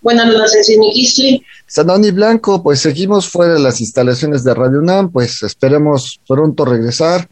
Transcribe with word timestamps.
Buenas 0.00 0.26
noches, 0.26 0.68
Gisli. 0.68 1.44
Sanoni 1.66 2.12
Blanco, 2.12 2.62
pues 2.62 2.80
seguimos 2.80 3.28
fuera 3.28 3.54
de 3.54 3.60
las 3.60 3.80
instalaciones 3.80 4.44
de 4.44 4.54
Radio 4.54 4.78
UNAM, 4.78 5.10
pues 5.10 5.42
esperemos 5.42 6.20
pronto 6.26 6.64
regresar. 6.64 7.28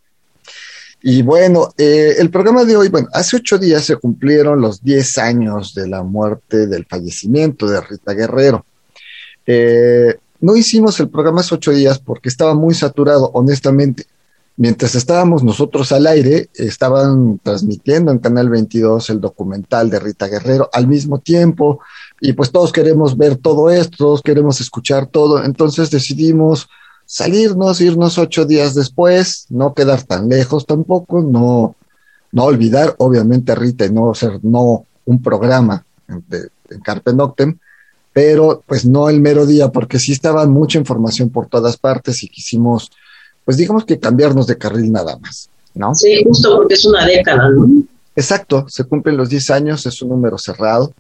Y 1.02 1.22
bueno, 1.22 1.72
eh, 1.78 2.16
el 2.18 2.30
programa 2.30 2.64
de 2.64 2.76
hoy, 2.76 2.88
bueno, 2.88 3.08
hace 3.12 3.36
ocho 3.36 3.58
días 3.58 3.84
se 3.84 3.96
cumplieron 3.96 4.60
los 4.60 4.82
diez 4.82 5.18
años 5.18 5.74
de 5.74 5.88
la 5.88 6.02
muerte, 6.02 6.66
del 6.66 6.84
fallecimiento 6.86 7.68
de 7.68 7.80
Rita 7.80 8.12
Guerrero. 8.12 8.66
Eh, 9.46 10.16
no 10.40 10.56
hicimos 10.56 10.98
el 10.98 11.08
programa 11.08 11.40
hace 11.40 11.54
ocho 11.54 11.70
días 11.70 12.00
porque 12.00 12.28
estaba 12.28 12.54
muy 12.54 12.74
saturado, 12.74 13.30
honestamente. 13.34 14.06
Mientras 14.56 14.94
estábamos 14.94 15.44
nosotros 15.44 15.92
al 15.92 16.06
aire, 16.06 16.48
estaban 16.54 17.38
transmitiendo 17.42 18.10
en 18.10 18.18
Canal 18.18 18.48
22 18.48 19.10
el 19.10 19.20
documental 19.20 19.90
de 19.90 20.00
Rita 20.00 20.28
Guerrero 20.28 20.70
al 20.72 20.88
mismo 20.88 21.18
tiempo, 21.18 21.80
y 22.20 22.32
pues 22.32 22.50
todos 22.50 22.72
queremos 22.72 23.16
ver 23.16 23.36
todo 23.36 23.70
esto, 23.70 23.96
todos 23.98 24.22
queremos 24.22 24.60
escuchar 24.60 25.06
todo, 25.06 25.44
entonces 25.44 25.90
decidimos 25.90 26.68
salirnos, 27.04 27.80
irnos 27.80 28.18
ocho 28.18 28.44
días 28.44 28.74
después, 28.74 29.46
no 29.50 29.74
quedar 29.74 30.02
tan 30.02 30.28
lejos 30.28 30.66
tampoco, 30.66 31.22
no, 31.22 31.76
no 32.32 32.44
olvidar, 32.44 32.94
obviamente, 32.98 33.52
a 33.52 33.54
Rita 33.54 33.86
y 33.86 33.92
no 33.92 34.14
ser 34.14 34.40
no 34.42 34.86
un 35.04 35.22
programa 35.22 35.84
en, 36.08 36.24
en 36.70 36.80
Carpe 36.80 37.12
Noctem, 37.12 37.58
pero 38.12 38.62
pues 38.66 38.84
no 38.84 39.08
el 39.08 39.20
mero 39.20 39.46
día, 39.46 39.68
porque 39.68 39.98
sí 39.98 40.12
estaba 40.12 40.46
mucha 40.46 40.78
información 40.78 41.30
por 41.30 41.48
todas 41.48 41.76
partes 41.76 42.22
y 42.22 42.28
quisimos 42.28 42.90
pues 43.46 43.56
digamos 43.56 43.84
que 43.84 43.98
cambiarnos 43.98 44.48
de 44.48 44.58
carril 44.58 44.90
nada 44.90 45.16
más, 45.18 45.48
¿no? 45.72 45.94
Sí, 45.94 46.22
justo 46.24 46.56
porque 46.56 46.74
es 46.74 46.84
una 46.84 47.06
década, 47.06 47.48
¿no? 47.48 47.84
Exacto, 48.16 48.66
se 48.68 48.82
cumplen 48.84 49.16
los 49.16 49.28
10 49.28 49.50
años, 49.50 49.86
es 49.86 50.02
un 50.02 50.08
número 50.08 50.36
cerrado. 50.36 50.92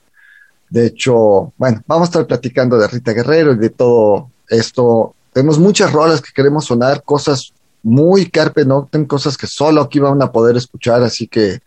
De 0.70 0.86
hecho, 0.86 1.52
bueno, 1.56 1.82
vamos 1.86 2.08
a 2.08 2.10
estar 2.10 2.26
platicando 2.26 2.78
de 2.78 2.88
Rita 2.88 3.12
Guerrero 3.12 3.52
y 3.52 3.56
de 3.56 3.70
todo 3.70 4.30
esto. 4.48 5.14
Tenemos 5.32 5.58
muchas 5.58 5.92
rolas 5.92 6.20
que 6.20 6.32
queremos 6.32 6.64
sonar, 6.64 7.02
cosas 7.02 7.52
muy 7.82 8.28
carpe 8.28 8.64
noctem, 8.64 9.04
cosas 9.04 9.36
que 9.36 9.46
solo 9.46 9.80
aquí 9.80 9.98
van 9.98 10.20
a 10.20 10.32
poder 10.32 10.56
escuchar, 10.56 11.02
así 11.02 11.28
que 11.28 11.60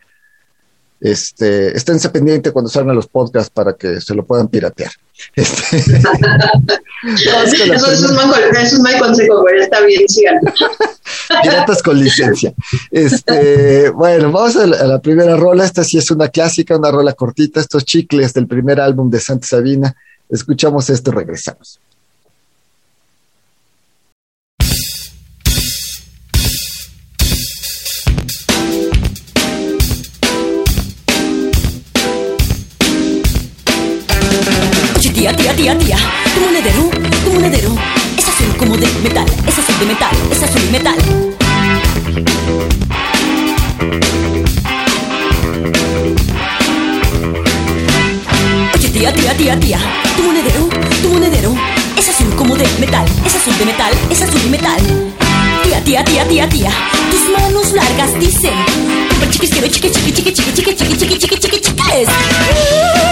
este, 1.02 1.75
esténse 1.75 2.09
pendiente 2.09 2.52
cuando 2.52 2.69
salgan 2.69 2.95
los 2.95 3.08
podcasts 3.08 3.50
para 3.50 3.73
que 3.73 4.02
se 4.02 4.14
lo 4.14 4.25
puedan 4.25 4.47
piratear. 4.47 4.92
Este, 7.02 7.73
eso, 7.73 7.92
es 7.92 8.03
un 8.73 8.82
mal 8.83 8.99
consejo, 8.99 9.42
pero 9.45 9.61
está 9.61 9.80
bien, 9.86 10.04
Piratas 11.42 11.82
con 11.82 11.98
licencia. 11.98 12.54
Este, 12.92 13.89
bueno, 13.89 14.30
vamos 14.32 14.58
a 14.58 14.67
la, 14.67 14.99
primera 14.99 15.38
rola. 15.38 15.64
Esta 15.64 15.86
sí 15.86 15.98
es 15.98 16.11
una 16.11 16.27
clásica, 16.27 16.76
una 16.76 16.92
rola 16.92 17.14
cortita. 17.14 17.61
Estos 17.61 17.86
chicles 17.86 18.33
del 18.33 18.48
primer 18.48 18.82
álbum 18.82 19.09
de 19.09 19.21
Santa 19.21 19.48
Sabina. 19.48 19.95
Escuchamos 20.30 20.89
esto 20.89 21.11
y 21.11 21.14
regresamos. 21.14 21.80
Como 38.70 38.82
de 38.82 38.88
metal, 39.02 39.26
es 39.48 39.58
azul 39.58 39.80
de 39.80 39.86
metal, 39.88 40.16
es 40.32 40.44
azul 40.44 40.62
de 40.62 40.70
metal. 40.70 40.98
Oye, 48.76 48.90
tía, 48.90 49.12
tía, 49.12 49.38
tía, 49.38 49.60
tía, 49.60 49.80
tu 50.16 50.22
monedero, 50.22 50.70
tu 51.02 51.10
monedero 51.10 51.56
es 51.98 52.10
azul 52.10 52.36
como 52.36 52.56
de 52.56 52.68
metal, 52.80 53.08
es 53.26 53.36
azul 53.36 53.58
de 53.58 53.66
metal, 53.66 53.92
es 54.12 54.22
azul 54.22 54.42
de 54.44 54.50
metal. 54.50 54.82
Tía, 55.64 55.84
tía, 55.84 56.04
tía, 56.04 56.28
tía, 56.28 56.50
tía, 56.50 56.72
tus 57.10 57.42
manos 57.42 57.72
largas 57.74 58.20
dicen, 58.20 58.54
chiquis, 59.32 59.50
quiero 59.50 59.68
chiqui, 59.68 59.90
chiqui, 59.90 60.12
chiqui, 60.12 60.32
chiqui, 60.32 60.54
chiqui, 60.54 60.76
chiqui, 60.76 60.96
chiqui, 60.96 61.18
chiqui, 61.18 61.40
chiqui, 61.40 61.60
chiquis. 61.60 63.08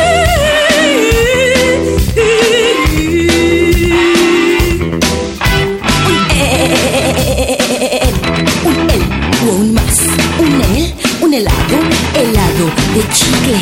Helado, 11.38 11.78
helado 12.16 12.66
de 12.96 13.10
chicle. 13.14 13.60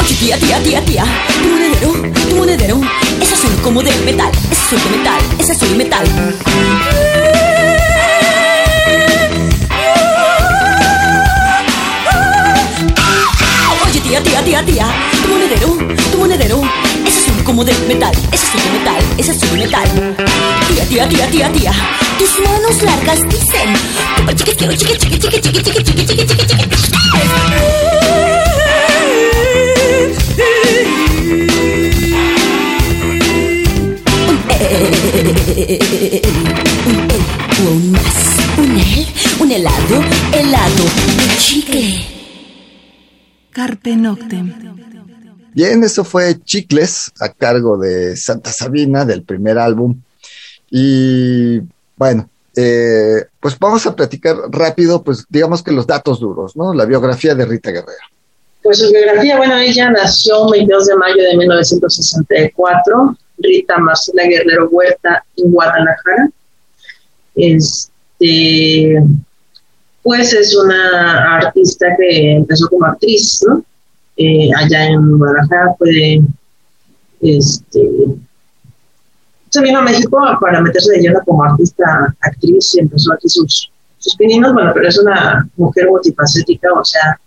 Oye, 0.00 0.14
tía, 0.16 0.38
tía, 0.38 0.60
tía, 0.60 0.84
tía, 0.84 1.04
tu 1.40 1.48
monedero, 1.48 1.92
tu 2.28 2.36
monedero, 2.36 2.80
es 3.22 3.32
azul 3.32 3.52
como 3.62 3.80
de 3.80 3.92
metal, 4.04 4.32
es 4.50 4.58
azul 4.58 4.80
de 4.82 4.98
metal, 4.98 5.20
es 5.38 5.50
azul 5.50 5.68
de 5.68 5.76
metal. 5.76 6.06
Oye, 13.86 14.00
tía, 14.00 14.20
tía, 14.20 14.42
tía, 14.44 14.64
tía, 14.64 14.86
tu 15.22 15.28
monedero, 15.28 15.78
tu 16.10 16.18
monedero, 16.18 16.62
es 17.06 17.16
azul 17.18 17.44
como 17.44 17.64
de 17.64 17.72
metal, 17.88 18.12
es 18.32 18.42
azul 18.42 18.60
de 18.62 18.70
metal, 18.78 19.02
es 19.18 19.28
azul 19.28 19.50
de 19.50 19.56
metal. 19.66 19.88
Tía, 20.68 20.84
tía, 20.88 21.08
tía, 21.08 21.30
tía, 21.30 21.52
tía, 21.52 21.72
tus 22.18 22.30
manos 22.44 22.82
largas 22.82 23.20
dicen, 23.28 23.74
compra 24.16 24.34
chiqui, 24.34 24.52
quiero 24.52 24.74
chiqui, 24.74 24.94
chiqui, 24.96 25.18
chiqui, 25.18 25.40
chiqui, 25.40 25.62
chiqui, 25.62 25.84
chiqui, 25.84 26.04
chiqui, 26.06 26.24
chiqui, 26.26 26.46
chiqui. 26.46 27.00
Un 34.30 36.16
él, 36.16 36.22
un 37.68 37.92
más, 37.92 38.18
un 38.58 38.78
él, 38.78 39.06
un 39.40 39.50
helado, 39.52 40.04
helado 40.32 40.84
de 40.84 41.36
chicle. 41.38 42.06
Carpe 43.52 43.96
Noctem. 43.96 44.52
Bien, 45.52 45.82
eso 45.82 46.04
fue 46.04 46.40
Chicles 46.44 47.10
a 47.20 47.28
cargo 47.30 47.76
de 47.76 48.16
Santa 48.16 48.52
Sabina 48.52 49.04
del 49.04 49.22
primer 49.22 49.58
álbum. 49.58 50.00
Y 50.70 51.60
bueno, 51.96 52.28
eh, 52.56 53.24
pues 53.40 53.58
vamos 53.58 53.86
a 53.86 53.94
platicar 53.94 54.36
rápido, 54.50 55.02
pues 55.02 55.24
digamos 55.28 55.62
que 55.62 55.72
los 55.72 55.86
datos 55.86 56.20
duros, 56.20 56.56
¿no? 56.56 56.72
La 56.74 56.84
biografía 56.84 57.34
de 57.34 57.44
Rita 57.44 57.70
Guerrero. 57.70 58.04
Pues 58.62 58.78
su 58.78 58.90
biografía, 58.92 59.36
bueno, 59.36 59.56
ella 59.56 59.90
nació 59.90 60.46
el 60.46 60.52
22 60.52 60.86
de 60.86 60.96
mayo 60.96 61.22
de 61.22 61.36
1964, 61.36 63.16
Rita 63.38 63.78
Marcela 63.78 64.24
Guerrero 64.24 64.68
Huerta, 64.68 65.24
en 65.36 65.50
Guadalajara. 65.50 66.30
Este, 67.34 69.02
pues 70.02 70.32
es 70.34 70.54
una 70.54 71.36
artista 71.38 71.86
que 71.98 72.32
empezó 72.36 72.68
como 72.68 72.86
actriz, 72.86 73.42
¿no? 73.48 73.64
Eh, 74.22 74.50
allá 74.54 74.84
en 74.84 75.16
Guadalajara 75.16 75.74
fue, 75.78 76.20
este, 77.22 77.80
se 79.48 79.62
vino 79.62 79.78
a 79.78 79.82
México 79.82 80.20
para 80.38 80.60
meterse 80.60 80.92
de 80.92 81.00
lleno 81.00 81.20
como 81.24 81.42
artista, 81.42 82.14
actriz 82.20 82.74
y 82.74 82.80
empezó 82.80 83.14
aquí 83.14 83.30
sus, 83.30 83.72
sus 83.96 84.14
pininos, 84.16 84.52
bueno, 84.52 84.72
pero 84.74 84.88
es 84.88 84.98
una 84.98 85.48
mujer 85.56 85.88
multifacética, 85.88 86.70
o 86.70 86.84
sea, 86.84 87.18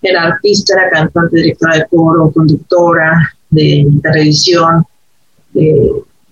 era 0.00 0.22
artista, 0.22 0.72
era 0.72 0.88
cantante, 0.88 1.36
directora 1.36 1.76
de 1.76 1.86
coro, 1.90 2.32
conductora 2.32 3.30
de 3.50 3.86
televisión, 4.02 4.86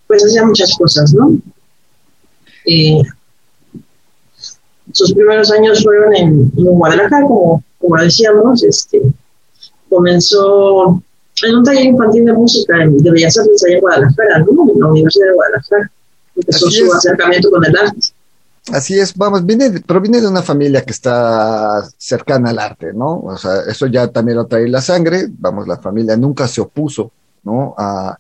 pues 0.07 0.25
hacía 0.25 0.47
muchas 0.47 0.75
cosas, 0.79 1.13
¿no? 1.13 1.37
Eh, 2.65 3.03
sus 4.93 5.13
primeros 5.13 5.53
años 5.53 5.85
fueron 5.85 6.17
en, 6.17 6.51
Guadalajara, 6.55 7.27
como, 7.27 7.63
como 7.79 7.97
decíamos, 7.97 8.65
este, 8.65 9.03
comenzó 9.91 11.03
en 11.43 11.57
un 11.57 11.65
taller 11.65 11.85
infantil 11.85 12.25
de 12.25 12.33
música 12.33 12.77
de 12.79 13.11
Bellas 13.11 13.39
Artes 13.39 13.65
allá 13.65 13.75
en 13.75 13.81
Guadalajara, 13.81 14.39
¿no? 14.39 14.73
En 14.73 14.81
la 14.81 14.87
Universidad 14.87 15.27
de 15.27 15.35
Guadalajara. 15.35 15.91
Empezó 16.37 16.71
su 16.71 16.93
acercamiento 16.93 17.51
con 17.51 17.65
el 17.65 17.77
arte. 17.77 18.01
Así 18.73 18.99
es, 18.99 19.17
vamos, 19.17 19.45
viene, 19.45 19.81
proviene 19.81 20.21
de 20.21 20.29
una 20.29 20.43
familia 20.43 20.83
que 20.83 20.93
está 20.93 21.83
cercana 21.97 22.51
al 22.51 22.59
arte, 22.59 22.93
¿no? 22.93 23.21
O 23.21 23.37
sea, 23.37 23.63
eso 23.67 23.87
ya 23.87 24.09
también 24.09 24.37
lo 24.37 24.47
trae 24.47 24.69
la 24.69 24.83
sangre, 24.83 25.27
vamos, 25.29 25.67
la 25.67 25.79
familia 25.79 26.17
nunca 26.17 26.47
se 26.47 26.61
opuso, 26.61 27.11
¿no? 27.43 27.75
A, 27.77 28.17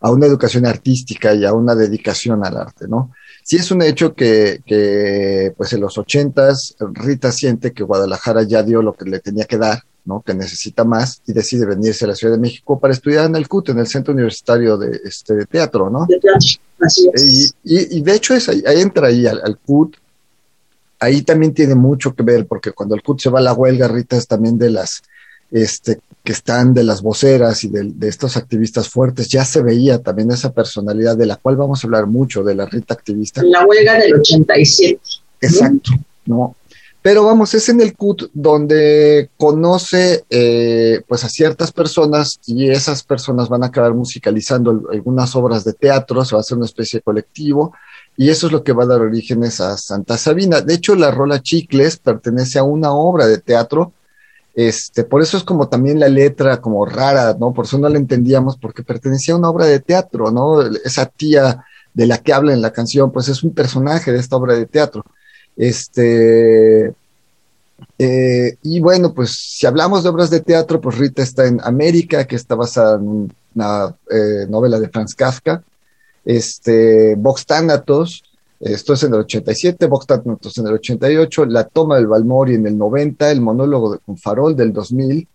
a 0.00 0.10
una 0.10 0.26
educación 0.26 0.66
artística 0.66 1.34
y 1.34 1.44
a 1.44 1.52
una 1.52 1.74
dedicación 1.74 2.44
al 2.44 2.56
arte, 2.56 2.86
¿no? 2.86 3.12
Sí 3.42 3.56
es 3.56 3.70
un 3.70 3.80
hecho 3.80 4.14
que, 4.14 4.60
que 4.66 5.54
pues 5.56 5.72
en 5.72 5.80
los 5.80 5.96
ochentas 5.96 6.76
Rita 6.78 7.32
siente 7.32 7.72
que 7.72 7.82
Guadalajara 7.82 8.42
ya 8.42 8.62
dio 8.62 8.82
lo 8.82 8.92
que 8.92 9.06
le 9.06 9.20
tenía 9.20 9.46
que 9.46 9.56
dar, 9.56 9.82
¿no? 10.04 10.22
Que 10.24 10.34
necesita 10.34 10.84
más 10.84 11.20
y 11.26 11.32
decide 11.32 11.66
venirse 11.66 12.04
a 12.04 12.08
la 12.08 12.14
Ciudad 12.14 12.34
de 12.34 12.40
México 12.40 12.78
para 12.78 12.94
estudiar 12.94 13.26
en 13.26 13.36
el 13.36 13.48
CUT, 13.48 13.70
en 13.70 13.78
el 13.78 13.86
Centro 13.86 14.14
Universitario 14.14 14.76
de, 14.78 15.00
este, 15.04 15.34
de 15.34 15.46
Teatro, 15.46 15.90
¿no? 15.90 16.06
De 16.06 16.18
teatro, 16.18 16.60
así 16.80 17.10
es. 17.12 17.54
Y, 17.64 17.98
y, 17.98 18.02
de 18.02 18.14
hecho 18.14 18.34
es 18.34 18.48
ahí, 18.48 18.62
entra 18.66 19.08
ahí 19.08 19.26
al, 19.26 19.40
al, 19.44 19.58
CUT. 19.58 19.96
Ahí 21.00 21.22
también 21.22 21.54
tiene 21.54 21.74
mucho 21.74 22.14
que 22.14 22.22
ver 22.22 22.46
porque 22.46 22.72
cuando 22.72 22.94
el 22.94 23.02
CUT 23.02 23.20
se 23.20 23.30
va 23.30 23.38
a 23.38 23.42
la 23.42 23.52
huelga, 23.52 23.86
Rita 23.86 24.16
es 24.16 24.26
también 24.26 24.58
de 24.58 24.70
las 24.70 25.02
este, 25.50 26.00
que 26.22 26.32
están 26.32 26.74
de 26.74 26.84
las 26.84 27.00
voceras 27.00 27.64
y 27.64 27.68
de, 27.68 28.08
estos 28.08 28.36
activistas 28.36 28.88
fuertes, 28.88 29.28
ya 29.28 29.44
se 29.44 29.62
veía 29.62 30.02
también 30.02 30.30
esa 30.30 30.52
personalidad 30.52 31.16
de 31.16 31.26
la 31.26 31.36
cual 31.36 31.56
vamos 31.56 31.82
a 31.82 31.86
hablar 31.86 32.06
mucho, 32.06 32.42
de 32.42 32.54
la 32.54 32.66
Rita 32.66 32.94
activista. 32.94 33.42
La 33.42 33.64
huelga 33.64 33.98
del 33.98 34.14
87. 34.14 35.00
Exacto, 35.40 35.92
¿no? 36.26 36.54
Pero 37.08 37.24
vamos, 37.24 37.54
es 37.54 37.70
en 37.70 37.80
el 37.80 37.96
CUT 37.96 38.24
donde 38.34 39.30
conoce 39.38 40.26
eh, 40.28 41.00
pues 41.08 41.24
a 41.24 41.30
ciertas 41.30 41.72
personas 41.72 42.38
y 42.44 42.68
esas 42.68 43.02
personas 43.02 43.48
van 43.48 43.62
a 43.62 43.68
acabar 43.68 43.94
musicalizando 43.94 44.82
algunas 44.92 45.34
obras 45.34 45.64
de 45.64 45.72
teatro, 45.72 46.22
se 46.22 46.34
va 46.34 46.40
a 46.40 46.42
hacer 46.42 46.58
una 46.58 46.66
especie 46.66 46.98
de 46.98 47.02
colectivo 47.02 47.72
y 48.14 48.28
eso 48.28 48.48
es 48.48 48.52
lo 48.52 48.62
que 48.62 48.74
va 48.74 48.82
a 48.84 48.88
dar 48.88 49.00
orígenes 49.00 49.58
a 49.58 49.78
Santa 49.78 50.18
Sabina. 50.18 50.60
De 50.60 50.74
hecho, 50.74 50.94
la 50.96 51.10
rola 51.10 51.40
Chicles 51.40 51.96
pertenece 51.96 52.58
a 52.58 52.62
una 52.62 52.92
obra 52.92 53.26
de 53.26 53.38
teatro 53.38 53.94
este, 54.54 55.04
por 55.04 55.22
eso 55.22 55.38
es 55.38 55.44
como 55.44 55.70
también 55.70 55.98
la 55.98 56.10
letra 56.10 56.60
como 56.60 56.84
rara, 56.84 57.34
¿no? 57.40 57.54
Por 57.54 57.64
eso 57.64 57.78
no 57.78 57.88
la 57.88 57.96
entendíamos, 57.96 58.58
porque 58.58 58.82
pertenecía 58.82 59.32
a 59.32 59.38
una 59.38 59.48
obra 59.48 59.64
de 59.64 59.80
teatro, 59.80 60.30
¿no? 60.30 60.60
Esa 60.84 61.06
tía 61.06 61.64
de 61.94 62.06
la 62.06 62.18
que 62.18 62.34
habla 62.34 62.52
en 62.52 62.60
la 62.60 62.70
canción, 62.70 63.10
pues 63.12 63.28
es 63.28 63.42
un 63.42 63.54
personaje 63.54 64.12
de 64.12 64.18
esta 64.18 64.36
obra 64.36 64.52
de 64.52 64.66
teatro. 64.66 65.06
Este, 65.58 66.94
eh, 67.98 68.56
y 68.62 68.80
bueno, 68.80 69.12
pues 69.12 69.32
si 69.32 69.66
hablamos 69.66 70.04
de 70.04 70.08
obras 70.08 70.30
de 70.30 70.40
teatro, 70.40 70.80
pues 70.80 70.96
Rita 70.96 71.22
está 71.22 71.46
en 71.46 71.60
América, 71.62 72.26
que 72.26 72.36
está 72.36 72.54
basada 72.54 72.96
en 72.96 73.32
una 73.54 73.96
eh, 74.08 74.46
novela 74.48 74.78
de 74.78 74.88
Franz 74.88 75.16
Kafka. 75.16 75.64
Este, 76.24 77.16
Vox 77.16 77.44
Thanatos, 77.44 78.22
esto 78.60 78.92
es 78.92 79.02
en 79.02 79.14
el 79.14 79.20
87, 79.20 79.86
Vox 79.86 80.06
Thanatos 80.06 80.56
en 80.58 80.66
el 80.68 80.74
88, 80.74 81.46
La 81.46 81.64
toma 81.64 81.96
del 81.96 82.06
Balmori 82.06 82.54
en 82.54 82.66
el 82.66 82.78
90, 82.78 83.30
El 83.30 83.40
monólogo 83.40 83.94
de 83.94 84.16
Farol 84.16 84.54
del 84.54 84.72
2000, 84.72 85.26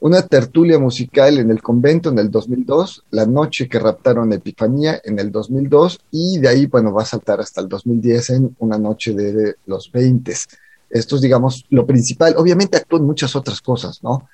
una 0.00 0.22
tertulia 0.22 0.78
musical 0.78 1.38
en 1.38 1.50
el 1.50 1.62
convento 1.62 2.10
en 2.10 2.18
el 2.18 2.30
2002, 2.30 3.04
La 3.10 3.26
noche 3.26 3.68
que 3.68 3.78
raptaron 3.78 4.32
Epifanía 4.32 5.00
en 5.02 5.18
el 5.18 5.32
2002 5.32 6.00
y 6.10 6.38
de 6.38 6.48
ahí, 6.48 6.66
bueno, 6.66 6.92
va 6.92 7.02
a 7.02 7.06
saltar 7.06 7.40
hasta 7.40 7.60
el 7.60 7.68
2010 7.68 8.30
en 8.30 8.56
Una 8.58 8.78
noche 8.78 9.14
de 9.14 9.56
los 9.66 9.90
20. 9.90 10.34
Esto 10.90 11.16
es, 11.16 11.22
digamos, 11.22 11.64
lo 11.70 11.86
principal. 11.86 12.34
Obviamente 12.36 12.76
actúa 12.76 12.98
en 12.98 13.06
muchas 13.06 13.34
otras 13.34 13.60
cosas, 13.60 14.02
¿no? 14.02 14.28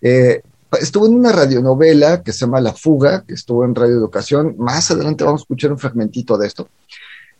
Eh, 0.00 0.40
estuvo 0.80 1.06
en 1.06 1.14
una 1.14 1.32
radionovela 1.32 2.22
que 2.22 2.32
se 2.32 2.40
llama 2.40 2.60
La 2.60 2.72
Fuga, 2.72 3.24
que 3.26 3.34
estuvo 3.34 3.64
en 3.64 3.74
Radio 3.74 3.96
Educación. 3.96 4.54
Más 4.58 4.90
adelante 4.90 5.24
vamos 5.24 5.40
a 5.40 5.44
escuchar 5.44 5.72
un 5.72 5.78
fragmentito 5.78 6.38
de 6.38 6.46
esto. 6.46 6.68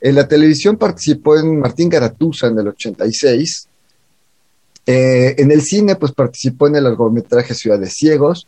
En 0.00 0.14
la 0.14 0.28
televisión 0.28 0.76
participó 0.76 1.36
en 1.36 1.58
Martín 1.58 1.88
Garatusa 1.88 2.48
en 2.48 2.58
el 2.58 2.68
86. 2.68 3.67
Eh, 4.90 5.34
en 5.36 5.52
el 5.52 5.60
cine, 5.60 5.96
pues 5.96 6.12
participó 6.12 6.66
en 6.66 6.76
el 6.76 6.84
largometraje 6.84 7.52
Ciudad 7.52 7.78
de 7.78 7.90
Ciegos, 7.90 8.46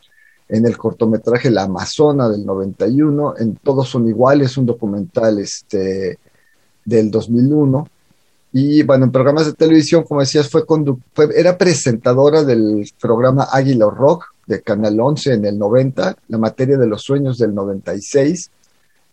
en 0.49 0.65
el 0.65 0.75
cortometraje 0.75 1.51
La 1.51 1.65
Amazona 1.65 2.29
del 2.29 2.47
91, 2.47 3.35
en 3.37 3.57
Todos 3.57 3.89
son 3.89 4.07
iguales, 4.07 4.57
un 4.57 4.65
documental 4.65 5.37
este, 5.37 6.17
del 6.83 7.11
2001. 7.11 7.87
Y 8.53 8.81
bueno, 8.81 9.05
en 9.05 9.11
programas 9.11 9.45
de 9.45 9.53
televisión, 9.53 10.03
como 10.03 10.21
decías, 10.21 10.49
fue, 10.49 10.65
era 11.35 11.59
presentadora 11.59 12.43
del 12.43 12.91
programa 12.99 13.47
Águila 13.51 13.91
Rock 13.91 14.33
de 14.47 14.63
Canal 14.63 14.99
11 14.99 15.33
en 15.35 15.45
el 15.45 15.59
90, 15.59 16.17
La 16.27 16.39
materia 16.39 16.75
de 16.75 16.87
los 16.87 17.03
sueños 17.03 17.37
del 17.37 17.53
96, 17.53 18.49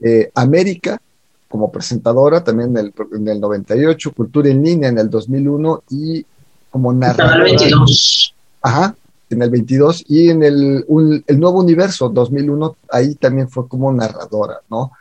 eh, 0.01 0.31
América 0.35 0.99
como 1.47 1.71
presentadora 1.71 2.43
también 2.43 2.71
en 2.71 2.87
el, 2.87 2.95
en 3.13 3.29
el 3.29 3.39
98, 3.39 4.13
Cultura 4.13 4.49
en 4.49 4.65
línea 4.65 4.89
en 4.89 4.97
el 4.97 5.11
2001 5.11 5.83
y 5.91 6.25
como 6.70 6.93
narradora. 6.93 7.37
En 7.37 7.41
el 7.43 7.59
22. 7.59 8.35
Ajá, 8.62 8.94
en 9.31 9.43
el 9.43 9.50
22 9.50 10.05
y 10.09 10.31
en 10.31 10.43
el, 10.43 10.85
el 11.26 11.41
nuevo 11.41 11.61
universo 11.61 12.09
2001, 12.09 12.76
ahí 12.91 13.15
también 13.15 13.49
fue 13.49 13.69
como 13.69 13.93
narradora, 13.93 14.61
¿no? 14.70 14.93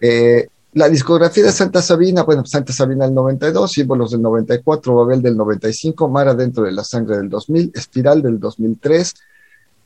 Eh, 0.00 0.48
la 0.72 0.88
discografía 0.90 1.44
de 1.44 1.52
Santa 1.52 1.80
Sabina, 1.80 2.22
bueno, 2.22 2.44
Santa 2.44 2.72
Sabina 2.72 3.06
del 3.06 3.14
92, 3.14 3.72
Símbolos 3.72 4.10
del 4.10 4.20
94, 4.20 4.94
Babel 4.94 5.22
del 5.22 5.36
95, 5.36 6.08
Mara 6.08 6.34
dentro 6.34 6.64
de 6.64 6.72
la 6.72 6.84
sangre 6.84 7.16
del 7.16 7.30
2000, 7.30 7.72
Espiral 7.74 8.20
del 8.20 8.38
2003. 8.38 9.14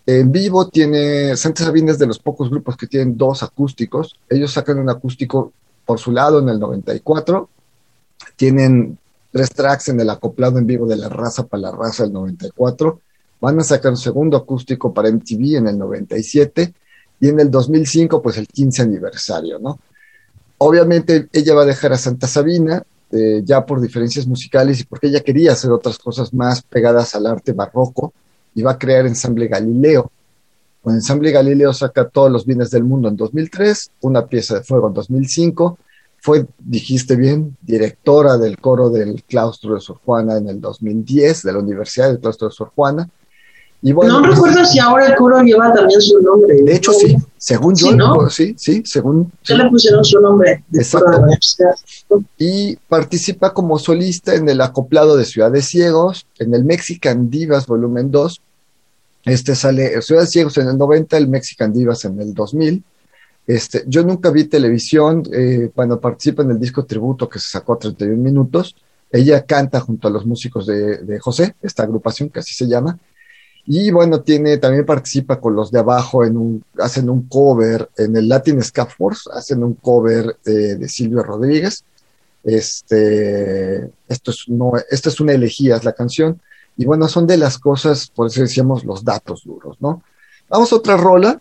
En 0.06 0.32
vivo 0.32 0.69
tiene, 0.69 1.37
Santa 1.37 1.65
Sabina 1.65 1.93
es 1.93 1.99
de 1.99 2.09
los 2.09 2.19
pocos 2.19 2.50
grupos 2.50 2.77
que 2.77 2.88
tienen 2.88 3.17
dos 3.17 3.44
acústicos. 3.44 4.17
Ellos 4.29 4.53
sacan 4.53 4.81
un 4.81 4.91
acústico 4.91 5.53
por 5.87 6.00
su 6.00 6.11
lado 6.11 6.41
en 6.41 6.49
el 6.49 6.59
94. 6.59 7.49
Tienen 8.35 8.99
tres 9.31 9.50
tracks 9.50 9.88
en 9.88 10.00
el 10.00 10.11
acoplado 10.11 10.59
en 10.59 10.67
vivo 10.67 10.87
de 10.87 10.97
La 10.97 11.09
Raza 11.09 11.47
para 11.47 11.62
la 11.62 11.71
Raza 11.73 12.05
del 12.05 12.12
94. 12.12 13.00
Van 13.41 13.59
a 13.59 13.65
sacar 13.65 13.93
un 13.93 13.97
segundo 13.97 14.37
acústico 14.37 14.93
para 14.93 15.11
MTV 15.11 15.56
en 15.56 15.69
el 15.69 15.79
97 15.79 16.75
y 17.21 17.29
en 17.29 17.41
el 17.41 17.50
2005 17.50 18.21
pues 18.21 18.37
el 18.38 18.47
15 18.47 18.82
aniversario, 18.82 19.59
¿no? 19.59 19.79
Obviamente 20.59 21.29
ella 21.32 21.55
va 21.55 21.62
a 21.62 21.67
dejar 21.67 21.93
a 21.93 21.99
Santa 21.99 22.27
Sabina 22.27 22.82
eh, 23.12 23.43
ya 23.44 23.65
por 23.65 23.81
diferencias 23.81 24.27
musicales 24.27 24.81
y 24.81 24.85
porque 24.85 25.06
ella 25.06 25.21
quería 25.21 25.53
hacer 25.53 25.70
otras 25.70 25.99
cosas 25.99 26.34
más 26.34 26.63
pegadas 26.63 27.15
al 27.15 27.27
arte 27.27 27.53
barroco 27.53 28.13
y 28.55 28.63
va 28.63 28.72
a 28.72 28.79
crear 28.79 29.06
Ensamble 29.06 29.49
Galileo 29.49 30.10
con 30.82 30.94
Ensamble 30.94 31.31
Galileo 31.31 31.72
saca 31.75 32.08
todos 32.08 32.31
los 32.31 32.46
bienes 32.46 32.70
del 32.70 32.84
mundo 32.84 33.08
en 33.08 33.17
2003, 33.17 33.91
una 34.01 34.27
pieza 34.27 34.56
de 34.56 34.63
fuego 34.63 34.89
en 34.89 34.94
2005, 34.94 35.79
fue, 36.20 36.46
dijiste 36.58 37.17
bien, 37.17 37.56
directora 37.62 38.36
del 38.36 38.58
coro 38.58 38.91
del 38.91 39.22
claustro 39.24 39.74
de 39.74 39.81
Sor 39.81 39.98
Juana 40.05 40.36
en 40.36 40.48
el 40.48 40.60
2010, 40.60 41.43
de 41.43 41.53
la 41.53 41.58
Universidad 41.58 42.08
del 42.08 42.20
claustro 42.20 42.48
de 42.48 42.55
Sor 42.55 42.72
Juana. 42.74 43.08
Y 43.82 43.93
bueno, 43.93 44.20
no 44.20 44.27
pues, 44.27 44.34
recuerdo 44.34 44.67
si 44.67 44.79
ahora 44.79 45.06
el 45.06 45.15
coro 45.15 45.41
lleva 45.41 45.72
también 45.72 46.03
su 46.03 46.20
nombre. 46.20 46.62
De 46.62 46.77
hecho, 46.77 46.93
sí, 46.93 47.17
según 47.39 47.74
yo, 47.74 47.89
sí, 48.29 48.55
sí, 48.58 48.82
según. 48.84 49.32
Ya 49.44 49.55
le 49.56 49.70
pusieron 49.70 50.05
su 50.05 50.20
nombre. 50.20 50.62
Exacto. 50.74 51.24
Y 52.36 52.77
participa 52.89 53.55
como 53.55 53.79
solista 53.79 54.34
en 54.34 54.50
el 54.50 54.60
acoplado 54.60 55.17
de 55.17 55.24
Ciudad 55.24 55.50
de 55.50 55.62
Ciegos, 55.62 56.27
en 56.39 56.55
el 56.55 56.65
Mexican 56.67 57.31
Divas 57.31 57.67
Volumen 57.67 58.10
2, 58.10 58.43
este 59.24 59.55
sale 59.55 60.00
Ciudad 60.03 60.22
de 60.22 60.27
Ciegos 60.27 60.58
en 60.58 60.69
el 60.69 60.79
90, 60.79 61.17
el 61.17 61.29
Mexican 61.29 61.72
Divas 61.72 62.05
en 62.05 62.20
el 62.20 62.34
2000. 62.34 62.82
Este, 63.47 63.85
yo 63.87 64.03
nunca 64.05 64.31
vi 64.31 64.44
televisión 64.44 65.23
eh, 65.32 65.70
cuando 65.75 66.01
participa 66.01 66.43
en 66.43 66.53
el 66.53 66.61
disco 66.61 66.85
tributo 66.85 67.29
que 67.29 67.39
se 67.39 67.51
sacó 67.51 67.75
a 67.75 67.79
31 67.79 68.17
minutos. 68.17 68.77
Ella 69.11 69.44
canta 69.44 69.81
junto 69.81 70.06
a 70.06 70.11
los 70.11 70.25
músicos 70.25 70.67
de, 70.67 71.19
José, 71.20 71.56
esta 71.63 71.82
agrupación 71.82 72.29
que 72.29 72.39
así 72.39 72.55
se 72.55 72.69
llama. 72.69 72.99
Y 73.67 73.91
bueno, 73.91 74.20
tiene, 74.20 74.56
también 74.59 74.87
participa 74.87 75.41
con 75.41 75.55
los 75.55 75.70
de 75.70 75.81
abajo 75.81 76.25
en 76.25 76.37
un, 76.37 76.65
hacen 76.79 77.11
un 77.11 77.23
cover 77.27 77.89
en 77.97 78.17
el 78.17 78.29
Latin 78.29 78.63
Ska 78.63 78.87
Force, 78.87 79.29
hacen 79.35 79.65
un 79.65 79.75
cover 79.75 80.37
de 80.44 80.89
Silvio 80.89 81.23
Rodríguez. 81.23 81.85
Este, 82.43 83.91
esto 84.09 84.31
es, 84.31 84.47
esto 84.91 85.09
es 85.09 85.20
una 85.20 85.32
elegía, 85.32 85.77
es 85.77 85.85
la 85.85 85.93
canción. 85.93 86.41
Y 86.77 86.85
bueno, 86.85 87.09
son 87.09 87.27
de 87.27 87.37
las 87.37 87.59
cosas, 87.59 88.09
por 88.09 88.29
eso 88.29 88.41
decíamos 88.41 88.85
los 88.85 89.05
datos 89.05 89.44
duros, 89.44 89.77
¿no? 89.81 90.03
Vamos 90.49 90.73
a 90.73 90.77
otra 90.77 90.97
rola. 90.97 91.41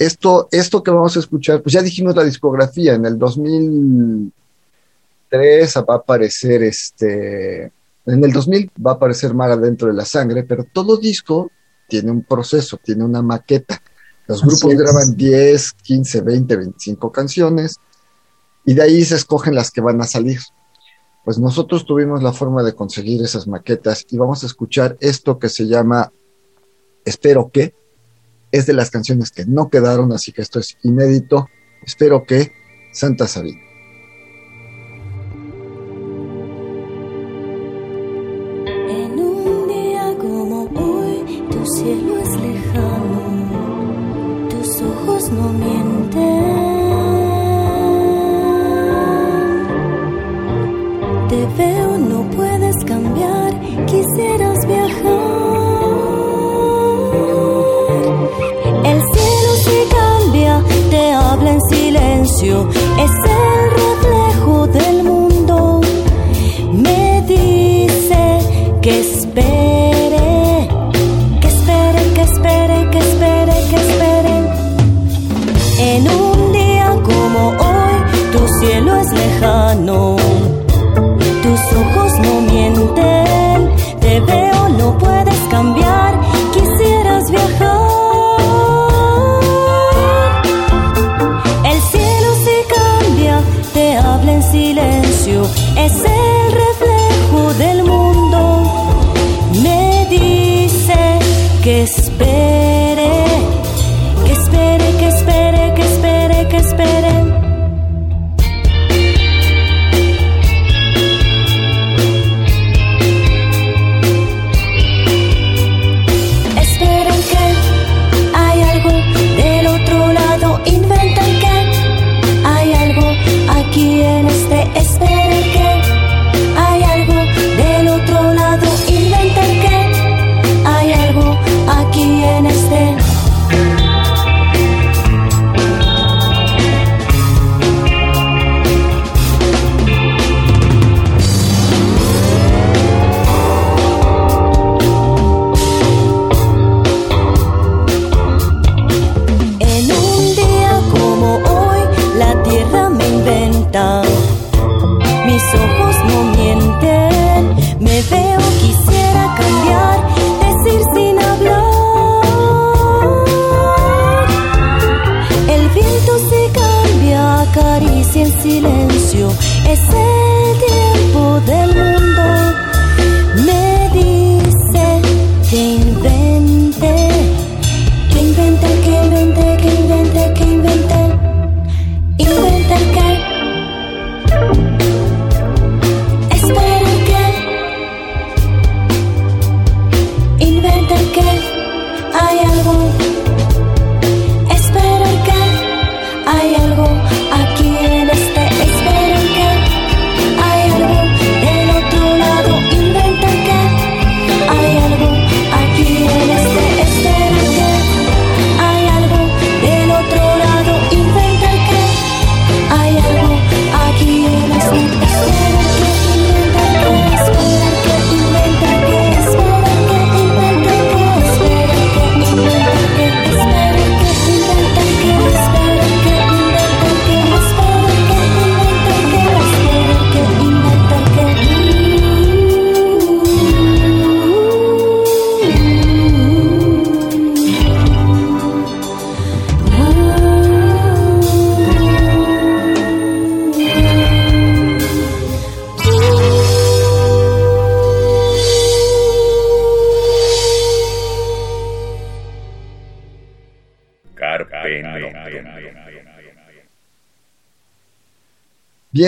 Esto, 0.00 0.48
esto 0.50 0.82
que 0.82 0.90
vamos 0.90 1.16
a 1.16 1.20
escuchar, 1.20 1.62
pues 1.62 1.74
ya 1.74 1.82
dijimos 1.82 2.16
la 2.16 2.24
discografía, 2.24 2.94
en 2.94 3.04
el 3.04 3.18
2003 3.18 5.76
va 5.76 5.94
a 5.94 5.98
aparecer 5.98 6.62
este, 6.62 7.70
en 8.06 8.24
el 8.24 8.32
2000 8.32 8.72
va 8.84 8.92
a 8.92 8.94
aparecer 8.94 9.34
Mara 9.34 9.56
dentro 9.56 9.88
de 9.88 9.94
la 9.94 10.06
sangre, 10.06 10.44
pero 10.44 10.64
todo 10.64 10.96
disco 10.96 11.50
tiene 11.86 12.10
un 12.10 12.22
proceso, 12.22 12.78
tiene 12.82 13.04
una 13.04 13.20
maqueta. 13.20 13.82
Los 14.26 14.42
grupos 14.42 14.74
graban 14.74 15.16
10, 15.16 15.72
15, 15.82 16.20
20, 16.22 16.56
25 16.56 17.12
canciones 17.12 17.76
y 18.64 18.74
de 18.74 18.82
ahí 18.82 19.04
se 19.04 19.16
escogen 19.16 19.54
las 19.54 19.70
que 19.70 19.80
van 19.80 20.00
a 20.00 20.06
salir. 20.06 20.40
pues 21.24 21.38
nosotros 21.38 21.84
tuvimos 21.84 22.22
la 22.22 22.32
forma 22.32 22.62
de 22.62 22.72
conseguir 22.72 23.22
esas 23.22 23.46
maquetas 23.46 24.06
y 24.08 24.16
vamos 24.16 24.42
a 24.42 24.46
escuchar 24.46 24.96
esto 25.00 25.38
que 25.38 25.50
se 25.50 25.66
llama 25.66 26.10
Espero 27.04 27.50
que. 27.52 27.74
Es 28.52 28.66
de 28.66 28.72
las 28.72 28.90
canciones 28.90 29.30
que 29.30 29.46
no 29.46 29.70
quedaron, 29.70 30.12
así 30.12 30.32
que 30.32 30.42
esto 30.42 30.58
es 30.58 30.76
inédito. 30.82 31.48
Espero 31.84 32.24
que 32.24 32.52
Santa 32.92 33.28
Sabina. 33.28 33.60
En 38.66 39.18
un 39.18 39.68
día 39.68 40.16
como 40.18 40.68
tu 41.50 41.66
cielo 41.76 42.18
es 42.18 42.40
lejano, 42.40 43.48
tus 44.48 44.82
ojos 44.82 45.30
no 45.30 45.52
mienten. 45.52 46.70
Te 51.28 51.46
veo, 51.56 51.89
silencio, 62.40 62.68
es 62.98 63.49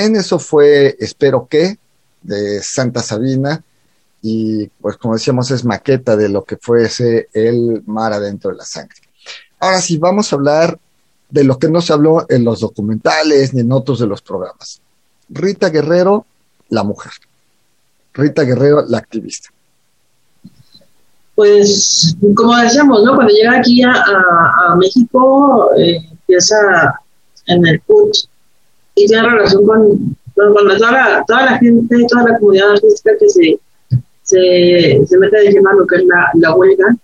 Bien, 0.03 0.17
eso 0.17 0.41
fue 0.41 0.97
Espero 0.99 1.47
que 1.49 1.79
de 2.23 2.61
Santa 2.61 3.01
Sabina 3.03 3.63
y 4.21 4.67
pues 4.67 4.97
como 4.97 5.15
decíamos 5.15 5.53
es 5.53 5.65
maqueta 5.65 6.17
de 6.17 6.29
lo 6.29 6.43
que 6.43 6.57
fuese 6.57 7.29
el 7.33 7.85
mar 7.87 8.13
adentro 8.13 8.51
de 8.51 8.57
la 8.57 8.65
sangre. 8.65 8.97
Ahora 9.61 9.81
sí, 9.81 9.99
vamos 9.99 10.33
a 10.33 10.35
hablar 10.35 10.77
de 11.31 11.45
lo 11.45 11.57
que 11.57 11.69
no 11.69 11.81
se 11.81 11.93
habló 11.93 12.27
en 12.29 12.43
los 12.43 12.59
documentales 12.59 13.55
ni 13.55 13.61
en 13.61 13.71
otros 13.71 14.01
de 14.01 14.09
los 14.09 14.21
programas. 14.23 14.81
Rita 15.29 15.69
Guerrero, 15.69 16.27
la 16.71 16.83
mujer. 16.83 17.13
Rita 18.13 18.43
Guerrero, 18.43 18.85
la 18.89 18.99
activista. 18.99 19.51
Pues, 21.37 22.17
como 22.35 22.57
decíamos, 22.57 23.05
¿no? 23.05 23.15
Cuando 23.15 23.33
llega 23.33 23.57
aquí 23.57 23.85
a, 23.85 24.75
México, 24.77 25.71
eh, 25.77 26.05
empieza 26.11 26.57
en 27.47 27.65
el 27.69 27.81
CUT 27.83 28.32
y 28.95 29.07
tiene 29.07 29.29
relación 29.29 29.65
con, 29.67 30.17
con- 30.35 30.55
toda, 30.79 30.93
la, 30.93 31.25
toda 31.27 31.45
la 31.47 31.59
gente, 31.59 31.97
toda 32.09 32.29
la 32.29 32.39
comunidad 32.39 32.73
artística 32.73 33.13
que 33.19 33.29
se, 33.29 33.59
se, 34.23 35.07
se 35.07 35.19
mete 35.19 35.37
de 35.39 35.51
lleno 35.53 35.73
lo 35.73 35.87
que 35.87 35.97
es 35.97 36.05
la, 36.05 36.31
la 36.35 36.55
huelga, 36.55 36.97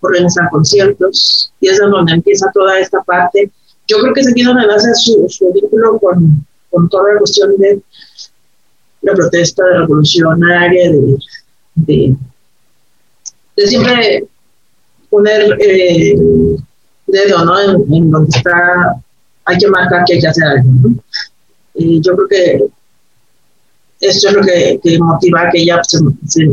organizar 0.00 0.48
conciertos, 0.50 1.52
y 1.60 1.68
es 1.68 1.78
donde 1.78 2.12
empieza 2.12 2.50
toda 2.54 2.78
esta 2.78 3.02
parte. 3.02 3.50
Yo 3.86 3.98
creo 3.98 4.14
que 4.14 4.20
es 4.20 4.28
aquí 4.30 4.42
donde 4.42 4.66
nace 4.66 4.90
su, 4.94 5.26
su 5.28 5.52
vínculo 5.52 5.98
con, 5.98 6.46
con 6.70 6.88
toda 6.88 7.12
la 7.12 7.18
cuestión 7.18 7.56
de 7.58 7.80
la 9.02 9.14
protesta 9.14 9.64
de 9.64 9.78
revolucionaria, 9.78 10.90
de, 10.92 11.16
de 11.74 12.16
de 13.56 13.66
siempre 13.66 14.24
poner 15.10 15.56
eh, 15.60 16.14
dedo 17.06 17.44
¿no? 17.44 17.60
en, 17.60 17.92
en 17.94 18.10
donde 18.10 18.30
está, 18.34 18.94
hay 19.50 19.58
que 19.58 19.68
marcar 19.68 20.04
que 20.04 20.14
hay 20.14 20.20
que 20.20 20.28
hacer 20.28 20.44
algo. 20.44 20.70
Y 21.74 22.00
yo 22.00 22.16
creo 22.16 22.28
que 22.28 22.64
esto 24.00 24.28
es 24.28 24.34
lo 24.34 24.42
que, 24.42 24.98
motiva 24.98 25.42
a 25.42 25.50
que 25.50 25.62
ella 25.62 25.80
se, 25.82 25.98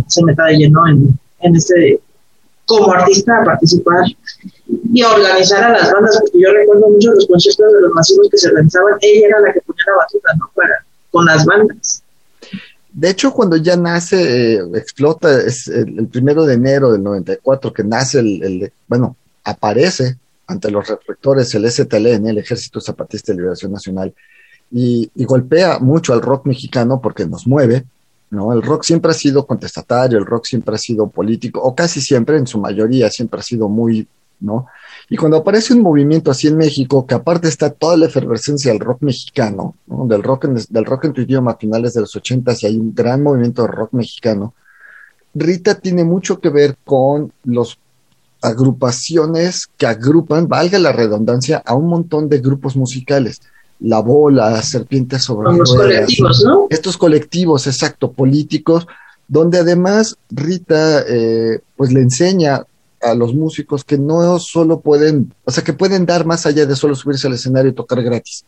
se, 0.07 0.23
meta 0.23 0.45
de 0.45 0.57
lleno 0.57 0.87
en, 0.87 1.17
en 1.39 1.55
este, 1.55 1.99
como 2.65 2.91
artista, 2.91 3.41
a 3.41 3.45
participar 3.45 4.03
y 4.93 5.01
a 5.01 5.11
organizar 5.11 5.63
a 5.63 5.69
las 5.69 5.91
bandas, 5.91 6.17
porque 6.19 6.39
yo 6.39 6.51
recuerdo 6.51 6.89
mucho 6.89 7.11
los 7.13 7.25
conciertos 7.25 7.73
de 7.73 7.81
los 7.81 7.93
masivos 7.93 8.27
que 8.29 8.37
se 8.37 8.49
organizaban, 8.49 8.95
ella 9.01 9.27
era 9.27 9.39
la 9.39 9.53
que 9.53 9.61
ponía 9.61 9.83
la 9.87 9.97
batuta, 9.97 10.33
¿no? 10.37 10.51
Para, 10.53 10.85
con 11.09 11.25
las 11.25 11.45
bandas. 11.45 12.03
De 12.91 13.09
hecho, 13.09 13.31
cuando 13.31 13.55
ya 13.57 13.77
nace, 13.77 14.55
eh, 14.55 14.61
explota, 14.75 15.41
es 15.41 15.67
el, 15.67 16.07
primero 16.07 16.45
de 16.45 16.55
enero 16.55 16.91
del 16.91 17.03
94 17.03 17.71
que 17.71 17.83
nace 17.83 18.19
el, 18.19 18.43
el, 18.43 18.73
bueno, 18.87 19.15
aparece 19.43 20.17
ante 20.47 20.71
los 20.71 20.87
reflectores 20.87 21.53
el 21.55 21.69
STLN, 21.69 22.27
el 22.27 22.37
Ejército 22.37 22.79
Zapatista 22.79 23.31
de 23.31 23.37
Liberación 23.37 23.71
Nacional, 23.71 24.13
y, 24.71 25.09
golpea 25.25 25.79
mucho 25.79 26.13
al 26.13 26.21
rock 26.21 26.45
mexicano 26.45 26.99
porque 27.01 27.25
nos 27.25 27.47
mueve, 27.47 27.85
¿no? 28.29 28.51
El 28.53 28.61
rock 28.61 28.83
siempre 28.83 29.11
ha 29.11 29.13
sido 29.13 29.45
contestatario, 29.45 30.17
el 30.17 30.25
rock 30.25 30.45
siempre 30.45 30.75
ha 30.75 30.77
sido 30.77 31.07
político, 31.07 31.61
o 31.61 31.75
casi 31.75 32.01
siempre, 32.01 32.37
en 32.37 32.47
su 32.47 32.59
mayoría, 32.59 33.09
siempre 33.09 33.39
ha 33.39 33.43
sido 33.43 33.69
muy, 33.69 34.07
¿no? 34.39 34.67
Y 35.09 35.15
cuando 35.15 35.37
aparece 35.37 35.73
un 35.73 35.81
movimiento 35.81 36.31
así 36.31 36.47
en 36.47 36.57
México, 36.57 37.05
que 37.05 37.15
aparte 37.15 37.47
está 37.47 37.69
toda 37.69 37.95
la 37.95 38.07
efervescencia 38.07 38.71
del 38.71 38.81
rock 38.81 39.01
mexicano, 39.01 39.75
del, 39.85 40.23
rock 40.23 40.45
en, 40.45 40.55
del 40.69 40.85
rock 40.85 41.05
en 41.05 41.13
tu 41.13 41.21
idioma 41.21 41.51
a 41.51 41.57
finales 41.57 41.93
de 41.93 42.01
los 42.01 42.15
ochentas, 42.15 42.63
y 42.63 42.67
hay 42.67 42.77
un 42.77 42.93
gran 42.93 43.23
movimiento 43.23 43.61
de 43.61 43.69
rock 43.69 43.93
mexicano, 43.93 44.53
Rita 45.33 45.75
tiene 45.75 46.03
mucho 46.03 46.39
que 46.39 46.49
ver 46.49 46.77
con 46.83 47.31
los 47.43 47.77
agrupaciones 48.41 49.67
que 49.77 49.87
agrupan, 49.87 50.47
valga 50.47 50.79
la 50.79 50.91
redundancia, 50.91 51.61
a 51.65 51.75
un 51.75 51.87
montón 51.87 52.29
de 52.29 52.39
grupos 52.39 52.75
musicales 52.75 53.41
la 53.79 53.99
bola, 53.99 54.61
serpientes 54.63 55.23
sobre 55.23 55.55
Los 55.55 55.75
colectivos, 55.75 56.43
¿no? 56.43 56.67
Estos 56.69 56.97
colectivos, 56.97 57.67
exacto, 57.67 58.11
políticos, 58.11 58.87
donde 59.27 59.59
además 59.59 60.17
Rita 60.29 61.03
eh, 61.07 61.59
pues 61.75 61.93
le 61.93 62.01
enseña 62.01 62.65
a 63.01 63.13
los 63.13 63.35
músicos 63.35 63.83
que 63.83 63.97
no 63.97 64.39
solo 64.39 64.79
pueden, 64.79 65.33
o 65.45 65.51
sea, 65.51 65.63
que 65.63 65.73
pueden 65.73 66.05
dar 66.05 66.25
más 66.25 66.45
allá 66.45 66.65
de 66.65 66.75
solo 66.75 66.95
subirse 66.95 67.27
al 67.27 67.33
escenario 67.33 67.71
y 67.71 67.75
tocar 67.75 68.01
gratis, 68.01 68.45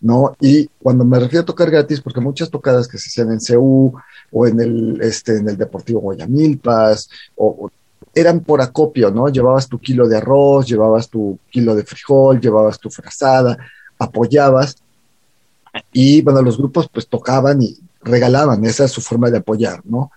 ¿no? 0.00 0.34
Y 0.40 0.68
cuando 0.82 1.04
me 1.04 1.18
refiero 1.18 1.42
a 1.42 1.46
tocar 1.46 1.70
gratis, 1.70 2.00
porque 2.00 2.20
muchas 2.20 2.50
tocadas 2.50 2.88
que 2.88 2.96
se 2.96 3.08
hacían 3.08 3.32
en 3.32 3.40
CEU 3.40 3.92
o 4.32 4.46
en 4.46 4.60
el, 4.60 5.00
este, 5.02 5.36
en 5.36 5.48
el 5.48 5.58
Deportivo 5.58 6.00
Guayamilpas, 6.00 7.10
o, 7.36 7.70
eran 8.14 8.40
por 8.40 8.60
acopio, 8.60 9.10
¿no? 9.10 9.28
Llevabas 9.28 9.68
tu 9.68 9.78
kilo 9.78 10.08
de 10.08 10.16
arroz, 10.16 10.66
llevabas 10.66 11.08
tu 11.08 11.38
kilo 11.50 11.74
de 11.74 11.84
frijol, 11.84 12.40
llevabas 12.40 12.78
tu 12.78 12.90
frazada, 12.90 13.56
apoyabas 13.98 14.76
y 15.92 16.22
bueno, 16.22 16.42
los 16.42 16.56
grupos 16.58 16.88
pues 16.92 17.06
tocaban 17.08 17.60
y 17.62 17.76
regalaban, 18.02 18.64
esa 18.64 18.84
es 18.84 18.92
su 18.92 19.00
forma 19.00 19.30
de 19.30 19.38
apoyar, 19.38 19.80
¿no? 19.84 20.10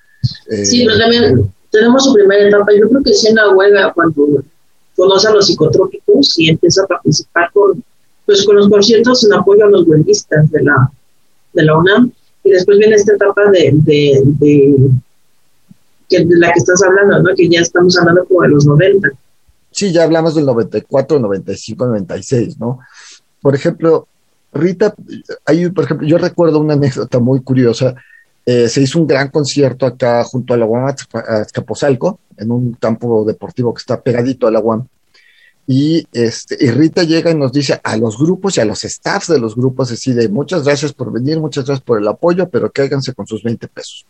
sí, 0.63 0.84
pero 0.86 0.98
también 0.98 1.51
tenemos 1.72 2.04
su 2.04 2.13
primera 2.13 2.48
etapa, 2.48 2.72
yo 2.74 2.89
creo 2.89 3.04
que 3.04 3.12
es 3.12 3.25
en 3.25 3.36
la 3.36 3.54
huelga 3.54 3.94
cuando 3.94 4.44
conoce 4.96 5.27
a 5.27 5.32
los 5.32 5.46
psicotrópicos 5.46 6.39
y 6.39 6.50
empieza 6.50 6.84
a 6.84 6.88
participar 6.88 7.51
con, 7.54 7.84
pues, 8.25 8.46
con 8.46 8.56
los 8.56 8.68
conciertos 8.70 9.25
en 9.25 9.34
apoyo 9.34 9.66
a 9.66 9.70
los 9.70 9.88
huelguistas 9.88 10.50
de 10.51 10.63
la, 10.63 10.92
de 11.54 11.63
la 11.63 11.77
UNAM 11.77 12.12
y 12.44 12.51
después 12.51 12.77
viene 12.77 12.96
esta 12.96 13.13
etapa 13.13 13.50
de, 13.51 14.24
de 16.09 16.37
la 16.37 16.51
que 16.53 16.59
estás 16.59 16.81
hablando, 16.83 17.21
¿no? 17.21 17.35
que 17.35 17.49
ya 17.49 17.61
estamos 17.61 17.97
hablando 17.97 18.25
como 18.25 18.41
de 18.43 18.49
los 18.49 18.65
90. 18.65 19.09
Sí, 19.71 19.91
ya 19.91 20.03
hablamos 20.03 20.35
del 20.35 20.45
94, 20.45 21.19
95, 21.19 21.85
96, 21.85 22.59
¿no? 22.59 22.79
por 23.41 23.55
ejemplo, 23.55 24.07
Rita, 24.53 24.93
hay, 25.45 25.69
por 25.69 25.85
ejemplo, 25.85 26.07
yo 26.07 26.17
recuerdo 26.17 26.59
una 26.59 26.73
anécdota 26.73 27.19
muy 27.19 27.41
curiosa. 27.41 27.95
Eh, 28.45 28.69
se 28.69 28.81
hizo 28.81 28.99
un 28.99 29.07
gran 29.07 29.29
concierto 29.29 29.85
acá 29.85 30.23
junto 30.23 30.53
a 30.53 30.57
la 30.57 30.65
UAM 30.65 30.93
Azcapotzalco, 31.13 32.19
en 32.37 32.51
un 32.51 32.73
campo 32.73 33.25
deportivo 33.25 33.74
que 33.74 33.79
está 33.79 34.01
pegadito 34.01 34.48
a 34.48 34.51
la 34.51 34.59
UAM. 34.59 34.87
Y, 35.67 36.07
este, 36.13 36.57
y 36.59 36.72
Rita 36.72 37.03
llega 37.03 37.29
y 37.29 37.35
nos 37.35 37.51
dice 37.51 37.79
a 37.83 37.98
los 37.98 38.17
grupos 38.17 38.55
y 38.55 38.61
a 38.61 38.65
los 38.65 38.79
staffs 38.79 39.27
de 39.27 39.39
los 39.39 39.55
grupos, 39.55 39.89
decide, 39.89 40.29
muchas 40.29 40.63
gracias 40.63 40.93
por 40.93 41.11
venir, 41.11 41.39
muchas 41.39 41.65
gracias 41.65 41.83
por 41.83 42.00
el 42.00 42.07
apoyo, 42.07 42.50
pero 42.50 42.72
cáiganse 42.72 43.13
con 43.13 43.27
sus 43.27 43.43
20 43.43 43.67
pesos. 43.67 44.05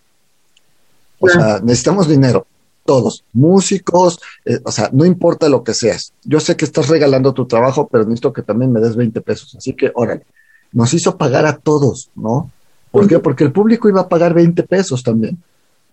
O 1.19 1.27
sea, 1.27 1.59
necesitamos 1.63 2.07
dinero 2.07 2.45
todos, 2.87 3.25
músicos, 3.33 4.19
eh, 4.45 4.59
o 4.63 4.71
sea, 4.71 4.89
no 4.91 5.05
importa 5.05 5.49
lo 5.49 5.63
que 5.63 5.75
seas. 5.75 6.13
Yo 6.23 6.39
sé 6.39 6.55
que 6.55 6.65
estás 6.65 6.87
regalando 6.87 7.33
tu 7.33 7.45
trabajo, 7.45 7.87
pero 7.91 8.05
necesito 8.05 8.33
que 8.33 8.41
también 8.41 8.71
me 8.71 8.79
des 8.79 8.95
20 8.95 9.21
pesos. 9.21 9.53
Así 9.55 9.73
que, 9.73 9.91
órale, 9.93 10.25
nos 10.71 10.91
hizo 10.93 11.17
pagar 11.17 11.45
a 11.45 11.57
todos, 11.57 12.09
¿no? 12.15 12.49
¿Por 12.89 13.07
qué? 13.07 13.19
Porque 13.19 13.43
el 13.43 13.51
público 13.51 13.89
iba 13.89 14.01
a 14.01 14.07
pagar 14.07 14.33
20 14.33 14.63
pesos 14.63 15.03
también. 15.03 15.37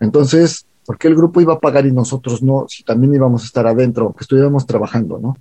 Entonces, 0.00 0.64
¿por 0.86 0.96
qué 0.96 1.08
el 1.08 1.16
grupo 1.16 1.40
iba 1.40 1.54
a 1.54 1.58
pagar 1.58 1.84
y 1.84 1.92
nosotros 1.92 2.42
no? 2.42 2.66
Si 2.68 2.84
también 2.84 3.12
íbamos 3.14 3.42
a 3.42 3.46
estar 3.46 3.66
adentro, 3.66 4.14
que 4.16 4.22
estuviéramos 4.22 4.64
trabajando, 4.64 5.18
¿no? 5.18 5.36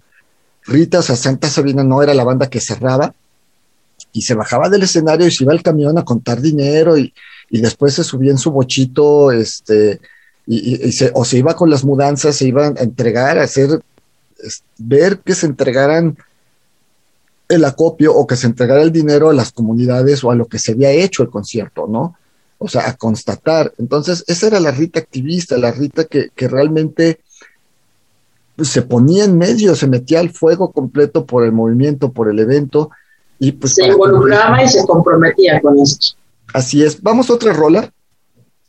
Rita, 0.65 1.00
o 1.00 1.02
sea, 1.04 1.15
Santa 1.15 1.50
Sabina 1.50 1.84
no 1.84 2.02
era 2.02 2.13
la 2.13 2.24
banda 2.24 2.50
que 2.50 2.60
cerraba 2.60 3.13
y 4.12 4.24
se 4.24 4.34
bajaba 4.34 4.69
del 4.69 4.84
escenario 4.84 5.28
y 5.28 5.32
se 5.32 5.43
iba 5.43 5.54
al 5.54 5.62
camión 5.62 5.98
a 5.98 6.04
contar 6.04 6.41
dinero 6.41 6.98
y, 6.98 7.13
y 7.54 7.62
después 7.62 7.94
se 7.94 8.04
subía 8.04 8.32
en 8.32 8.39
su 8.39 8.50
bochito, 8.50 9.32
este, 9.32 10.02
y, 10.48 10.92
se, 10.92 11.12
o 11.13 11.24
se 11.24 11.38
iba 11.38 11.56
con 11.56 11.70
las 11.70 11.86
mudanzas, 11.86 12.36
se 12.36 12.48
iban 12.48 12.76
a 12.80 12.82
entregar, 12.82 13.38
a 13.38 13.44
hacer, 13.44 13.80
ver 14.80 15.20
que 15.20 15.36
se 15.36 15.46
entregaran 15.46 16.18
el 17.48 17.63
acopio 17.63 18.12
o 18.16 18.26
que 18.26 18.38
se 18.38 18.48
entregara 18.48 18.82
el 18.82 18.92
dinero 18.92 19.30
a 19.30 19.36
las 19.36 19.52
comunidades 19.52 20.24
o 20.24 20.32
a 20.32 20.36
lo 20.36 20.48
que 20.48 20.58
se 20.58 20.72
había 20.72 20.89
hecho 20.89 21.22
el 21.22 21.30
concierto, 21.30 21.86
¿no? 21.88 22.18
O 22.58 22.68
sea, 22.68 22.89
a 22.89 22.96
constatar. 22.96 23.72
Entonces, 23.78 24.24
esa 24.26 24.48
era 24.48 24.60
la 24.60 24.72
Rita 24.72 25.00
activista, 25.00 25.56
la 25.56 25.72
Rita 25.72 26.06
que, 26.06 26.32
que 26.36 26.48
realmente 26.48 27.20
se 28.63 28.82
ponía 28.82 29.26
en 29.26 29.38
medio, 29.38 29.76
se 29.76 29.86
metía 29.86 30.22
al 30.22 30.32
fuego 30.32 30.72
completo 30.72 31.28
por 31.28 31.44
el 31.44 31.52
movimiento, 31.52 32.12
por 32.12 32.32
el 32.32 32.39
evento. 32.39 32.89
Y 33.38 33.52
pues 33.52 33.76
se 33.76 33.86
involucraba 33.86 34.63
y 34.63 34.68
se 34.68 34.84
comprometía 34.88 35.62
con 35.62 35.78
esto. 35.78 36.16
Así 36.54 36.84
es. 36.84 37.02
Vamos 37.02 37.30
a 37.30 37.34
otra 37.34 37.52
rola. 37.52 37.92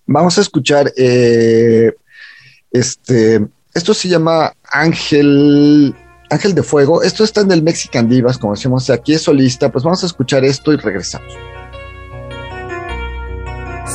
Vamos 0.07 0.37
a 0.39 0.41
escuchar, 0.41 0.93
eh, 0.97 1.93
este, 2.71 3.47
esto 3.73 3.95
se 3.95 4.09
llama 4.09 4.53
Ángel, 4.71 5.95
Ángel 6.31 6.55
de 6.55 6.63
Fuego. 6.63 7.03
Esto 7.03 7.25
está 7.25 7.41
en 7.41 7.51
el 7.53 7.63
Mexican 7.63 8.09
Divas, 8.09 8.37
como 8.39 8.55
decimos, 8.55 8.91
aquí 8.91 9.15
es 9.15 9.23
solista. 9.23 9.73
Pues 9.73 9.83
vamos 9.85 10.03
a 10.03 10.07
escuchar 10.07 10.45
esto 10.45 10.73
y 10.73 10.77
regresamos. 10.77 11.33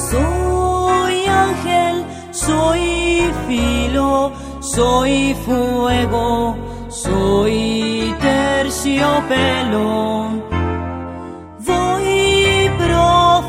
Soy 0.10 1.26
ángel, 1.26 2.06
soy 2.32 3.32
filo, 3.48 4.32
soy 4.62 5.36
fuego, 5.46 6.58
soy 6.90 8.16
terciopelo. 8.20 9.80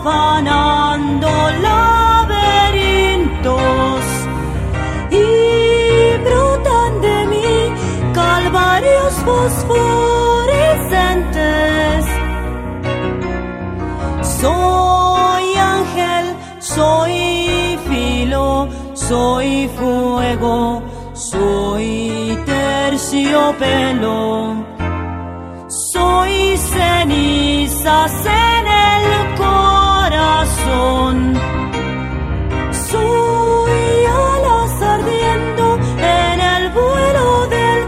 Profanando 0.03 1.29
la 1.61 2.01
fosforescentes. 9.25 12.05
Soy 14.41 15.55
ángel, 15.57 16.37
soy 16.61 17.79
filo, 17.89 18.69
soy 18.95 19.69
fuego, 19.77 20.83
soy 21.15 22.39
terciopelo. 22.47 24.55
Soy 25.93 26.57
cenizas 26.57 28.27
en 28.27 28.67
el 28.67 29.37
corazón. 30.71 31.35
Soy 32.91 34.05
alas 34.07 34.83
ardiendo 34.83 35.79
en 35.99 36.41
el 36.41 36.71
vuelo 36.71 37.47
del 37.49 37.81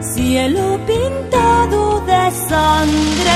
cielo 0.00 0.78
pintado 0.86 2.00
de 2.00 2.30
sangre, 2.48 3.34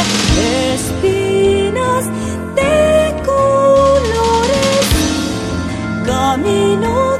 espinas 0.74 2.04
de 2.54 3.14
colores, 3.24 4.87
camino 6.06 7.12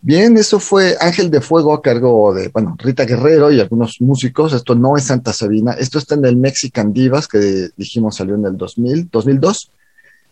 Bien, 0.00 0.36
eso 0.36 0.60
fue 0.60 0.96
Ángel 1.00 1.32
de 1.32 1.40
Fuego 1.40 1.74
a 1.74 1.82
cargo 1.82 2.32
de, 2.32 2.46
bueno, 2.48 2.76
Rita 2.78 3.04
Guerrero 3.04 3.50
y 3.50 3.58
algunos 3.58 4.00
músicos. 4.00 4.52
Esto 4.52 4.76
no 4.76 4.96
es 4.96 5.04
Santa 5.04 5.32
Sabina, 5.32 5.72
esto 5.72 5.98
está 5.98 6.14
en 6.14 6.24
el 6.24 6.36
Mexican 6.36 6.92
Divas, 6.92 7.26
que 7.26 7.70
dijimos 7.76 8.14
salió 8.14 8.36
en 8.36 8.44
el 8.44 8.56
2000, 8.56 9.08
2002. 9.10 9.70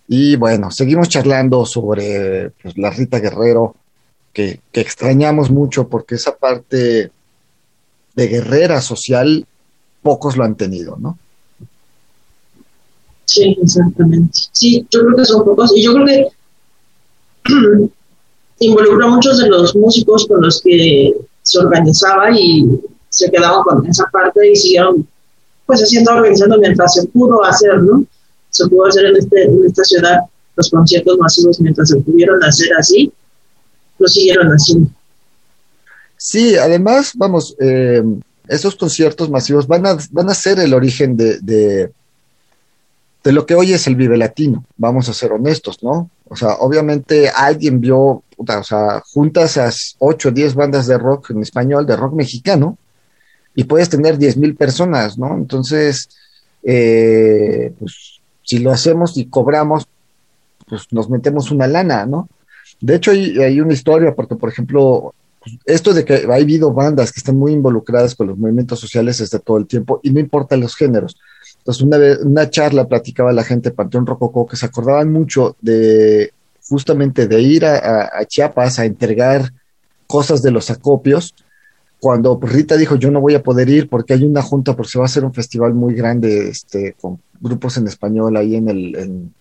Y 0.06 0.36
bueno, 0.36 0.70
seguimos 0.70 1.08
charlando 1.08 1.66
sobre 1.66 2.50
pues, 2.62 2.78
la 2.78 2.90
Rita 2.90 3.18
Guerrero, 3.18 3.74
que, 4.32 4.60
que 4.70 4.80
extrañamos 4.80 5.50
mucho 5.50 5.88
porque 5.88 6.14
esa 6.14 6.36
parte 6.36 7.10
de 8.14 8.28
guerrera 8.28 8.80
social, 8.80 9.44
pocos 10.02 10.36
lo 10.36 10.44
han 10.44 10.54
tenido, 10.54 10.96
¿no? 10.96 11.18
Sí, 13.24 13.56
exactamente. 13.60 14.38
Sí, 14.52 14.86
yo 14.88 15.00
creo 15.00 15.16
que 15.16 15.24
son 15.24 15.44
pocos. 15.44 15.72
Y 15.74 15.82
yo 15.82 15.94
creo 15.94 16.06
que 16.06 16.28
involucró 18.60 19.06
a 19.06 19.10
muchos 19.10 19.38
de 19.38 19.48
los 19.48 19.74
músicos 19.76 20.26
con 20.26 20.42
los 20.42 20.60
que 20.62 21.14
se 21.42 21.58
organizaba 21.58 22.30
y 22.30 22.80
se 23.08 23.30
quedaban 23.30 23.62
con 23.62 23.86
esa 23.86 24.04
parte 24.10 24.50
y 24.50 24.56
siguieron 24.56 25.06
pues 25.66 25.80
haciendo, 25.80 26.12
organizando 26.12 26.58
mientras 26.58 26.94
se 26.94 27.06
pudo 27.08 27.42
hacer, 27.44 27.82
¿no? 27.82 28.04
Se 28.50 28.66
pudo 28.68 28.86
hacer 28.86 29.06
en, 29.06 29.16
este, 29.16 29.44
en 29.44 29.64
esta 29.64 29.84
ciudad 29.84 30.18
los 30.56 30.70
conciertos 30.70 31.18
masivos 31.18 31.60
mientras 31.60 31.88
se 31.88 31.96
pudieron 31.96 32.42
hacer 32.44 32.68
así, 32.78 33.12
lo 33.98 34.08
siguieron 34.08 34.48
haciendo. 34.48 34.90
Sí, 36.16 36.56
además, 36.56 37.12
vamos, 37.16 37.56
eh, 37.60 38.02
esos 38.48 38.76
conciertos 38.76 39.30
masivos 39.30 39.66
van 39.66 39.86
a, 39.86 39.98
van 40.10 40.30
a 40.30 40.34
ser 40.34 40.58
el 40.58 40.74
origen 40.74 41.16
de, 41.16 41.38
de, 41.40 41.90
de 43.24 43.32
lo 43.32 43.46
que 43.46 43.54
hoy 43.54 43.72
es 43.72 43.86
el 43.86 43.96
Vive 43.96 44.16
Latino, 44.16 44.64
vamos 44.76 45.08
a 45.08 45.14
ser 45.14 45.32
honestos, 45.32 45.82
¿no? 45.82 46.10
O 46.26 46.36
sea, 46.36 46.54
obviamente 46.54 47.28
alguien 47.28 47.80
vio, 47.80 48.22
o 48.36 48.62
sea, 48.62 49.02
juntas 49.12 49.56
a 49.58 49.70
8 49.98 50.28
o 50.28 50.32
10 50.32 50.54
bandas 50.54 50.86
de 50.86 50.98
rock 50.98 51.30
en 51.30 51.42
español, 51.42 51.86
de 51.86 51.96
rock 51.96 52.14
mexicano, 52.14 52.78
y 53.54 53.64
puedes 53.64 53.88
tener 53.88 54.18
10 54.18 54.36
mil 54.38 54.56
personas, 54.56 55.18
¿no? 55.18 55.36
Entonces, 55.36 56.08
eh, 56.62 57.72
pues 57.78 58.20
si 58.42 58.58
lo 58.58 58.72
hacemos 58.72 59.16
y 59.16 59.26
cobramos, 59.26 59.86
pues 60.66 60.86
nos 60.90 61.08
metemos 61.10 61.50
una 61.50 61.66
lana, 61.66 62.06
¿no? 62.06 62.28
De 62.80 62.96
hecho, 62.96 63.10
hay, 63.10 63.38
hay 63.38 63.60
una 63.60 63.74
historia, 63.74 64.14
porque, 64.14 64.36
por 64.36 64.48
ejemplo, 64.48 65.14
pues, 65.40 65.56
esto 65.66 65.92
de 65.92 66.04
que 66.04 66.26
ha 66.28 66.34
habido 66.34 66.72
bandas 66.72 67.12
que 67.12 67.20
están 67.20 67.36
muy 67.36 67.52
involucradas 67.52 68.14
con 68.14 68.28
los 68.28 68.38
movimientos 68.38 68.80
sociales 68.80 69.18
desde 69.18 69.38
todo 69.38 69.58
el 69.58 69.66
tiempo, 69.66 70.00
y 70.02 70.10
no 70.10 70.20
importa 70.20 70.56
los 70.56 70.74
géneros. 70.74 71.16
Entonces, 71.64 71.82
una, 71.82 71.96
vez, 71.96 72.18
una 72.18 72.50
charla 72.50 72.86
platicaba 72.86 73.32
la 73.32 73.42
gente 73.42 73.70
de 73.70 73.74
Panteón 73.74 74.04
Rococó 74.04 74.46
que 74.46 74.54
se 74.54 74.66
acordaban 74.66 75.10
mucho 75.10 75.56
de 75.62 76.30
justamente 76.68 77.26
de 77.26 77.40
ir 77.40 77.64
a, 77.64 78.22
Chiapas 78.26 78.78
a 78.78 78.84
entregar 78.84 79.50
cosas 80.06 80.42
de 80.42 80.50
los 80.50 80.68
acopios, 80.68 81.34
cuando 82.00 82.38
Rita 82.38 82.76
dijo 82.76 82.96
yo 82.96 83.10
no 83.10 83.22
voy 83.22 83.34
a 83.34 83.42
poder 83.42 83.70
ir 83.70 83.88
porque 83.88 84.12
hay 84.12 84.24
una 84.24 84.42
junta, 84.42 84.76
porque 84.76 84.90
se 84.90 84.98
va 84.98 85.04
a 85.04 85.06
hacer 85.06 85.24
un 85.24 85.32
festival 85.32 85.72
muy 85.72 85.94
grande 85.94 86.50
este, 86.50 86.94
con 87.00 87.18
grupos 87.40 87.78
en 87.78 87.86
español 87.86 88.36
ahí 88.36 88.56
en 88.56 88.68
el, 88.68 89.32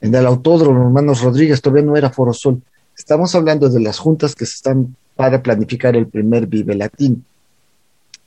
en, 0.00 0.14
el 0.14 0.26
autódromo, 0.26 0.82
hermanos 0.82 1.22
Rodríguez, 1.22 1.62
todavía 1.62 1.84
no 1.84 1.96
era 1.96 2.10
Foro 2.10 2.32
Sol. 2.32 2.60
Estamos 2.98 3.36
hablando 3.36 3.68
de 3.68 3.78
las 3.78 4.00
juntas 4.00 4.34
que 4.34 4.46
se 4.46 4.56
están 4.56 4.96
para 5.14 5.40
planificar 5.40 5.94
el 5.94 6.08
primer 6.08 6.48
Vive 6.48 6.74
Latino. 6.74 7.18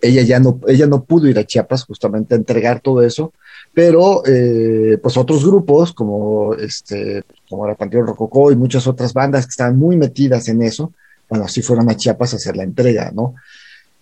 Ella 0.02 0.22
ya 0.22 0.40
no, 0.40 0.60
ella 0.68 0.88
no 0.88 1.04
pudo 1.04 1.28
ir 1.28 1.38
a 1.40 1.46
Chiapas 1.46 1.84
justamente 1.84 2.34
a 2.34 2.38
entregar 2.38 2.80
todo 2.80 3.02
eso, 3.02 3.34
pero 3.74 4.24
eh, 4.26 4.98
pues 5.02 5.18
otros 5.18 5.46
grupos 5.46 5.94
como 5.94 6.54
este, 6.56 7.24
como 7.50 7.68
la 7.68 7.76
Panteón 7.76 8.08
Rococó 8.08 8.52
y 8.52 8.56
muchas 8.56 8.88
otras 8.88 9.14
bandas 9.14 9.46
que 9.46 9.52
estaban 9.52 9.78
muy 9.78 9.98
metidas 9.98 10.48
en 10.48 10.62
eso, 10.62 10.94
bueno, 11.30 11.48
sí 11.48 11.62
fueron 11.62 11.90
a 11.90 11.96
Chiapas 11.96 12.34
a 12.34 12.38
hacer 12.38 12.58
la 12.58 12.64
entrega, 12.64 13.12
¿no? 13.14 13.36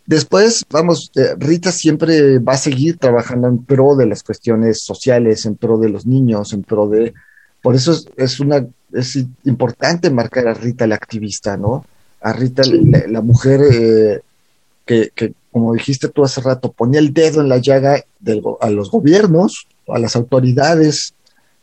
Después, 0.08 0.66
vamos, 0.70 1.12
eh, 1.16 1.36
Rita 1.38 1.70
siempre 1.74 2.40
va 2.40 2.54
a 2.54 2.58
seguir 2.58 2.98
trabajando 2.98 3.50
en 3.50 3.66
pro 3.66 3.98
de 3.98 4.06
las 4.06 4.24
cuestiones 4.24 4.82
sociales, 4.82 5.46
en 5.46 5.58
pro 5.58 5.78
de 5.78 5.90
los 5.90 6.06
niños, 6.06 6.54
en 6.54 6.64
pro 6.64 6.88
de... 6.88 7.14
Por 7.62 7.76
eso 7.76 7.92
es, 7.92 8.08
es 8.16 8.40
una, 8.40 8.66
es 8.94 9.18
importante 9.44 10.10
marcar 10.10 10.48
a 10.48 10.54
Rita 10.54 10.88
la 10.88 10.96
activista, 10.96 11.58
¿no? 11.58 11.86
A 12.22 12.32
Rita, 12.32 12.64
la, 12.66 13.06
la, 13.08 13.22
mujer 13.22 13.62
eh, 13.70 14.22
que, 14.86 15.12
que, 15.14 15.34
como 15.58 15.74
dijiste 15.74 16.08
tú 16.08 16.24
hace 16.24 16.41
rato, 16.41 16.72
ponía 16.72 17.00
el 17.00 17.13
dedo 17.13 17.41
en 17.41 17.50
la 17.50 17.58
llaga 17.58 18.04
del, 18.20 18.43
a 18.62 18.70
los 18.70 18.91
gobiernos, 18.91 19.67
a 19.88 20.00
las 20.00 20.15
autoridades, 20.15 21.13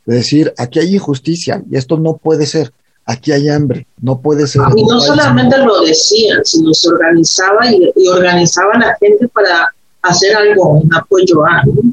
de 0.07 0.17
decir, 0.17 0.53
aquí 0.59 0.79
hay 0.79 0.95
injusticia 0.95 1.63
y 1.71 1.77
esto 1.77 1.97
no 1.97 2.17
puede 2.17 2.47
ser 2.47 2.73
aquí 3.07 3.33
hay 3.33 3.49
hambre, 3.49 3.87
no 4.01 4.19
puede 4.21 4.47
ser. 4.47 4.63
Y 4.77 4.85
no 4.85 5.01
solamente 5.01 5.59
lo 5.59 5.83
decían, 5.83 6.41
sino 6.45 6.73
se 6.73 6.89
organizaba 6.89 7.71
y, 7.71 7.93
y 7.97 8.09
organizaban 8.09 8.83
a 8.83 8.87
la 8.87 8.97
gente 8.99 9.29
para 9.29 9.69
hacer 10.03 10.37
algo, 10.37 10.69
un 10.71 10.95
apoyo 10.95 11.45
a. 11.45 11.63
¿no? 11.67 11.93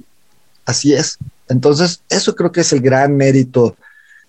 Así 0.65 0.93
es. 0.93 1.17
Entonces, 1.49 2.01
eso 2.09 2.35
creo 2.35 2.51
que 2.51 2.61
es 2.61 2.71
el 2.71 2.81
gran 2.81 3.15
mérito 3.15 3.75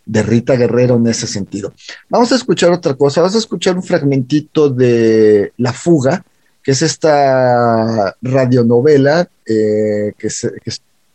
de 0.04 0.22
Rita 0.22 0.56
Guerrero 0.56 0.96
en 0.96 1.06
ese 1.06 1.26
sentido. 1.26 1.72
Vamos 2.08 2.32
a 2.32 2.34
escuchar 2.34 2.72
otra 2.72 2.94
cosa, 2.94 3.20
vamos 3.20 3.36
a 3.36 3.38
escuchar 3.38 3.76
un 3.76 3.82
fragmentito 3.82 4.68
de 4.68 5.52
La 5.58 5.72
Fuga, 5.72 6.24
que 6.62 6.72
es 6.72 6.82
esta 6.82 8.16
radionovela 8.22 9.28
eh, 9.46 10.12
que, 10.16 10.30
se, 10.30 10.52
que, 10.62 10.72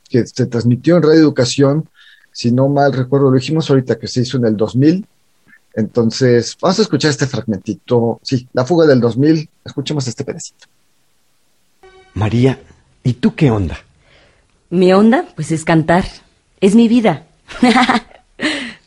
que 0.10 0.28
se 0.28 0.46
transmitió 0.46 0.98
en 0.98 1.04
Radio 1.04 1.20
Educación, 1.20 1.90
si 2.32 2.52
no 2.52 2.68
mal 2.68 2.94
recuerdo, 2.94 3.32
lo 3.32 3.38
dijimos 3.38 3.70
ahorita 3.70 3.98
que 3.98 4.08
se 4.08 4.22
hizo 4.22 4.38
en 4.38 4.46
el 4.46 4.58
2000, 4.58 5.08
entonces, 5.78 6.58
vamos 6.60 6.80
a 6.80 6.82
escuchar 6.82 7.12
este 7.12 7.28
fragmentito. 7.28 8.20
Sí, 8.24 8.48
La 8.54 8.66
fuga 8.66 8.88
del 8.88 9.00
2000. 9.00 9.48
Escuchemos 9.64 10.08
este 10.08 10.24
pedacito. 10.24 10.66
María, 12.16 12.60
¿y 13.04 13.14
tú 13.14 13.36
qué 13.36 13.52
onda? 13.52 13.78
Mi 14.72 14.92
onda, 14.92 15.28
pues 15.36 15.52
es 15.52 15.64
cantar. 15.64 16.04
Es 16.62 16.74
mi 16.74 16.88
vida. 16.88 17.28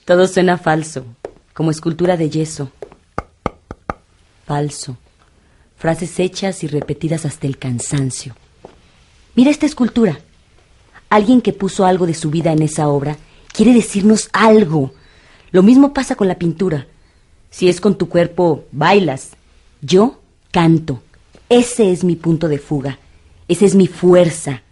Todo 0.05 0.27
suena 0.27 0.59
falso, 0.59 1.05
como 1.55 1.71
escultura 1.71 2.17
de 2.17 2.29
yeso. 2.29 2.73
Falso. 4.45 4.97
Frases 5.81 6.21
hechas 6.21 6.63
y 6.63 6.69
repetidas 6.69 7.27
hasta 7.27 7.49
el 7.49 7.59
cansancio. 7.59 8.37
Mira 9.35 9.51
esta 9.51 9.67
escultura. 9.67 10.21
Alguien 11.09 11.41
que 11.41 11.53
puso 11.53 11.85
algo 11.85 12.07
de 12.07 12.15
su 12.15 12.31
vida 12.31 12.53
en 12.53 12.63
esa 12.63 12.87
obra 12.87 13.17
quiere 13.53 13.75
decirnos 13.75 14.29
algo 14.33 14.93
lo 15.53 15.63
mismo 15.63 15.93
pasa 15.93 16.15
con 16.15 16.29
la 16.29 16.39
pintura. 16.39 16.87
Si 17.51 17.69
es 17.69 17.81
con 17.81 17.97
tu 17.97 18.09
cuerpo, 18.09 18.65
bailas. 18.71 19.31
Yo 19.83 20.21
canto. 20.53 21.03
Ese 21.49 21.91
es 21.91 22.05
mi 22.05 22.15
punto 22.15 22.49
de 22.49 22.59
fuga. 22.59 22.99
Esa 23.49 23.65
es 23.65 23.75
mi 23.75 23.89
fuerza. 23.89 24.63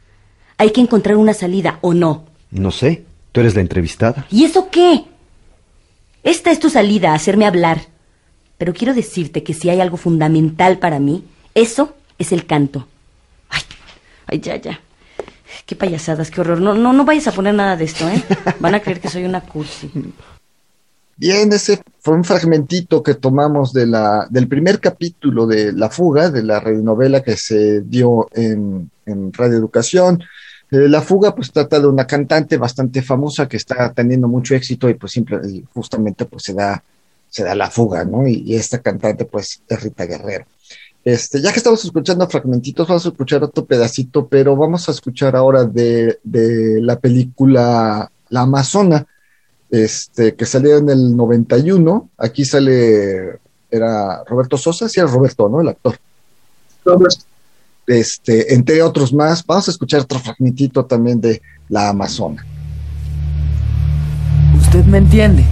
Hay 0.56 0.70
que 0.70 0.80
encontrar 0.80 1.16
una 1.16 1.34
salida, 1.34 1.78
¿o 1.80 1.94
no? 1.94 2.26
No 2.50 2.70
sé. 2.70 3.04
Tú 3.32 3.40
eres 3.40 3.56
la 3.56 3.60
entrevistada. 3.60 4.26
¿Y 4.30 4.44
eso 4.44 4.70
qué? 4.70 5.04
Esta 6.22 6.50
es 6.50 6.60
tu 6.60 6.70
salida, 6.70 7.14
hacerme 7.14 7.46
hablar. 7.46 7.80
Pero 8.58 8.74
quiero 8.74 8.92
decirte 8.92 9.42
que 9.42 9.54
si 9.54 9.70
hay 9.70 9.80
algo 9.80 9.96
fundamental 9.96 10.78
para 10.78 10.98
mí, 10.98 11.24
eso 11.54 11.94
es 12.18 12.32
el 12.32 12.44
canto. 12.44 12.86
Ay, 13.48 13.62
ay, 14.26 14.40
ya, 14.40 14.56
ya. 14.56 14.80
Qué 15.64 15.76
payasadas, 15.76 16.30
qué 16.30 16.40
horror. 16.40 16.60
No, 16.60 16.74
no, 16.74 16.92
no 16.92 17.04
vayas 17.04 17.28
a 17.28 17.32
poner 17.32 17.54
nada 17.54 17.76
de 17.76 17.84
esto, 17.84 18.08
¿eh? 18.08 18.22
Van 18.60 18.74
a 18.74 18.80
creer 18.80 19.00
que 19.00 19.08
soy 19.08 19.24
una 19.24 19.40
cursi. 19.40 19.90
Bien, 21.16 21.52
ese 21.52 21.82
fue 22.00 22.14
un 22.14 22.24
fragmentito 22.24 23.02
que 23.02 23.14
tomamos 23.14 23.72
de 23.72 23.86
del 24.30 24.48
primer 24.48 24.78
capítulo 24.78 25.46
de 25.46 25.72
La 25.72 25.90
Fuga, 25.90 26.30
de 26.30 26.42
la 26.42 26.60
radionovela 26.60 27.22
que 27.22 27.36
se 27.36 27.80
dio 27.80 28.28
en, 28.32 28.90
en 29.04 29.32
Radio 29.32 29.58
Educación. 29.58 30.22
Eh, 30.70 30.88
la 30.88 31.00
Fuga 31.00 31.34
pues 31.34 31.50
trata 31.50 31.80
de 31.80 31.86
una 31.86 32.06
cantante 32.06 32.56
bastante 32.56 33.02
famosa 33.02 33.48
que 33.48 33.56
está 33.56 33.92
teniendo 33.92 34.28
mucho 34.28 34.54
éxito 34.54 34.88
y 34.88 34.94
pues 34.94 35.12
simple, 35.12 35.64
justamente 35.72 36.24
pues 36.24 36.44
se 36.44 36.54
da, 36.54 36.82
se 37.28 37.44
da 37.44 37.54
la 37.54 37.70
fuga, 37.70 38.04
¿no? 38.04 38.26
Y, 38.26 38.42
y 38.46 38.56
esta 38.56 38.80
cantante 38.80 39.24
pues 39.24 39.62
es 39.68 39.82
Rita 39.82 40.06
Guerrero. 40.06 40.46
Este, 41.04 41.40
ya 41.40 41.52
que 41.52 41.58
estamos 41.58 41.82
escuchando 41.84 42.28
fragmentitos, 42.28 42.86
vamos 42.86 43.06
a 43.06 43.08
escuchar 43.08 43.42
otro 43.42 43.64
pedacito, 43.64 44.26
pero 44.26 44.56
vamos 44.56 44.88
a 44.88 44.92
escuchar 44.92 45.36
ahora 45.36 45.64
de, 45.64 46.18
de 46.22 46.82
la 46.82 46.98
película 46.98 48.10
La 48.28 48.42
Amazona, 48.42 49.06
este, 49.70 50.34
que 50.34 50.44
salió 50.44 50.76
en 50.76 50.90
el 50.90 51.16
91. 51.16 52.10
Aquí 52.18 52.44
sale, 52.44 53.38
era 53.70 54.22
Roberto 54.24 54.58
Sosa, 54.58 54.88
sí 54.88 55.00
era 55.00 55.08
Roberto, 55.08 55.48
¿no? 55.48 55.60
El 55.60 55.68
actor. 55.68 55.96
Roberto. 56.84 57.24
Este, 57.86 58.52
entre 58.52 58.82
otros 58.82 59.14
más, 59.14 59.46
vamos 59.46 59.66
a 59.68 59.70
escuchar 59.70 60.02
otro 60.02 60.18
fragmentito 60.18 60.84
también 60.84 61.22
de 61.22 61.40
La 61.70 61.88
Amazona. 61.88 62.44
Usted 64.60 64.84
me 64.84 64.98
entiende. 64.98 65.44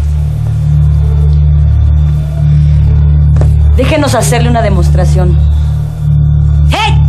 Déjenos 3.77 4.15
hacerle 4.15 4.49
una 4.49 4.63
demostración. 4.63 5.39
¡Hey! 6.71 7.06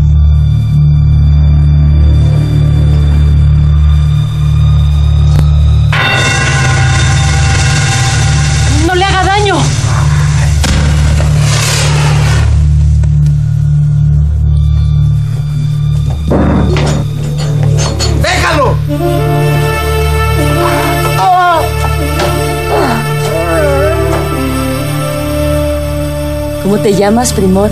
¿Cómo 26.70 26.80
te 26.82 26.94
llamas, 26.94 27.32
Primor? 27.32 27.72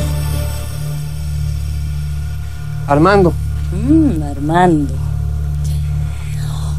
Armando, 2.87 3.33
Mm, 3.73 4.23
Armando. 4.23 4.93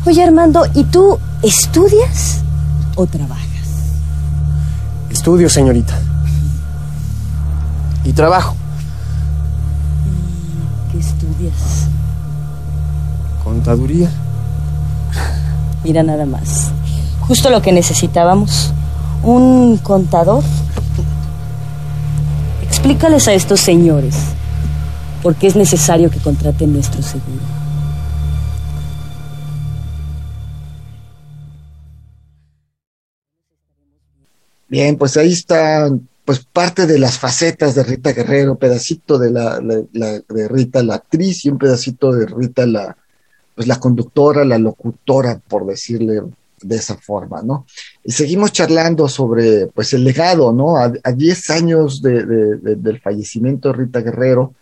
Oye, 0.07 0.25
Armando, 0.25 0.65
¿y 0.73 0.85
tú 0.85 1.19
estudias 1.43 2.41
o 2.95 3.05
trabajas? 3.07 3.45
estudio, 5.11 5.51
señorita. 5.51 5.93
Y 8.03 8.15
trabajo. 8.15 8.55
¿Qué 10.93 10.99
estudias? 11.01 11.87
Contaduría. 13.45 14.09
Mira 15.85 16.03
nada 16.03 16.25
más. 16.25 16.71
Justo 17.29 17.51
lo 17.51 17.61
que 17.61 17.73
necesitábamos. 17.73 18.73
Un 19.23 19.77
contador. 19.83 20.43
Explícales 22.77 23.27
a 23.27 23.33
estos 23.33 23.61
señores 23.61 24.15
por 25.23 25.35
qué 25.35 25.47
es 25.47 25.57
necesario 25.57 26.11
que 26.11 26.19
contraten 26.19 26.75
nuestro 26.75 27.03
seguro. 27.03 27.41
Bien, 34.69 34.97
pues 34.97 35.17
ahí 35.17 35.33
está 35.33 35.89
pues 36.25 36.45
parte 36.45 36.87
de 36.87 36.99
las 36.99 37.19
facetas 37.19 37.75
de 37.77 37.85
Rita 37.85 38.13
Guerrero, 38.13 38.57
pedacito 38.57 39.17
de 39.19 39.31
la, 39.31 39.61
la- 39.93 40.21
de 40.29 40.49
Rita 40.49 40.83
la 40.83 40.97
actriz 40.97 41.45
y 41.45 41.51
un 41.51 41.59
pedacito 41.59 42.13
de 42.13 42.27
Rita 42.27 42.67
la 42.67 42.97
pues 43.55 43.67
la 43.69 43.81
conductora, 43.81 44.45
la 44.45 44.59
locutora, 44.59 45.41
por 45.49 45.65
decirle 45.67 46.21
de 46.69 46.77
esa 46.77 46.97
forma, 46.97 47.43
¿no? 47.43 47.67
Y 48.05 48.13
seguimos 48.13 48.53
charlando 48.53 49.09
sobre 49.09 49.67
pues 49.69 49.93
el 49.93 50.05
legado, 50.05 50.53
¿no? 50.53 50.77
A, 50.77 50.93
a 51.03 51.13
10 51.13 51.51
años 51.51 52.01
de- 52.03 52.25
de- 52.27 52.57
de- 52.57 52.77
del 52.77 53.01
fallecimiento 53.01 53.69
de 53.69 53.75
Rita 53.75 54.01
Guerrero, 54.01 54.53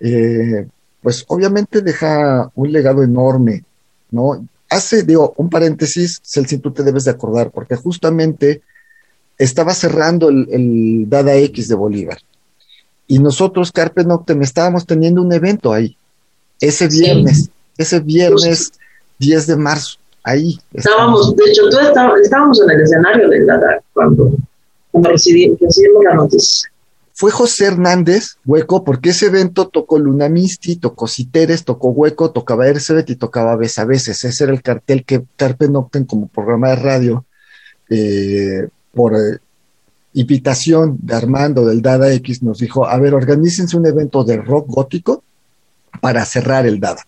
eh, 0.00 0.66
pues 1.02 1.24
obviamente 1.28 1.80
deja 1.82 2.50
un 2.54 2.72
legado 2.72 3.02
enorme, 3.02 3.64
¿no? 4.10 4.46
Hace, 4.70 5.02
digo, 5.02 5.34
un 5.36 5.48
paréntesis, 5.50 6.20
Celsin, 6.24 6.60
tú 6.60 6.70
te 6.72 6.82
debes 6.82 7.04
de 7.04 7.10
acordar, 7.12 7.50
porque 7.50 7.76
justamente 7.76 8.62
estaba 9.38 9.74
cerrando 9.74 10.28
el, 10.28 10.48
el 10.50 11.08
Dada 11.08 11.34
X 11.36 11.68
de 11.68 11.74
Bolívar. 11.74 12.18
Y 13.06 13.18
nosotros, 13.18 13.70
Carpe 13.70 14.02
Noctem, 14.04 14.42
estábamos 14.42 14.86
teniendo 14.86 15.20
un 15.20 15.32
evento 15.32 15.72
ahí, 15.72 15.96
ese 16.60 16.90
Sí. 16.90 17.00
viernes, 17.00 17.50
ese 17.76 18.00
viernes 18.00 18.72
10 19.18 19.46
de 19.46 19.56
marzo, 19.56 19.98
ahí. 20.24 20.58
Estábamos, 20.72 21.36
de 21.36 21.44
hecho, 21.44 21.68
tú 21.70 21.78
estábamos, 21.78 22.20
estábamos 22.20 22.60
en 22.62 22.70
el 22.70 22.80
escenario 22.80 23.28
del 23.28 23.46
Dada 23.46 23.80
cuando, 23.92 24.32
cuando 24.90 25.10
recibimos 25.10 25.58
la 26.02 26.14
noticia. 26.14 26.70
Fue 27.16 27.30
José 27.30 27.66
Hernández, 27.66 28.38
Hueco, 28.44 28.82
porque 28.82 29.10
ese 29.10 29.26
evento 29.26 29.68
tocó 29.68 30.00
Luna 30.00 30.28
Misti, 30.28 30.76
tocó 30.76 31.06
Citeres, 31.06 31.64
tocó 31.64 31.90
Hueco, 31.90 32.32
tocaba 32.32 32.66
Ercebet 32.66 33.08
y 33.10 33.14
tocaba 33.14 33.54
Bes 33.54 33.78
a 33.78 33.84
veces. 33.84 34.24
Ese 34.24 34.44
era 34.44 34.52
el 34.52 34.62
cartel 34.62 35.04
que 35.04 35.22
Carpe 35.36 35.68
Noctem 35.68 36.06
como 36.06 36.26
programa 36.26 36.70
de 36.70 36.76
radio, 36.76 37.24
eh, 37.88 38.66
por 38.92 39.14
eh, 39.14 39.38
invitación 40.14 40.98
de 41.02 41.14
Armando 41.14 41.64
del 41.64 41.82
Dada 41.82 42.12
X, 42.14 42.42
nos 42.42 42.58
dijo, 42.58 42.84
a 42.84 42.98
ver, 42.98 43.14
organícense 43.14 43.76
un 43.76 43.86
evento 43.86 44.24
de 44.24 44.38
rock 44.38 44.66
gótico 44.68 45.22
para 46.00 46.24
cerrar 46.24 46.66
el 46.66 46.80
Dada. 46.80 47.06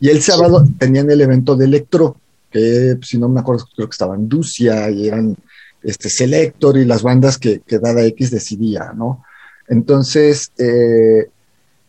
Y 0.00 0.10
el 0.10 0.20
sábado 0.20 0.66
tenían 0.78 1.10
el 1.10 1.22
evento 1.22 1.56
de 1.56 1.64
Electro, 1.64 2.16
que 2.50 2.98
si 3.02 3.18
no 3.18 3.28
me 3.28 3.40
acuerdo, 3.40 3.66
creo 3.74 3.88
que 3.88 3.94
estaban 3.94 4.28
Ducia 4.28 4.90
y 4.90 5.08
eran 5.08 5.36
este, 5.82 6.08
Selector 6.08 6.76
y 6.76 6.84
las 6.84 7.02
bandas 7.02 7.38
que, 7.38 7.60
que 7.60 7.78
Dada 7.78 8.04
X 8.04 8.30
decidía, 8.30 8.92
¿no? 8.94 9.24
Entonces, 9.68 10.52
eh, 10.58 11.28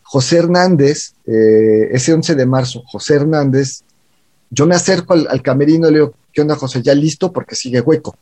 José 0.02 0.38
Hernández, 0.38 1.14
eh, 1.26 1.88
ese 1.92 2.12
11 2.12 2.34
de 2.34 2.46
marzo, 2.46 2.82
José 2.86 3.16
Hernández, 3.16 3.82
yo 4.50 4.66
me 4.66 4.74
acerco 4.74 5.12
al, 5.12 5.26
al 5.28 5.42
camerino 5.42 5.88
y 5.88 5.92
le 5.92 5.98
digo, 5.98 6.14
¿qué 6.32 6.40
onda, 6.40 6.56
José? 6.56 6.82
Ya 6.82 6.94
listo 6.94 7.32
porque 7.32 7.54
sigue 7.54 7.80
hueco, 7.80 8.16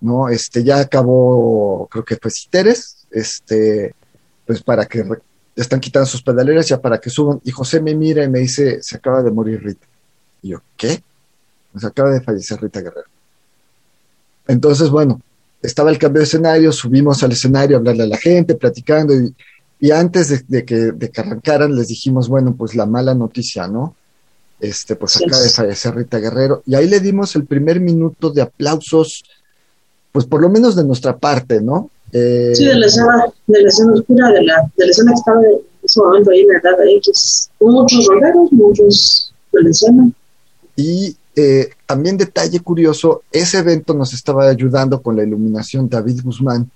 ¿no? 0.00 0.28
Este, 0.28 0.62
ya 0.62 0.80
acabó, 0.80 1.88
creo 1.90 2.04
que 2.04 2.16
fue 2.16 2.30
Citeres, 2.30 3.06
este, 3.10 3.94
pues 4.46 4.62
para 4.62 4.86
que 4.86 5.04
están 5.56 5.80
quitando 5.80 6.06
sus 6.06 6.22
pedaleras 6.22 6.68
ya 6.68 6.80
para 6.80 7.00
que 7.00 7.10
suban. 7.10 7.40
Y 7.44 7.50
José 7.50 7.80
me 7.80 7.94
mira 7.94 8.24
y 8.24 8.28
me 8.28 8.40
dice, 8.40 8.82
se 8.82 8.96
acaba 8.96 9.22
de 9.22 9.30
morir 9.30 9.62
Rita. 9.62 9.86
Y 10.42 10.50
yo, 10.50 10.62
¿qué? 10.76 11.02
Pues 11.78 11.92
acaba 11.92 12.10
de 12.10 12.20
fallecer 12.20 12.60
Rita 12.60 12.80
Guerrero. 12.80 13.06
Entonces, 14.48 14.90
bueno, 14.90 15.20
estaba 15.62 15.90
el 15.90 15.98
cambio 15.98 16.18
de 16.18 16.24
escenario, 16.24 16.72
subimos 16.72 17.22
al 17.22 17.30
escenario 17.30 17.76
a 17.76 17.78
hablarle 17.78 18.02
a 18.02 18.08
la 18.08 18.16
gente, 18.16 18.56
platicando, 18.56 19.14
y, 19.14 19.32
y 19.78 19.92
antes 19.92 20.28
de, 20.28 20.42
de 20.48 20.64
que, 20.64 20.74
de 20.74 21.08
que 21.08 21.20
arrancaran 21.20 21.76
les 21.76 21.86
dijimos, 21.86 22.28
bueno, 22.28 22.52
pues 22.56 22.74
la 22.74 22.84
mala 22.84 23.14
noticia, 23.14 23.68
¿no? 23.68 23.94
Este, 24.58 24.96
pues 24.96 25.18
acaba 25.18 25.40
de 25.40 25.50
fallecer 25.50 25.94
Rita 25.94 26.18
Guerrero, 26.18 26.64
y 26.66 26.74
ahí 26.74 26.88
le 26.88 26.98
dimos 26.98 27.36
el 27.36 27.44
primer 27.44 27.78
minuto 27.78 28.30
de 28.30 28.42
aplausos, 28.42 29.22
pues 30.10 30.26
por 30.26 30.40
lo 30.40 30.48
menos 30.48 30.74
de 30.74 30.82
nuestra 30.82 31.16
parte, 31.16 31.60
¿no? 31.60 31.90
Eh, 32.12 32.54
Sí, 32.56 32.64
de 32.64 32.74
la 32.74 32.86
escena, 32.86 33.24
de 33.46 33.62
la 33.62 33.68
escena 33.68 33.92
oscura, 33.92 34.32
de 34.32 34.42
la, 34.42 34.68
de 34.76 34.84
la 34.84 34.90
escena 34.90 35.12
que 35.12 35.14
estaba 35.14 35.40
en 35.42 35.60
ese 35.84 36.00
momento 36.00 36.30
ahí 36.32 36.40
en 36.40 36.48
la 36.48 36.60
Dada 36.60 36.84
X. 36.96 37.50
Hubo 37.60 37.82
muchos 37.82 38.04
roleros, 38.06 38.50
muchos 38.50 39.32
de 39.52 39.62
la 39.62 39.70
escena. 39.70 40.10
Y 40.74 41.16
eh, 41.40 41.70
también 41.86 42.16
detalle 42.16 42.60
curioso, 42.60 43.22
ese 43.32 43.58
evento 43.58 43.94
nos 43.94 44.12
estaba 44.12 44.48
ayudando 44.48 45.00
con 45.02 45.16
la 45.16 45.22
iluminación 45.22 45.88
David 45.88 46.20
Guzmán, 46.24 46.70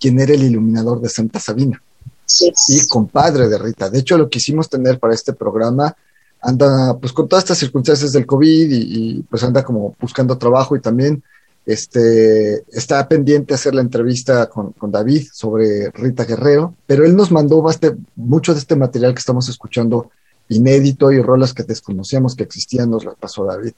quien 0.00 0.20
era 0.20 0.32
el 0.34 0.42
iluminador 0.44 1.00
de 1.00 1.08
Santa 1.08 1.38
Sabina 1.40 1.80
Sí. 2.26 2.52
y 2.68 2.86
compadre 2.88 3.48
de 3.48 3.58
Rita. 3.58 3.90
De 3.90 3.98
hecho, 3.98 4.16
lo 4.16 4.28
quisimos 4.28 4.68
tener 4.68 4.98
para 4.98 5.14
este 5.14 5.32
programa. 5.32 5.94
Anda, 6.40 6.96
pues 6.98 7.12
con 7.12 7.26
todas 7.28 7.44
estas 7.44 7.58
circunstancias 7.58 8.12
del 8.12 8.24
COVID 8.26 8.70
y, 8.70 8.82
y, 9.18 9.22
pues 9.30 9.42
anda 9.42 9.62
como 9.62 9.94
buscando 10.00 10.36
trabajo 10.38 10.76
y 10.76 10.80
también 10.80 11.22
este, 11.66 12.62
está 12.72 13.06
pendiente 13.08 13.54
hacer 13.54 13.74
la 13.74 13.80
entrevista 13.80 14.46
con, 14.50 14.72
con 14.72 14.90
David 14.90 15.26
sobre 15.32 15.90
Rita 15.90 16.24
Guerrero, 16.24 16.74
pero 16.86 17.04
él 17.04 17.16
nos 17.16 17.30
mandó 17.30 17.62
baste- 17.62 17.96
mucho 18.16 18.52
de 18.52 18.60
este 18.60 18.76
material 18.76 19.14
que 19.14 19.20
estamos 19.20 19.48
escuchando 19.48 20.10
inédito 20.48 21.10
y 21.10 21.20
rolas 21.22 21.54
que 21.54 21.62
desconocíamos 21.62 22.34
que 22.36 22.44
existían, 22.44 22.90
nos 22.90 23.04
las 23.04 23.14
pasó 23.16 23.44
David. 23.46 23.72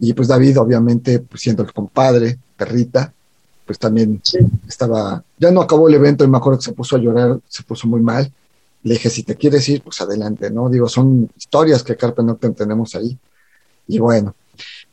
Y 0.00 0.12
pues 0.12 0.28
David, 0.28 0.58
obviamente, 0.58 1.20
pues 1.20 1.40
siendo 1.42 1.62
el 1.62 1.72
compadre 1.72 2.38
de 2.58 2.64
Rita, 2.64 3.12
pues 3.64 3.78
también 3.78 4.20
Sí. 4.22 4.38
estaba, 4.68 5.22
ya 5.38 5.50
no 5.50 5.60
acabó 5.62 5.88
el 5.88 5.94
evento 5.94 6.22
y 6.24 6.28
me 6.28 6.36
acuerdo 6.38 6.58
que 6.58 6.66
se 6.66 6.72
puso 6.72 6.96
a 6.96 6.98
llorar, 6.98 7.38
se 7.48 7.62
puso 7.62 7.88
muy 7.88 8.00
mal. 8.00 8.30
Le 8.82 8.94
dije, 8.94 9.10
si 9.10 9.22
te 9.24 9.34
quieres 9.34 9.68
ir, 9.68 9.82
pues 9.82 10.00
adelante, 10.00 10.50
¿no? 10.50 10.68
Digo, 10.68 10.88
son 10.88 11.28
historias 11.36 11.82
que 11.82 11.96
Carpe 11.96 12.22
Noctem 12.22 12.54
tenemos 12.54 12.94
ahí. 12.94 13.16
Y 13.88 13.98
bueno, 13.98 14.34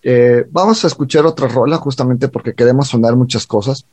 Eh, 0.06 0.46
vamos 0.52 0.84
a 0.84 0.88
escuchar 0.88 1.26
otra 1.26 1.48
rola 1.48 1.78
justamente 1.78 2.28
porque 2.28 2.54
queremos 2.54 2.90
sonar 2.90 3.16
muchas 3.16 3.48
cosas. 3.48 3.86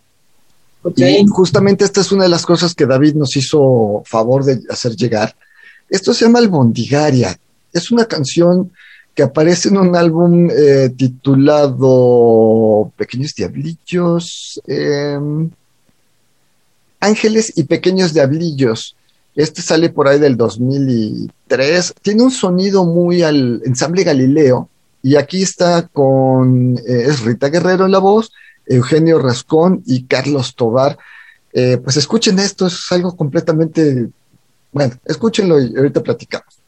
Okay. 0.83 1.20
Y 1.20 1.27
justamente 1.29 1.85
esta 1.85 2.01
es 2.01 2.11
una 2.11 2.25
de 2.25 2.29
las 2.31 2.44
cosas 2.44 2.75
que 2.75 2.85
David 2.85 3.14
nos 3.14 3.37
hizo 3.37 4.03
favor 4.07 4.44
de 4.44 4.61
hacer 4.70 4.96
llegar. 4.96 5.37
Esto 5.88 6.12
se 6.12 6.25
llama 6.25 6.40
El 6.40 6.49
Bondigaria. 6.49 7.38
Es 7.73 7.92
una 7.92 8.07
canción 8.07 8.73
que 9.14 9.23
aparece 9.23 9.68
en 9.68 9.77
un 9.79 9.96
álbum 9.96 10.49
eh, 10.51 10.90
titulado 10.96 12.92
Pequeños 12.96 13.35
Diablillos, 13.35 14.61
eh, 14.66 15.18
Ángeles 17.01 17.53
y 17.57 17.64
Pequeños 17.64 18.12
Diablillos. 18.12 18.96
Este 19.35 19.62
sale 19.62 19.90
por 19.90 20.09
ahí 20.09 20.18
del 20.18 20.37
2003. 20.37 21.94
Tiene 22.03 22.23
un 22.23 22.31
sonido 22.31 22.85
muy 22.85 23.23
al 23.23 23.62
ensamble 23.64 24.05
Galileo. 24.05 24.68
Y 25.03 25.16
aquí 25.16 25.42
está 25.42 25.88
con, 25.88 26.79
eh, 26.79 27.05
es 27.07 27.23
Rita 27.23 27.49
Guerrero 27.49 27.87
en 27.87 27.92
la 27.92 27.99
voz, 27.99 28.33
Eugenio 28.66 29.18
Rascón 29.18 29.83
y 29.87 30.05
Carlos 30.05 30.55
Tobar. 30.55 30.99
Eh, 31.53 31.79
pues 31.83 31.96
escuchen 31.96 32.38
esto, 32.38 32.66
es 32.66 32.92
algo 32.92 33.16
completamente, 33.16 34.09
bueno, 34.73 34.94
escúchenlo 35.05 35.61
y 35.61 35.75
ahorita 35.77 36.03
platicamos. 36.03 36.60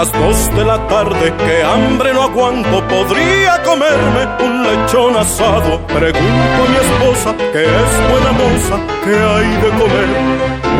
Las 0.00 0.12
dos 0.12 0.48
de 0.56 0.64
la 0.64 0.78
tarde, 0.88 1.30
que 1.36 1.62
hambre 1.62 2.14
no 2.14 2.22
aguanto, 2.22 2.82
podría 2.88 3.62
comerme 3.62 4.22
un 4.46 4.62
lechón 4.62 5.14
asado. 5.14 5.78
Pregunto 5.88 6.58
a 6.64 6.68
mi 6.70 6.76
esposa, 6.86 7.36
que 7.52 7.64
es 7.64 7.92
buena 8.10 8.32
moza, 8.32 8.76
que 9.04 9.14
hay 9.14 9.48
de 9.60 9.70
comer. 9.80 10.08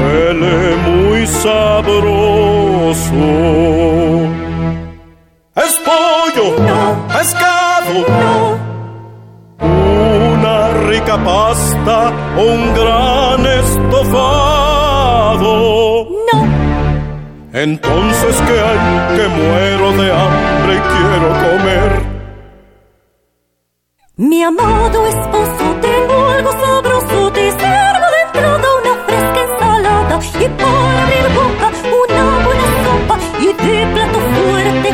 Huele 0.00 0.76
muy 0.88 1.26
sabroso. 1.26 3.20
Es 5.64 5.72
pollo, 5.85 6.46
No. 6.70 7.06
pescado, 7.09 7.94
No, 8.22 9.68
una 10.33 10.56
rica 10.88 11.16
pasta 11.22 12.11
o 12.38 12.42
un 12.42 12.62
gran 12.74 13.44
estofado. 13.44 14.50
Entonces, 17.62 18.37
¿qué 18.46 18.59
hay? 18.59 19.16
Que 19.18 19.29
muero 19.29 19.92
de 19.92 20.11
hambre 20.11 20.77
y 20.77 20.81
quiero 20.81 21.29
comer. 21.44 21.90
mi 24.16 24.42
amado 24.42 25.07
esposo, 25.07 25.77
tengo 25.83 26.29
algo 26.29 26.53
sabroso, 26.53 27.33
te 27.33 27.51
sirvo 27.51 28.07
de 28.14 28.20
entrada 28.27 28.68
una 28.81 28.94
fresca 29.05 29.40
ensalada 29.49 30.20
y 30.40 30.49
para 30.59 31.03
abrir 31.03 31.27
boca 31.35 31.70
una 32.01 32.25
buena 32.46 32.68
sopa 32.85 33.18
y 33.40 33.46
de 33.46 33.87
plato 33.92 34.18
fuerte 34.20 34.89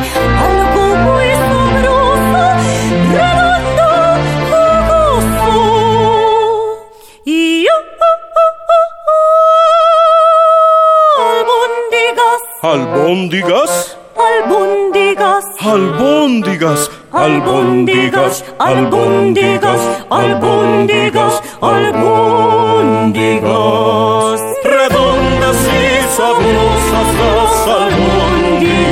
Albóndigas, 13.06 13.96
albóndigas. 14.16 15.44
albóndigas, 15.60 16.90
albóndigas, 17.12 18.44
albóndigas, 18.58 19.80
albóndigas, 20.10 21.40
albóndigas. 21.62 23.12
Redondas 24.64 25.56
y 25.70 26.02
sabrosas 26.16 27.08
las 27.20 27.54
albóndigas. 27.78 28.90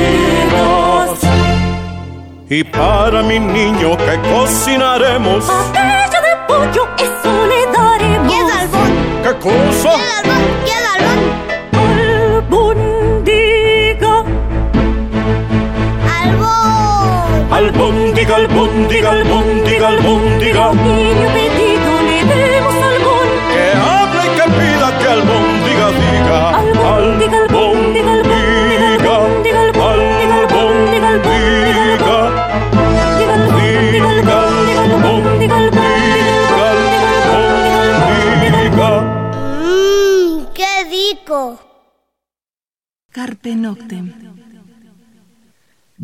Y 2.49 2.63
para 2.63 3.21
mi 3.21 3.37
niño 3.37 3.97
que 3.97 4.17
cocinaremos, 4.31 5.43
Aquello 5.49 6.21
de 6.21 6.35
pollo, 6.47 6.87
eso 6.99 7.45
le 7.47 7.65
daremos. 7.73 8.05
¿qué 9.23 9.33
cosa? 9.39 10.24
Albóndiga, 17.65 18.35
albóndiga, 18.35 19.09
albóndiga, 19.09 19.87
albóndiga. 19.87 20.65
niño 20.73 21.27
pedido 21.33 21.93
le 22.07 22.17
demos 22.29 22.77
albón. 22.89 23.27
Que 23.53 23.65
hable 23.89 24.21
y 24.21 24.31
que 24.37 24.45
pida 24.55 24.87
que 24.99 25.07
albóndiga 25.17 25.87
diga. 25.97 26.39
Albóndiga, 26.61 27.37
albóndiga, 27.41 28.11
albóndiga, 28.17 28.85
albóndiga, 28.93 29.59
albóndiga, 29.65 30.35
albóndiga, 30.41 31.07
albóndiga. 31.09 32.17
Diga 33.17 33.33
albóndiga, 33.33 34.09
albóndiga, 34.13 34.81
albóndiga, 34.85 35.55
albóndiga, 35.57 36.27
albóndiga, 37.33 38.59
albóndiga. 38.61 38.89
Mmm, 39.65 40.53
qué 40.53 40.71
rico. 40.91 41.39
Carpe 43.11 43.55
Noctem. 43.55 44.24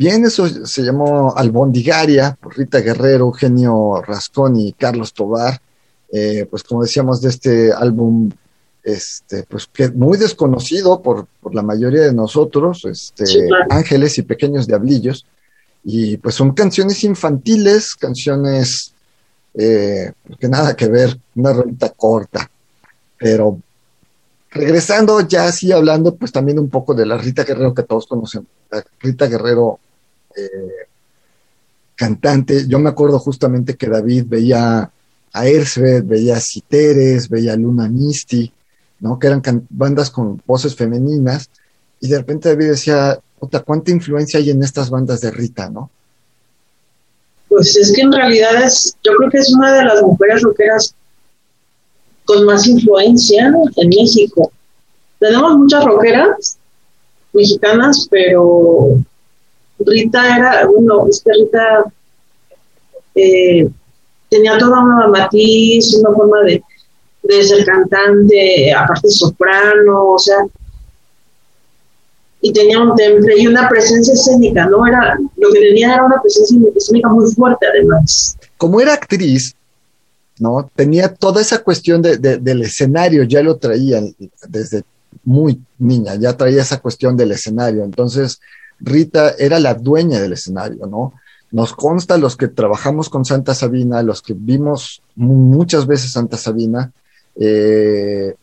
Bien, 0.02 0.24
eso 0.24 0.48
se 0.48 0.82
llamó 0.82 1.32
Albondigaria 1.36 2.36
por 2.40 2.58
Rita 2.58 2.80
Guerrero, 2.80 3.26
Eugenio 3.26 4.02
Rascón 4.02 4.56
y 4.56 4.72
Carlos 4.72 5.12
Tobar. 5.12 5.60
Eh, 6.10 6.44
pues 6.50 6.64
como 6.64 6.82
decíamos 6.82 7.20
de 7.20 7.28
este 7.28 7.72
álbum, 7.72 8.28
este, 8.82 9.44
pues 9.44 9.68
que 9.72 9.90
muy 9.90 10.18
desconocido 10.18 11.00
por, 11.00 11.28
por 11.40 11.54
la 11.54 11.62
mayoría 11.62 12.00
de 12.00 12.12
nosotros, 12.12 12.84
este, 12.84 13.26
Sí, 13.26 13.38
claro. 13.46 13.66
Ángeles 13.70 14.18
y 14.18 14.22
Pequeños 14.22 14.66
Diablillos. 14.66 15.24
Y 15.84 16.16
pues 16.16 16.34
son 16.34 16.52
canciones 16.52 17.04
infantiles, 17.04 17.94
canciones 17.94 18.94
eh, 19.54 20.10
que 20.40 20.48
nada 20.48 20.74
que 20.74 20.88
ver, 20.88 21.16
una 21.36 21.52
rolita 21.52 21.90
corta. 21.90 22.50
Pero 23.18 23.56
regresando 24.50 25.20
ya 25.20 25.44
así 25.44 25.70
hablando, 25.70 26.16
pues 26.16 26.32
también 26.32 26.58
un 26.58 26.70
poco 26.70 26.92
de 26.92 27.06
la 27.06 27.18
Rita 27.18 27.44
Guerrero 27.44 27.72
que 27.72 27.84
todos 27.84 28.08
conocemos. 28.08 28.48
La 28.68 28.84
Rita 28.98 29.28
Guerrero, 29.28 29.78
eh, 30.36 30.88
cantante. 31.94 32.66
Yo 32.66 32.78
me 32.78 32.90
acuerdo 32.90 33.18
justamente 33.18 33.76
que 33.76 33.88
David 33.88 34.24
veía 34.26 34.90
a 35.32 35.46
Ersved, 35.46 36.04
veía 36.04 36.36
a 36.36 36.40
Citeres, 36.40 37.28
veía 37.28 37.54
a 37.54 37.56
Luna 37.56 37.88
Misty, 37.88 38.52
¿no? 39.00 39.18
Que 39.18 39.28
eran 39.28 39.42
bandas 39.70 40.10
con 40.10 40.42
voces 40.46 40.74
femeninas. 40.74 41.48
Y 42.00 42.08
de 42.08 42.18
repente 42.18 42.48
David 42.48 42.70
decía, 42.70 43.18
puta, 43.38 43.60
¿cuánta 43.60 43.90
influencia 43.90 44.38
hay 44.38 44.50
en 44.50 44.62
estas 44.62 44.90
bandas 44.90 45.20
de 45.20 45.30
Rita, 45.30 45.70
no? 45.70 45.90
Pues 47.48 47.76
es 47.76 47.92
que 47.92 48.00
en 48.00 48.12
realidad 48.12 48.62
es, 48.64 48.96
yo 49.04 49.12
creo 49.18 49.30
que 49.30 49.38
es 49.38 49.52
una 49.54 49.72
de 49.74 49.84
las 49.84 50.02
mujeres 50.02 50.42
rockeras 50.42 50.94
con 52.24 52.44
más 52.44 52.66
influencia 52.66 53.52
en 53.76 53.88
México. 53.88 54.50
Tenemos 55.18 55.58
muchas 55.58 55.84
rockeras 55.84 56.58
mexicanas, 57.32 58.06
pero 58.10 58.98
Rita 59.86 60.36
era, 60.36 60.66
bueno, 60.66 61.06
es 61.08 61.22
que 61.22 61.30
Rita 61.32 61.84
eh, 63.14 63.68
tenía 64.28 64.58
toda 64.58 64.80
una 64.82 65.06
matiz, 65.08 65.94
una 65.94 66.14
forma 66.14 66.40
de, 66.42 66.62
ser 67.42 67.64
cantante, 67.64 68.72
aparte 68.72 69.08
soprano, 69.08 70.12
o 70.12 70.18
sea, 70.18 70.38
y 72.40 72.52
tenía 72.52 72.80
un 72.80 72.94
temple 72.96 73.38
y 73.38 73.46
una 73.46 73.68
presencia 73.68 74.14
escénica, 74.14 74.66
¿no? 74.66 74.84
Era, 74.86 75.16
lo 75.36 75.52
que 75.52 75.60
tenía 75.60 75.94
era 75.94 76.04
una 76.04 76.20
presencia 76.20 76.58
escénica 76.74 77.08
muy 77.08 77.32
fuerte 77.32 77.66
además. 77.66 78.36
Como 78.58 78.80
era 78.80 78.94
actriz, 78.94 79.54
¿no? 80.40 80.68
Tenía 80.74 81.14
toda 81.14 81.40
esa 81.40 81.62
cuestión 81.62 82.02
de- 82.02 82.16
del 82.18 82.62
escenario, 82.62 83.22
ya 83.22 83.42
lo 83.42 83.56
traía 83.56 84.02
desde 84.48 84.82
muy 85.24 85.60
niña, 85.78 86.16
ya 86.16 86.36
traía 86.36 86.62
esa 86.62 86.80
cuestión 86.80 87.16
del 87.16 87.32
escenario. 87.32 87.84
Entonces, 87.84 88.40
Rita 88.82 89.34
era 89.38 89.58
la 89.60 89.74
dueña 89.74 90.20
del 90.20 90.32
escenario, 90.32 90.86
¿no? 90.86 91.14
Nos 91.50 91.72
consta 91.74 92.16
los 92.16 92.36
que 92.36 92.48
trabajamos 92.48 93.08
con 93.08 93.24
Santa 93.24 93.54
Sabina, 93.54 94.02
los 94.02 94.22
que 94.22 94.34
vimos 94.34 95.02
mu- 95.16 95.34
muchas 95.34 95.86
veces 95.86 96.12
Santa 96.12 96.36
Sabina, 96.36 96.90
eh, 97.36 98.34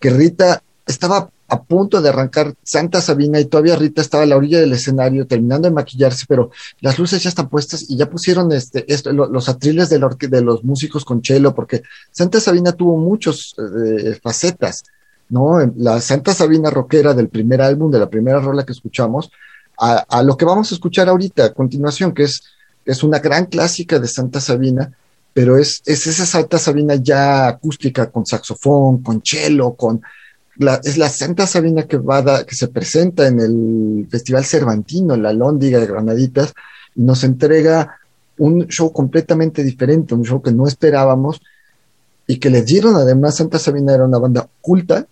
que 0.00 0.10
Rita 0.10 0.62
estaba 0.86 1.30
a 1.50 1.62
punto 1.62 2.02
de 2.02 2.10
arrancar 2.10 2.54
Santa 2.62 3.00
Sabina 3.00 3.40
y 3.40 3.46
todavía 3.46 3.76
Rita 3.76 4.02
estaba 4.02 4.24
a 4.24 4.26
la 4.26 4.36
orilla 4.36 4.60
del 4.60 4.72
escenario 4.74 5.26
terminando 5.26 5.66
de 5.68 5.74
maquillarse, 5.74 6.26
pero 6.28 6.50
las 6.80 6.98
luces 6.98 7.22
ya 7.22 7.30
están 7.30 7.48
puestas 7.48 7.86
y 7.88 7.96
ya 7.96 8.10
pusieron 8.10 8.52
este, 8.52 8.84
esto, 8.92 9.12
los 9.12 9.48
atriles 9.48 9.88
de, 9.88 9.98
de, 10.28 10.42
los 10.42 10.62
músicos 10.62 11.06
con 11.06 11.22
chelo, 11.22 11.54
porque 11.54 11.82
Santa 12.10 12.38
Sabina 12.38 12.72
tuvo 12.72 12.98
muchas 12.98 13.54
eh, 13.58 14.18
facetas, 14.22 14.84
¿no? 15.30 15.58
La 15.76 16.00
Santa 16.00 16.34
Sabina 16.34 16.70
rockera 16.70 17.14
del 17.14 17.28
primer 17.28 17.60
álbum, 17.62 17.90
de 17.90 17.98
la 17.98 18.10
primera 18.10 18.40
rola 18.40 18.64
que 18.64 18.72
escuchamos, 18.72 19.30
a, 19.80 20.22
lo 20.24 20.36
que 20.36 20.44
vamos 20.44 20.72
a 20.72 20.74
escuchar 20.74 21.08
ahorita 21.08 21.44
a 21.44 21.54
continuación, 21.54 22.12
que 22.12 22.24
es, 22.24 22.42
es 22.84 23.02
una 23.04 23.20
gran 23.20 23.46
clásica 23.46 23.98
de 23.98 24.08
Santa 24.08 24.40
Sabina, 24.40 24.92
pero 25.32 25.56
es, 25.56 25.82
es 25.86 26.06
esa 26.08 26.26
Santa 26.26 26.58
Sabina 26.58 26.96
ya 26.96 27.46
acústica, 27.46 28.10
con 28.10 28.26
saxofón, 28.26 29.02
con 29.02 29.22
cello, 29.24 29.74
con... 29.74 30.02
La, 30.56 30.80
es 30.82 30.98
la 30.98 31.08
Santa 31.08 31.46
Sabina 31.46 31.84
que, 31.84 31.98
va 31.98 32.44
que 32.44 32.56
se 32.56 32.66
presenta 32.66 33.28
en 33.28 33.38
el 33.38 34.08
Festival 34.10 34.44
Cervantino, 34.44 35.14
en 35.14 35.22
la 35.22 35.32
Lóndiga 35.32 35.78
de 35.78 35.86
Granaditas, 35.86 36.52
y 36.96 37.02
nos 37.02 37.22
entrega 37.22 38.00
un 38.38 38.66
show 38.66 38.92
completamente 38.92 39.62
diferente, 39.62 40.14
un 40.14 40.24
show 40.24 40.42
que 40.42 40.50
no 40.50 40.66
esperábamos, 40.66 41.40
y 42.26 42.40
que 42.40 42.50
le 42.50 42.62
dieron 42.62 42.96
además, 42.96 43.36
Santa 43.36 43.60
Sabina 43.60 43.94
era 43.94 44.04
una 44.04 44.18
banda 44.18 44.48
culta, 44.60 45.06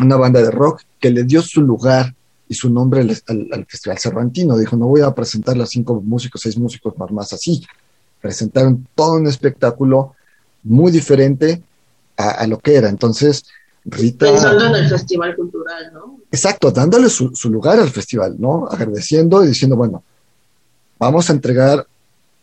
una 0.00 0.16
banda 0.16 0.42
de 0.42 0.50
rock, 0.50 0.82
que 1.00 1.10
le 1.10 1.24
dio 1.24 1.42
su 1.42 1.62
lugar 1.62 2.14
y 2.48 2.54
su 2.54 2.70
nombre 2.70 3.00
al, 3.00 3.48
al 3.52 3.66
Festival 3.66 3.98
Cervantino. 3.98 4.56
Dijo, 4.56 4.76
no 4.76 4.86
voy 4.86 5.00
a 5.00 5.14
presentar 5.14 5.60
a 5.60 5.66
cinco 5.66 6.00
músicos, 6.00 6.42
seis 6.42 6.56
músicos 6.56 6.94
más 7.10 7.32
así 7.32 7.64
presentaron 8.22 8.86
todo 8.94 9.14
un 9.14 9.26
espectáculo 9.26 10.14
muy 10.62 10.92
diferente 10.92 11.60
a, 12.16 12.46
lo 12.46 12.58
que 12.60 12.76
era. 12.76 12.88
Entonces, 12.88 13.44
Rita... 13.84 14.26
Pensando 14.26 14.64
en 14.66 14.76
el 14.76 14.88
festival 14.88 15.34
cultural, 15.34 15.92
¿no? 15.92 16.20
Exacto, 16.30 16.70
dándole 16.70 17.10
su, 17.10 17.32
lugar 17.50 17.80
al 17.80 17.90
festival, 17.90 18.36
¿no? 18.38 18.68
Agradeciendo 18.70 19.44
y 19.44 19.48
diciendo, 19.48 19.76
bueno, 19.76 20.04
vamos 21.00 21.28
a 21.28 21.32
entregar 21.32 21.84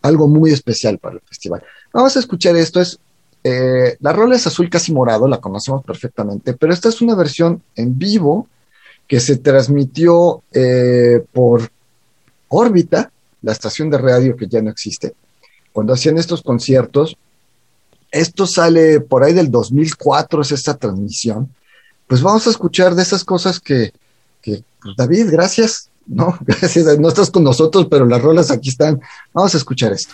algo 0.01 0.27
muy 0.27 0.51
especial 0.51 0.97
para 0.99 1.15
el 1.15 1.21
festival. 1.21 1.63
Vamos 1.93 2.15
a 2.15 2.19
escuchar 2.19 2.55
esto, 2.57 2.81
es... 2.81 2.99
Eh, 3.43 3.97
la 4.01 4.13
rola 4.13 4.35
es 4.35 4.47
azul 4.47 4.69
casi 4.69 4.93
morado, 4.93 5.27
la 5.27 5.39
conocemos 5.39 5.83
perfectamente, 5.83 6.53
pero 6.53 6.73
esta 6.73 6.89
es 6.89 7.01
una 7.01 7.15
versión 7.15 7.61
en 7.75 7.97
vivo 7.97 8.47
que 9.07 9.19
se 9.19 9.37
transmitió 9.37 10.43
eh, 10.53 11.23
por 11.31 11.69
órbita, 12.49 13.11
la 13.41 13.53
estación 13.53 13.89
de 13.89 13.97
radio 13.97 14.35
que 14.35 14.47
ya 14.47 14.61
no 14.61 14.69
existe, 14.69 15.13
cuando 15.71 15.93
hacían 15.93 16.17
estos 16.17 16.41
conciertos, 16.41 17.15
esto 18.11 18.45
sale 18.45 18.99
por 18.99 19.23
ahí 19.23 19.33
del 19.33 19.49
2004, 19.51 20.41
es 20.41 20.51
esta 20.51 20.75
transmisión, 20.75 21.49
pues 22.07 22.21
vamos 22.21 22.45
a 22.47 22.49
escuchar 22.49 22.95
de 22.95 23.03
esas 23.03 23.23
cosas 23.23 23.59
que, 23.59 23.93
pues 24.43 24.95
David, 24.97 25.27
gracias, 25.31 25.89
no, 26.05 26.37
gracias, 26.45 26.99
no 26.99 27.07
estás 27.07 27.29
con 27.29 27.43
nosotros, 27.43 27.87
pero 27.89 28.05
las 28.05 28.21
rolas 28.21 28.51
aquí 28.51 28.69
están, 28.69 28.99
vamos 29.33 29.53
a 29.53 29.57
escuchar 29.57 29.93
esto. 29.93 30.13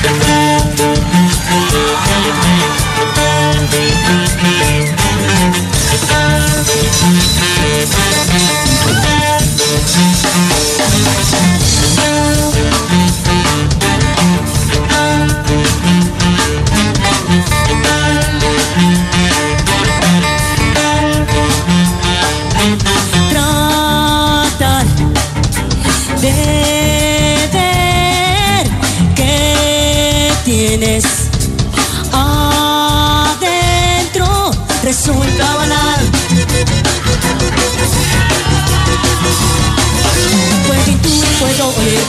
Thank 0.00 0.58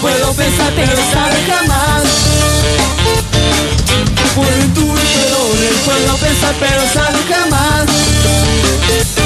puedo 0.02 0.34
pensar 0.34 0.72
pero 0.76 0.96
saber 1.14 1.46
jamás. 1.48 2.04
Intuir, 4.64 4.94
puedo 4.94 5.52
oler, 5.52 5.74
puedo 5.86 6.18
pensar 6.18 6.56
pero 6.60 6.82
saber 6.94 7.26
jamás. 7.28 9.18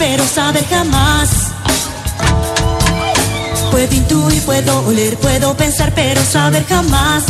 Pero 0.00 0.26
saber 0.26 0.66
jamás. 0.66 1.28
Puedo 3.70 3.94
intuir, 3.94 4.42
puedo 4.44 4.86
oler, 4.86 5.14
puedo 5.18 5.54
pensar, 5.54 5.92
pero 5.94 6.22
saber 6.24 6.64
jamás. 6.66 7.24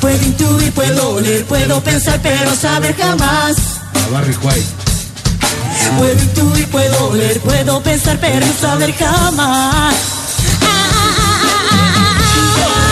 Puedo 0.00 0.22
intuir, 0.24 0.72
puedo 0.72 1.10
oler, 1.10 1.44
puedo 1.44 1.80
pensar, 1.80 2.18
pero 2.20 2.52
saber 2.56 2.96
jamás. 2.96 3.56
Puedo 5.98 6.20
intuir, 6.20 6.68
puedo 6.68 7.10
oler, 7.10 7.40
puedo 7.40 7.80
pensar, 7.80 8.18
pero 8.18 8.46
saber 8.60 8.92
jamás. 8.96 9.94
Puedo 12.56 12.83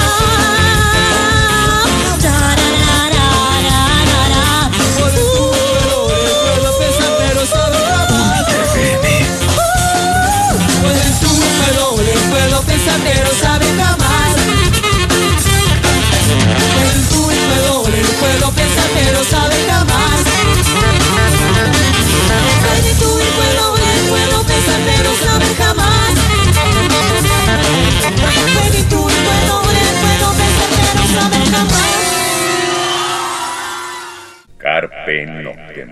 Carpe 35.13 35.43
Noctem. 35.43 35.91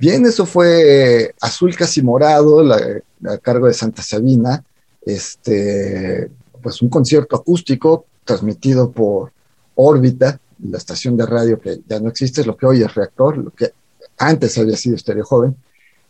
Bien, 0.00 0.24
eso 0.26 0.46
fue 0.46 1.22
eh, 1.24 1.34
Azul 1.40 1.74
Casi 1.76 2.02
Morado, 2.02 2.62
la- 2.62 3.00
a 3.28 3.38
cargo 3.38 3.66
de 3.66 3.74
Santa 3.74 4.02
Sabina. 4.02 4.62
Este, 5.04 6.30
pues 6.62 6.82
un 6.82 6.88
concierto 6.88 7.36
acústico 7.36 8.04
transmitido 8.24 8.90
por 8.90 9.32
Órbita, 9.74 10.38
la 10.70 10.78
estación 10.78 11.16
de 11.16 11.24
radio 11.26 11.58
que 11.60 11.80
ya 11.88 11.98
no 12.00 12.08
existe, 12.08 12.40
es 12.42 12.46
lo 12.46 12.56
que 12.56 12.66
hoy 12.66 12.82
es 12.82 12.94
Reactor, 12.94 13.38
lo 13.38 13.50
que 13.50 13.72
antes 14.18 14.58
había 14.58 14.76
sido 14.76 14.96
Estéreo 14.96 15.24
Joven. 15.24 15.56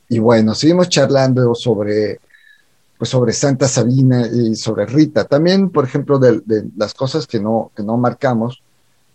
Y 0.09 0.18
bueno, 0.18 0.55
seguimos 0.55 0.89
charlando 0.89 1.55
sobre, 1.55 2.18
pues 2.97 3.11
sobre 3.11 3.33
Santa 3.33 3.68
Sabina 3.68 4.26
y 4.26 4.55
sobre 4.57 4.87
Rita. 4.87 5.24
También, 5.24 5.70
por 5.70 5.85
ejemplo, 5.85 6.18
de, 6.18 6.41
de 6.45 6.64
las 6.76 6.95
cosas 6.95 7.26
que 7.26 7.39
no, 7.41 7.70
que 7.76 7.83
no 7.83 7.97
marcamos. 7.97 8.62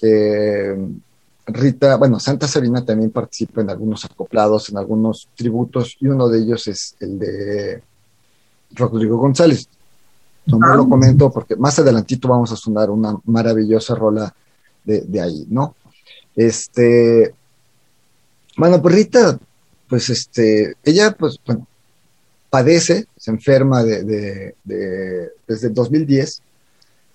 eh, 0.02 0.76
Rita, 1.46 1.98
bueno, 1.98 2.20
Santa 2.20 2.48
Sabina 2.48 2.86
también 2.86 3.12
participa 3.12 3.62
en 3.62 3.70
algunos 3.70 4.06
acoplados, 4.06 4.70
en 4.70 4.78
algunos 4.78 5.28
tributos, 5.36 5.98
y 6.00 6.08
uno 6.08 6.30
de 6.30 6.40
ellos 6.40 6.68
es 6.68 6.96
el 7.02 7.20
de 7.20 7.84
Rodrigo 8.76 9.18
González. 9.18 9.68
No, 10.46 10.58
lo 10.76 10.88
comento 10.90 11.32
porque 11.32 11.56
más 11.56 11.78
adelantito 11.80 12.28
vamos 12.28 12.52
a 12.52 12.56
sonar 12.56 12.90
una 12.90 13.16
maravillosa 13.26 13.96
rola 13.96 14.34
de, 14.84 15.02
de 15.02 15.22
ahí, 15.22 15.46
¿no? 15.50 15.76
Este, 16.36 17.34
bueno, 18.58 18.82
pues 18.82 18.96
Rita, 18.96 19.38
pues 19.90 20.10
este, 20.10 20.76
ella, 20.84 21.12
pues, 21.18 21.38
bueno, 21.46 21.66
padece, 22.50 23.06
se 23.18 23.32
enferma 23.32 23.84
de, 23.84 24.04
de- 24.04 24.56
de- 24.64 25.30
desde 25.48 25.68
el 25.68 25.74
2010. 25.74 26.42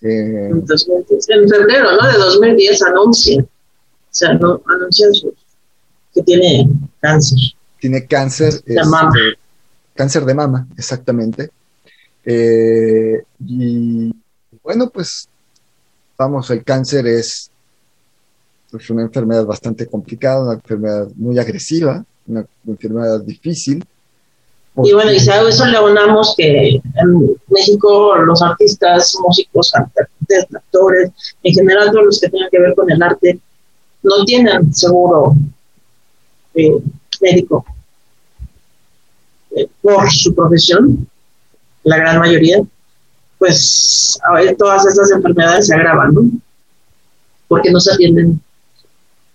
eh, 0.03 0.49
En 0.51 0.65
2010, 0.67 1.29
en 1.29 1.49
febrero 1.49 1.89
¿no? 2.01 2.09
de 2.09 2.19
2010 2.19 2.83
anuncia, 2.83 3.45
sea, 4.19 4.35
no, 4.35 4.61
anuncian 4.67 5.15
su- 5.15 5.35
que 6.15 6.23
tiene 6.23 6.69
cáncer. 7.01 7.39
tiene 7.81 8.07
cáncer, 8.07 8.63
De 8.65 8.75
mama. 8.85 9.11
este, 9.15 9.39
cáncer 9.95 10.25
de 10.25 10.35
mama, 10.35 10.67
exactamente. 10.77 11.51
Eh, 12.25 13.23
y 13.47 14.13
bueno, 14.63 14.91
pues 14.91 15.29
vamos, 16.19 16.51
el 16.51 16.65
cáncer 16.65 17.07
es 17.07 17.51
pues, 18.71 18.91
una 18.91 19.03
enfermedad 19.03 19.47
bastante 19.47 19.87
complicada, 19.87 20.43
una 20.43 20.55
enfermedad 20.55 21.09
muy 21.15 21.39
agresiva, 21.39 22.05
una 22.27 22.45
enfermedad 22.67 23.21
difícil. 23.21 23.85
Y 24.85 24.93
bueno, 24.93 25.11
y 25.13 25.19
si 25.19 25.31
a 25.31 25.41
eso 25.49 25.65
le 25.67 25.81
unamos 25.81 26.35
que 26.37 26.75
en 26.77 27.37
México 27.49 28.15
los 28.17 28.43
artistas, 28.43 29.17
músicos, 29.27 29.73
cantantes, 29.73 30.47
actores, 30.55 31.11
en 31.43 31.55
general 31.55 31.91
todos 31.91 32.05
los 32.07 32.21
que 32.21 32.29
tengan 32.29 32.49
que 32.51 32.61
ver 32.61 32.75
con 32.77 32.91
el 32.91 33.03
arte, 33.03 33.41
no 34.03 34.25
tienen 34.25 34.73
seguro 34.73 35.35
eh, 36.55 36.77
médico 37.21 37.65
eh, 39.57 39.69
por 39.83 40.11
su 40.11 40.35
profesión, 40.35 41.09
la 41.85 41.97
gran 41.97 42.19
mayoría, 42.19 42.63
pues 43.39 44.19
a 44.23 44.55
todas 44.55 44.87
estas 44.87 45.11
enfermedades 45.11 45.67
se 45.67 45.75
agravan, 45.75 46.15
¿no? 46.15 46.23
Porque 47.47 47.71
no 47.71 47.81
se 47.81 47.95
atienden. 47.95 48.41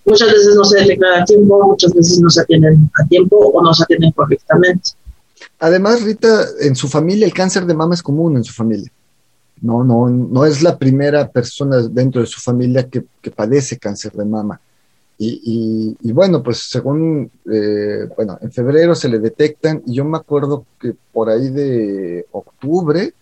Muchas 0.05 0.32
veces 0.32 0.55
no 0.55 0.66
se 0.66 0.82
detectan 0.82 1.22
a 1.22 1.26
tiempo, 1.26 1.66
muchas 1.66 1.93
veces 1.93 2.20
no 2.20 2.30
se 2.30 2.41
atienden 2.41 2.91
a 3.01 3.07
tiempo 3.07 3.38
o 3.38 3.64
no 3.64 3.74
se 3.74 3.84
atienden 3.84 4.11
correctamente. 4.11 4.91
Además, 5.59 6.03
Rita, 6.03 6.45
en 6.59 6.76
su 6.76 6.89
familia, 6.89 7.26
el 7.26 7.34
cáncer 7.34 7.66
de 7.66 7.74
mama 7.74 7.95
es 7.95 8.03
común 8.03 8.36
en 8.36 8.43
su 8.43 8.53
familia. 8.53 8.91
No, 9.64 9.84
no, 9.84 10.09
no 10.09 10.45
es 10.45 10.61
la 10.61 10.78
primera 10.78 11.30
persona 11.32 11.78
dentro 11.82 12.22
de 12.22 12.28
su 12.28 12.41
familia 12.41 12.88
que, 12.89 13.05
que 13.22 13.32
padece 13.32 13.78
cáncer 13.80 14.11
de 14.14 14.26
mama. 14.26 14.59
Y, 15.18 15.41
y- 16.01 16.09
y 16.09 16.11
bueno, 16.11 16.43
pues 16.43 16.68
según, 16.70 17.32
eh, 17.51 18.09
bueno, 18.18 18.38
en 18.41 18.51
febrero 18.51 18.95
se 18.95 19.07
le 19.09 19.20
detectan 19.20 19.82
y 19.86 19.95
yo 19.95 20.05
me 20.05 20.18
acuerdo 20.18 20.66
que 20.80 20.95
por 21.14 21.30
ahí 21.30 21.49
de 21.49 22.26
octubre, 22.32 23.14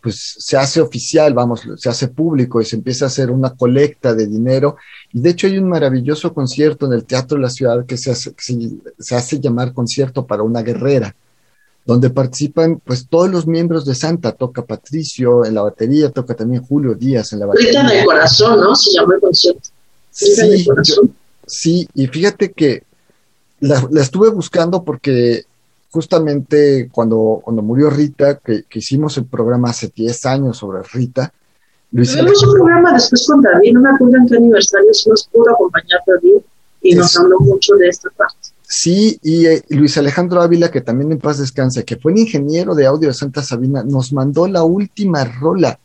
pues 0.00 0.36
se 0.38 0.56
hace 0.56 0.80
oficial, 0.80 1.34
vamos, 1.34 1.62
se 1.76 1.88
hace 1.90 2.08
público 2.08 2.60
y 2.60 2.64
se 2.64 2.76
empieza 2.76 3.04
a 3.06 3.08
hacer 3.08 3.30
una 3.30 3.50
colecta 3.50 4.14
de 4.14 4.26
dinero. 4.26 4.76
Y 5.12 5.20
de 5.20 5.30
hecho 5.30 5.46
hay 5.46 5.58
un 5.58 5.68
maravilloso 5.68 6.34
concierto 6.34 6.86
en 6.86 6.94
el 6.94 7.04
Teatro 7.04 7.36
de 7.36 7.42
la 7.42 7.50
Ciudad 7.50 7.86
que 7.86 7.96
se 7.98 8.10
hace, 8.12 8.34
se, 8.38 8.54
se 8.98 9.14
hace 9.16 9.40
llamar 9.40 9.72
Concierto 9.74 10.26
para 10.26 10.42
una 10.42 10.62
Guerrera 10.62 11.14
donde 11.84 12.10
participan 12.10 12.80
pues 12.84 13.06
todos 13.08 13.28
los 13.30 13.46
miembros 13.46 13.84
de 13.84 13.94
Santa, 13.94 14.32
toca 14.32 14.62
Patricio 14.64 15.44
en 15.44 15.54
la 15.54 15.62
batería, 15.62 16.10
toca 16.10 16.34
también 16.34 16.62
Julio 16.64 16.94
Díaz 16.94 17.32
en 17.32 17.40
la 17.40 17.46
Rita 17.52 17.70
en 17.70 17.76
el 17.76 17.82
batería. 17.82 18.04
corazón, 18.04 18.60
¿no? 18.60 18.74
Se 18.76 18.92
llama 18.92 19.14
el 19.16 19.20
concierto. 19.20 19.68
Rita 20.20 20.42
Sí, 20.46 20.64
corazón. 20.64 21.06
yo- 21.08 21.12
sí, 21.46 21.88
y 21.94 22.06
fíjate 22.06 22.52
que 22.52 22.84
la, 23.60 23.86
la 23.90 24.00
estuve 24.02 24.28
buscando 24.30 24.84
porque 24.84 25.44
justamente 25.90 26.88
cuando, 26.92 27.40
cuando 27.44 27.62
murió 27.62 27.90
Rita, 27.90 28.36
que, 28.38 28.62
que 28.68 28.78
hicimos 28.78 29.16
el 29.18 29.24
programa 29.26 29.70
hace 29.70 29.90
10 29.94 30.26
años 30.26 30.56
sobre 30.58 30.82
Rita, 30.92 31.32
Luis 31.92 32.12
Tuvimos 32.16 32.42
un 32.44 32.52
programa 32.54 32.92
después 32.94 33.26
con 33.26 33.42
David, 33.42 33.74
no 33.74 33.80
me 33.82 33.90
acuerdo 33.90 34.16
en 34.16 34.26
qué 34.28 34.36
aniversario, 34.36 34.94
sí 34.94 35.10
nos 35.10 35.26
pudo 35.26 35.50
acompañar 35.50 36.00
David 36.06 36.36
y 36.80 36.94
nos 36.94 37.10
Es- 37.10 37.18
habló 37.18 37.38
mucho 37.40 37.74
de 37.74 37.88
esta 37.88 38.08
parte. 38.10 38.41
Sí, 38.74 39.18
y 39.22 39.44
eh, 39.44 39.62
Luis 39.68 39.98
Alejandro 39.98 40.40
Ávila, 40.40 40.70
que 40.70 40.80
también 40.80 41.12
en 41.12 41.18
paz 41.18 41.36
descanse, 41.36 41.84
que 41.84 41.96
fue 41.98 42.12
el 42.12 42.18
ingeniero 42.20 42.74
de 42.74 42.86
audio 42.86 43.08
de 43.08 43.14
Santa 43.14 43.42
Sabina, 43.42 43.84
nos 43.84 44.14
mandó 44.14 44.48
la 44.48 44.62
última 44.64 45.24
rola 45.26 45.78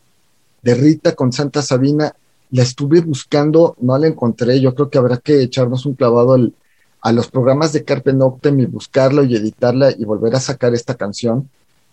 de 0.62 0.74
Rita 0.74 1.14
con 1.14 1.30
Santa 1.30 1.60
Sabina. 1.60 2.14
La 2.50 2.62
estuve 2.62 3.02
buscando, 3.02 3.76
no 3.82 3.98
la 3.98 4.06
encontré. 4.06 4.58
Yo 4.58 4.74
creo 4.74 4.88
que 4.88 4.96
habrá 4.96 5.18
que 5.18 5.42
echarnos 5.42 5.84
un 5.84 5.96
clavado 5.96 6.32
al- 6.32 6.54
a 7.02 7.12
los 7.12 7.28
programas 7.30 7.74
de 7.74 7.84
Carpe 7.84 8.14
Noctem 8.14 8.58
y 8.60 8.64
buscarla 8.64 9.22
y 9.22 9.36
editarla 9.36 9.90
y 9.90 10.06
volver 10.06 10.34
a 10.34 10.40
sacar 10.40 10.72
esta 10.72 10.94
canción 10.94 11.46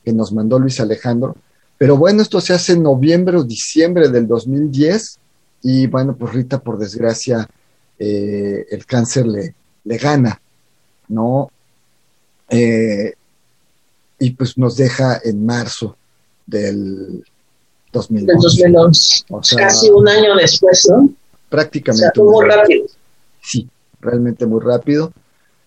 que 0.06 0.14
nos 0.14 0.32
mandó 0.32 0.60
Luis 0.60 0.80
Alejandro. 0.80 1.36
Pero 1.78 1.98
bueno, 1.98 2.22
esto 2.22 2.40
se 2.40 2.54
hace 2.54 2.72
en 2.72 2.84
noviembre 2.84 3.36
o 3.36 3.44
diciembre 3.44 4.08
del 4.08 4.28
2010 4.30 5.20
y 5.62 5.88
bueno, 5.88 6.16
pues 6.16 6.34
Rita, 6.34 6.60
por 6.60 6.78
desgracia, 6.78 7.50
eh, 8.00 8.66
el 8.72 8.86
cáncer 8.86 9.28
le, 9.28 9.54
le 9.84 9.98
gana. 9.98 10.40
¿No? 11.08 11.52
Eh, 12.50 13.14
y 14.20 14.32
pues 14.32 14.58
nos 14.58 14.78
deja 14.78 15.20
en 15.24 15.46
marzo 15.46 15.96
del 16.46 17.24
2011. 17.92 18.32
Del 18.32 18.42
2011. 18.42 19.26
O 19.30 19.44
sea, 19.44 19.60
Casi 19.60 19.90
un 19.90 20.08
año 20.08 20.36
después, 20.36 20.88
¿no? 20.90 21.06
O 21.06 21.10
prácticamente. 21.50 22.12
sea, 22.14 22.24
muy 22.24 22.46
rápido. 22.46 22.86
Sí, 23.42 23.68
realmente 24.00 24.46
muy 24.46 24.62
rápido. 24.62 25.12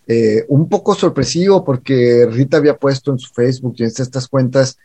Eh, 0.07 0.45
un 0.49 0.68
poco 0.68 0.95
sorpresivo 0.95 1.64
porque 1.64 2.26
Rita 2.30 2.57
había 2.57 2.76
puesto 2.76 3.12
en 3.12 3.18
su 3.18 3.32
Facebook 3.32 3.74
y 3.78 3.82
en 3.82 3.89
estas 3.89 4.26
cuentas, 4.26 4.78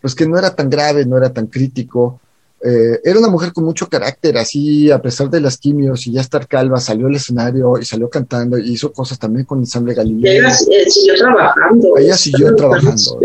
pues 0.00 0.14
que 0.14 0.26
no 0.26 0.36
era 0.36 0.54
tan 0.54 0.68
grave, 0.68 1.06
no 1.06 1.16
era 1.16 1.32
tan 1.32 1.46
crítico. 1.46 2.20
Eh, 2.66 2.98
era 3.04 3.18
una 3.18 3.28
mujer 3.28 3.52
con 3.52 3.62
mucho 3.64 3.90
carácter, 3.90 4.38
así 4.38 4.90
a 4.90 5.02
pesar 5.02 5.28
de 5.28 5.38
las 5.38 5.58
quimios 5.58 6.06
y 6.06 6.12
ya 6.12 6.22
estar 6.22 6.48
calva, 6.48 6.80
salió 6.80 7.08
al 7.08 7.14
escenario 7.14 7.78
y 7.78 7.84
salió 7.84 8.08
cantando 8.08 8.56
y 8.56 8.72
hizo 8.72 8.90
cosas 8.90 9.18
también 9.18 9.44
con 9.44 9.58
Ensamble 9.58 9.92
Galileo. 9.92 10.32
ella 10.32 10.48
eh, 10.48 10.88
siguió 10.88 11.14
trabajando. 11.14 11.98
Ella 11.98 12.16
siguió 12.16 12.56
trabajando. 12.56 13.20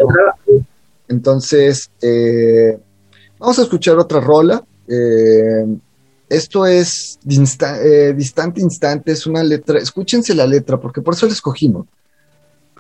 Entonces, 1.07 1.89
eh, 2.01 2.77
vamos 3.39 3.57
a 3.59 3.61
escuchar 3.61 3.97
otra 3.97 4.19
rola. 4.19 4.61
Esto 6.27 6.65
es 6.65 7.17
Distante 7.23 8.59
Instante, 8.59 9.13
es 9.13 9.25
una 9.25 9.41
letra, 9.41 9.79
escúchense 9.79 10.35
la 10.35 10.45
letra, 10.45 10.81
porque 10.81 11.01
por 11.01 11.13
eso 11.13 11.27
la 11.27 11.31
escogimos. 11.31 11.87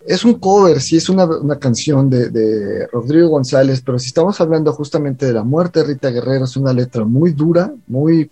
Es 0.05 0.23
un 0.23 0.35
cover, 0.35 0.81
sí, 0.81 0.97
es 0.97 1.09
una, 1.09 1.27
canción 1.59 2.09
de, 2.09 2.29
de 2.29 2.87
Rodrigo 2.87 3.29
González, 3.29 3.81
pero 3.85 3.99
si 3.99 4.07
estamos 4.07 4.39
hablando 4.41 4.73
justamente 4.73 5.25
de 5.25 5.33
la 5.33 5.43
muerte 5.43 5.79
de 5.79 5.85
Rita 5.85 6.09
Guerrero, 6.09 6.45
es 6.45 6.55
una 6.57 6.73
letra 6.73 7.05
muy 7.05 7.31
dura, 7.31 7.73
muy, 7.87 8.29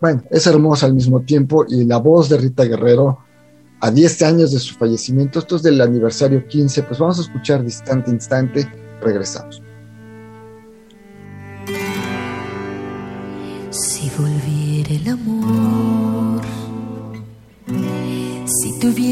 bueno, 0.00 0.22
es 0.30 0.46
hermosa 0.46 0.86
al 0.86 0.94
mismo 0.94 1.20
tiempo 1.20 1.64
y 1.68 1.84
la 1.84 1.98
voz 1.98 2.28
de 2.28 2.38
Rita 2.38 2.64
Guerrero 2.64 3.18
a 3.80 3.90
10 3.90 4.22
años 4.22 4.52
de 4.52 4.58
su 4.58 4.74
fallecimiento, 4.74 5.38
esto 5.38 5.56
es 5.56 5.62
del 5.62 5.80
aniversario 5.80 6.46
15, 6.46 6.82
pues 6.82 6.98
vamos 6.98 7.18
a 7.18 7.22
escuchar 7.22 7.62
distante 7.62 8.10
instante, 8.10 8.68
regresamos. 9.00 9.62
Si 13.70 14.10
volviera 14.16 14.45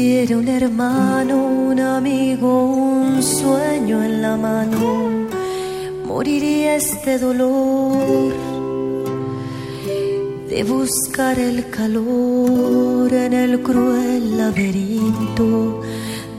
si 0.05 0.11
tuviera 0.11 0.37
un 0.37 0.47
hermano, 0.47 1.35
un 1.71 1.79
amigo, 1.79 2.65
un 2.67 3.23
sueño 3.23 4.03
en 4.03 4.21
la 4.21 4.37
mano, 4.37 5.27
moriría 6.05 6.75
este 6.75 7.17
dolor 7.17 8.31
de 10.47 10.63
buscar 10.63 11.39
el 11.39 11.67
calor 11.71 13.11
en 13.11 13.33
el 13.33 13.63
cruel 13.63 14.37
laberinto 14.37 15.81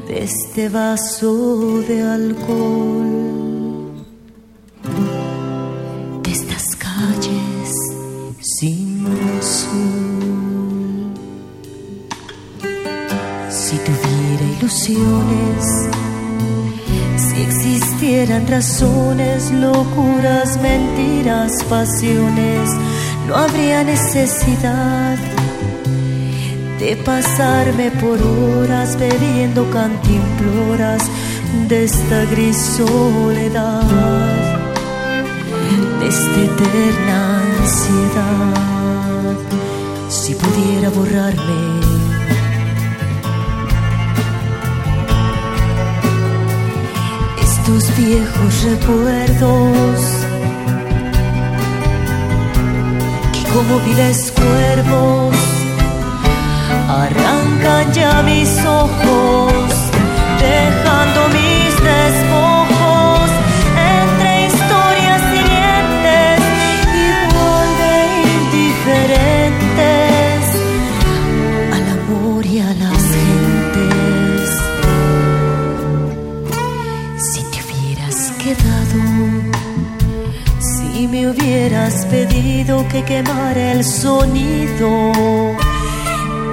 de 0.06 0.22
este 0.22 0.68
vaso 0.68 1.82
de 1.88 2.02
alcohol, 2.02 3.16
si 14.68 14.96
existieran 17.40 18.46
razones, 18.48 19.52
locuras, 19.52 20.60
mentiras, 20.60 21.52
pasiones, 21.68 22.70
no 23.28 23.36
habría 23.36 23.84
necesidad 23.84 25.16
de 26.80 26.96
pasarme 26.96 27.90
por 27.92 28.20
horas 28.20 28.98
bebiendo 28.98 29.70
cantimploras 29.70 31.02
de 31.68 31.84
esta 31.84 32.24
gris 32.24 32.56
soledad, 32.56 33.82
de 36.00 36.08
esta 36.08 36.40
eterna 36.42 37.42
ansiedad. 37.60 39.36
Si 40.08 40.34
pudiera 40.34 40.90
borrarme 40.90 41.85
estos 47.66 47.96
viejos 47.96 48.62
recuerdos. 48.62 50.00
Como 53.52 53.80
viles 53.80 54.32
cuervos 54.32 55.34
arrancan 56.88 57.92
ya 57.92 58.22
mis 58.22 58.64
ojos, 58.64 59.74
dejando 60.38 61.28
mis 61.30 61.74
despojos 61.82 62.55
que 82.96 83.04
quemara 83.04 83.72
el 83.72 83.84
sonido 83.84 85.12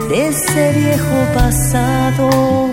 de 0.10 0.28
ese 0.28 0.74
viejo 0.74 1.18
pasado, 1.34 2.70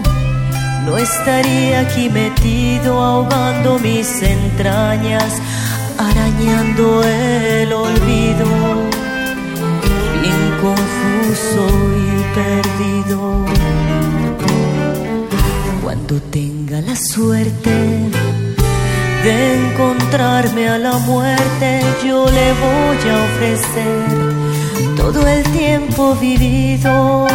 no 0.86 0.96
estaría 0.96 1.80
aquí 1.80 2.08
metido 2.08 3.00
ahogando 3.00 3.78
mis 3.78 4.22
entrañas, 4.22 5.40
arañando 5.98 7.04
el 7.04 7.72
olvido, 7.72 8.48
bien 10.20 10.42
confuso 10.64 11.62
y 12.06 12.10
perdido. 12.38 13.44
Cuando 15.82 16.20
tenga 16.22 16.80
la 16.80 16.96
suerte 16.96 18.10
de 19.22 19.70
encontrarme 19.70 20.68
a 20.68 20.78
la 20.78 20.96
muerte, 20.98 21.80
yo 22.04 22.24
le 22.24 22.52
voy 22.64 23.10
a 23.10 23.24
ofrecer 23.24 24.96
todo 24.96 25.26
el 25.26 25.42
tiempo 25.52 26.14
vivido 26.14 27.26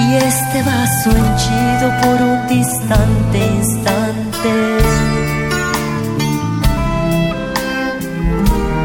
y 0.00 0.14
este 0.14 0.62
vaso 0.62 1.10
henchido 1.10 1.90
por 2.02 2.22
un 2.22 2.46
distante 2.46 3.38
instante. 3.38 4.52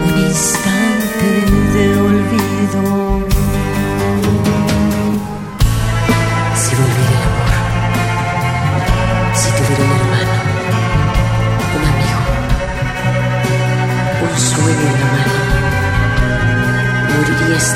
Un 0.04 0.20
instante 0.28 1.30
de 1.74 1.86
olvido. 2.02 3.35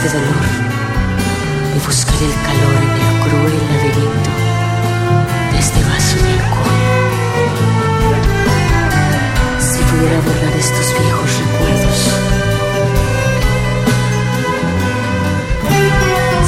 Este 0.02 0.18
dolor 0.18 0.48
y 1.76 1.80
buscaré 1.86 2.26
el 2.26 2.32
calor 2.32 2.76
en 2.84 2.92
el 3.02 3.20
cruel 3.20 3.58
laberinto 3.70 4.32
de 5.52 5.60
este 5.60 5.80
vaso 5.84 6.16
de 6.24 6.32
alcohol. 6.40 6.82
Si 9.60 9.80
pudiera 9.84 10.20
borrar 10.22 10.56
estos 10.58 10.88
viejos 11.00 11.30
recuerdos, 11.40 12.00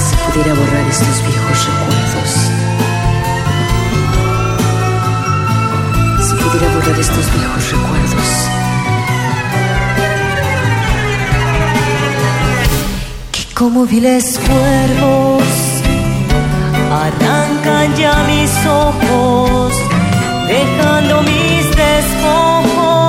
si 0.06 0.16
pudiera 0.16 0.54
borrar 0.54 0.88
estos 0.90 1.18
viejos 1.28 1.58
recuerdos. 1.68 2.32
si 6.26 6.34
pudiera 6.36 6.74
borrar 6.74 7.00
estos 7.00 7.26
viejos 7.34 7.72
recuerdos. 7.72 8.51
Que 13.82 13.88
como 13.88 13.94
viles 13.94 14.38
cuervos 14.38 15.44
arrancan 16.92 17.96
ya 17.96 18.14
mis 18.28 18.52
ojos, 18.68 19.74
dejando 20.48 21.22
mis 21.24 21.76
despojos 21.76 23.01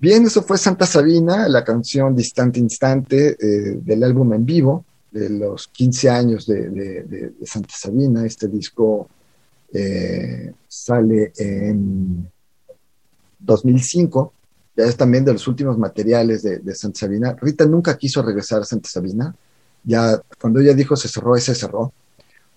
Bien, 0.00 0.24
eso 0.24 0.42
fue 0.42 0.56
Santa 0.56 0.86
Sabina, 0.86 1.46
la 1.46 1.62
canción 1.62 2.16
Distante 2.16 2.58
Instante 2.58 3.36
eh, 3.38 3.80
del 3.82 4.02
álbum 4.02 4.32
en 4.32 4.46
vivo 4.46 4.86
de 5.10 5.28
los 5.28 5.68
15 5.68 6.08
años 6.08 6.46
de, 6.46 7.34
Santa 7.44 7.74
Sabina. 7.76 8.24
Este 8.24 8.48
disco 8.48 9.10
eh, 9.74 10.54
sale 10.66 11.32
en 11.36 12.26
2005, 13.40 14.32
ya 14.74 14.84
es 14.84 14.96
también 14.96 15.22
de 15.22 15.34
los 15.34 15.46
últimos 15.46 15.76
materiales 15.76 16.44
de, 16.44 16.60
de 16.60 16.74
Santa 16.74 17.00
Sabina. 17.00 17.36
Rita 17.38 17.66
nunca 17.66 17.98
quiso 17.98 18.22
regresar 18.22 18.62
a 18.62 18.64
Santa 18.64 18.88
Sabina, 18.88 19.34
ya 19.84 20.18
cuando 20.40 20.60
ella 20.60 20.72
dijo 20.72 20.96
se 20.96 21.08
cerró, 21.08 21.36
se 21.36 21.54
cerró. 21.54 21.92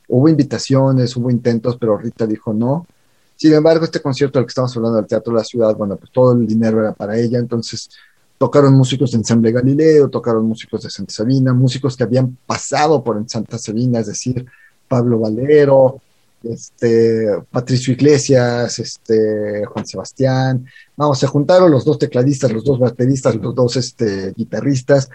Hubo 0.08 0.30
invitaciones, 0.30 1.14
hubo 1.18 1.30
intentos, 1.30 1.76
pero 1.78 1.98
Rita 1.98 2.26
dijo 2.26 2.54
no. 2.54 2.88
Sin 3.36 3.54
embargo, 3.54 3.86
este 3.86 4.02
concierto 4.02 4.40
del 4.40 4.46
que 4.46 4.52
estamos 4.52 4.76
hablando 4.78 4.98
del 4.98 5.08
Teatro 5.08 5.34
de 5.34 5.40
la 5.40 5.44
Ciudad, 5.44 5.76
bueno, 5.76 5.98
pues 5.98 6.12
todo 6.12 6.34
el 6.34 6.48
dinero 6.48 6.80
era 6.80 6.94
para 6.94 7.18
ella, 7.18 7.40
entonces 7.40 7.90
tocaron 8.38 8.74
músicos 8.74 9.12
de 9.12 9.18
Ensamble 9.18 9.52
Galileo, 9.52 10.10
tocaron 10.10 10.46
músicos 10.46 10.84
de 10.84 10.90
Santa 10.90 11.14
Sabina, 11.14 11.54
músicos 11.54 11.96
que 11.96 12.04
habían 12.04 12.38
pasado 12.46 13.04
por 13.04 13.18
en 13.18 13.28
Santa 13.28 13.58
Sabina, 13.58 14.00
es 14.00 14.08
decir, 14.08 14.46
Pablo 14.88 15.20
Valero, 15.20 16.02
este, 16.44 17.28
Patricio 17.50 17.94
Iglesias, 17.94 18.80
este, 18.80 19.66
Juan 19.66 19.86
Sebastián, 19.86 20.66
vamos, 20.96 21.20
se 21.20 21.28
juntaron 21.28 21.72
los 21.72 21.86
dos 21.86 21.98
tecladistas, 21.98 22.52
los 22.52 22.66
dos 22.66 22.80
bateristas, 22.80 23.36
los 23.36 23.56
dos 23.56 23.78
este, 23.78 24.34
guitarristas, 24.36 25.10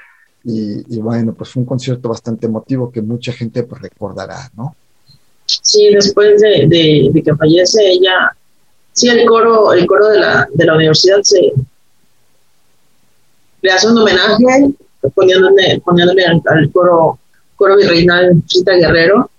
y, 0.44 0.96
y 0.96 1.00
bueno, 1.00 1.34
pues 1.34 1.50
fue 1.50 1.62
un 1.62 1.66
concierto 1.66 2.08
bastante 2.08 2.46
emotivo 2.46 2.90
que 2.90 3.02
mucha 3.02 3.32
gente 3.32 3.64
pues, 3.64 3.82
recordará, 3.82 4.50
¿no? 4.56 4.74
Sí, 5.62 5.88
después 5.94 6.40
de, 6.40 6.66
de, 6.68 7.10
de 7.12 7.22
que 7.22 7.34
fallece 7.34 7.80
ella, 7.90 8.32
sí, 8.92 9.08
el 9.08 9.26
coro, 9.26 9.72
el 9.72 9.86
coro 9.86 10.08
de 10.08 10.18
la, 10.18 10.48
de 10.52 10.64
la 10.64 10.74
universidad 10.74 11.18
se 11.22 11.52
le 13.62 13.70
hace 13.70 13.88
un 13.88 13.98
homenaje 13.98 14.74
poniéndole, 15.14 15.80
poniéndole 15.84 16.24
al, 16.24 16.42
al 16.46 16.70
coro, 16.72 17.18
coro 17.56 17.76
virreinal 17.76 18.32
Chita 18.46 18.74
Guerrero. 18.74 19.30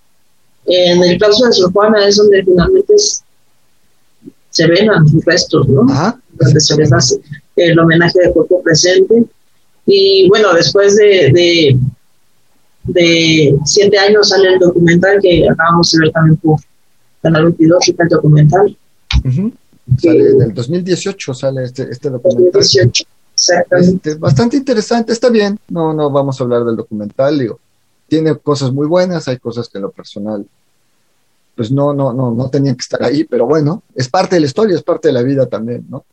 En 0.66 1.02
el 1.04 1.18
claustro 1.18 1.48
de 1.48 1.54
Sor 1.54 1.72
Juana 1.74 2.06
es 2.08 2.18
donde 2.18 2.44
finalmente 2.44 2.94
es- 2.94 3.24
se 4.52 4.66
ven 4.68 4.90
sus 5.08 5.24
restos, 5.26 5.68
¿no? 5.68 5.86
Donde 6.34 6.60
se 6.60 6.76
les 6.76 6.92
hace 6.92 7.20
el 7.56 7.78
homenaje 7.80 8.20
de 8.20 8.32
cuerpo 8.34 8.62
presente. 8.64 9.24
Y 9.86 10.28
bueno, 10.28 10.54
después 10.54 10.96
de, 10.96 11.32
de, 11.32 11.78
de 12.94 13.58
siete 13.66 13.98
años 13.98 14.30
sale 14.30 14.54
el 14.54 14.60
documental 14.60 15.20
que 15.22 15.48
acabamos 15.50 15.92
de 15.92 16.00
ver 16.00 16.12
también 16.12 16.38
por 16.38 16.60
Canal 17.22 17.44
22, 17.46 17.88
el 17.88 18.08
documental. 18.08 18.78
Sale 19.98 20.30
en 20.30 20.42
el 20.42 20.54
2018 20.54 21.34
sale 21.34 21.64
este, 21.64 21.84
este 21.90 22.10
documental. 22.10 22.52
2018, 22.54 23.04
exactamente. 23.34 24.10
Este, 24.12 24.20
bastante 24.20 24.58
interesante, 24.58 25.14
está 25.14 25.30
bien. 25.30 25.60
No, 25.70 25.94
no 25.94 26.10
vamos 26.10 26.40
a 26.40 26.44
hablar 26.44 26.64
del 26.64 26.76
documental, 26.76 27.38
digo. 27.38 27.60
Tiene 28.08 28.36
cosas 28.38 28.72
muy 28.72 28.88
buenas, 28.88 29.28
hay 29.28 29.38
cosas 29.38 29.68
que 29.70 29.78
en 29.78 29.84
lo 29.84 29.92
personal, 29.92 30.46
pues 31.56 31.72
no, 31.72 31.94
no, 31.94 32.14
no, 32.14 32.32
no 32.32 32.50
tenían 32.50 32.76
que 32.76 32.82
estar 32.82 33.04
ahí, 33.04 33.24
pero 33.24 33.46
bueno, 33.46 33.84
es 33.94 34.08
parte 34.10 34.36
de 34.36 34.42
la 34.42 34.48
historia, 34.48 34.76
es 34.76 34.84
parte 34.84 35.10
de 35.10 35.14
la 35.14 35.22
vida 35.22 35.46
también, 35.46 35.86
¿no? 35.90 36.06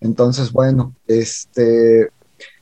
Entonces, 0.00 0.50
bueno, 0.50 0.94
este, 1.06 2.10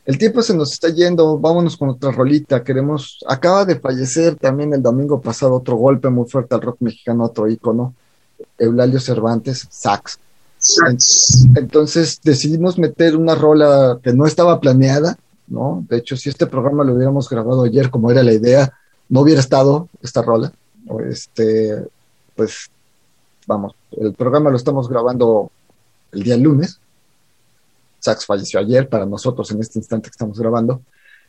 el 0.07 0.19
tiempo 0.19 0.41
se 0.41 0.55
nos 0.57 0.73
está 0.73 0.89
yendo, 0.89 1.39
vámonos 1.39 1.77
con 1.77 1.89
otra 1.91 2.11
rolita. 2.13 2.63
Queremos, 2.65 3.19
acaba 3.27 3.65
de 3.65 3.79
fallecer 3.79 4.37
también 4.37 4.73
el 4.73 4.81
domingo 4.83 5.21
pasado 5.21 5.55
otro 5.55 5.77
golpe 5.77 6.09
muy 6.09 6.29
fuerte 6.29 6.55
al 6.55 6.63
rock 6.63 6.77
mexicano, 6.81 7.25
otro 7.25 7.49
ícono, 7.49 7.93
Eulalio 8.57 9.01
Cervantes, 9.01 9.67
sax. 9.69 10.19
En- 10.89 10.99
Entonces 11.57 12.21
decidimos 12.23 12.79
meter 12.79 13.17
una 13.17 13.35
rola 13.35 13.99
que 14.03 14.13
no 14.13 14.27
estaba 14.27 14.61
planeada, 14.61 15.19
¿no? 15.49 15.85
De 15.89 15.99
hecho, 15.99 16.17
si 16.17 16.29
este 16.29 16.47
programa 16.47 16.85
lo 16.85 16.95
hubiéramos 16.95 17.29
grabado 17.29 17.65
ayer, 17.65 17.91
como 17.91 18.11
era 18.11 18.23
la 18.23 18.33
idea, 18.33 18.73
no 19.09 19.21
hubiera 19.21 19.41
estado 19.41 19.89
esta 20.03 20.23
rola. 20.23 20.53
O 20.89 21.01
este, 21.01 21.85
pues, 22.35 22.69
vamos, 23.47 23.75
el 23.93 24.13
programa 24.15 24.51
lo 24.51 24.57
estamos 24.57 24.89
grabando 24.89 25.51
el 26.13 26.23
día 26.23 26.37
lunes. 26.37 26.79
Sax 28.07 28.25
falleció 28.25 28.61
ayer 28.61 28.89
para 28.89 29.05
nosotros 29.05 29.51
en 29.51 29.61
este 29.61 29.81
instante 29.81 30.09
que 30.09 30.13
estamos 30.13 30.39
grabando. 30.39 30.81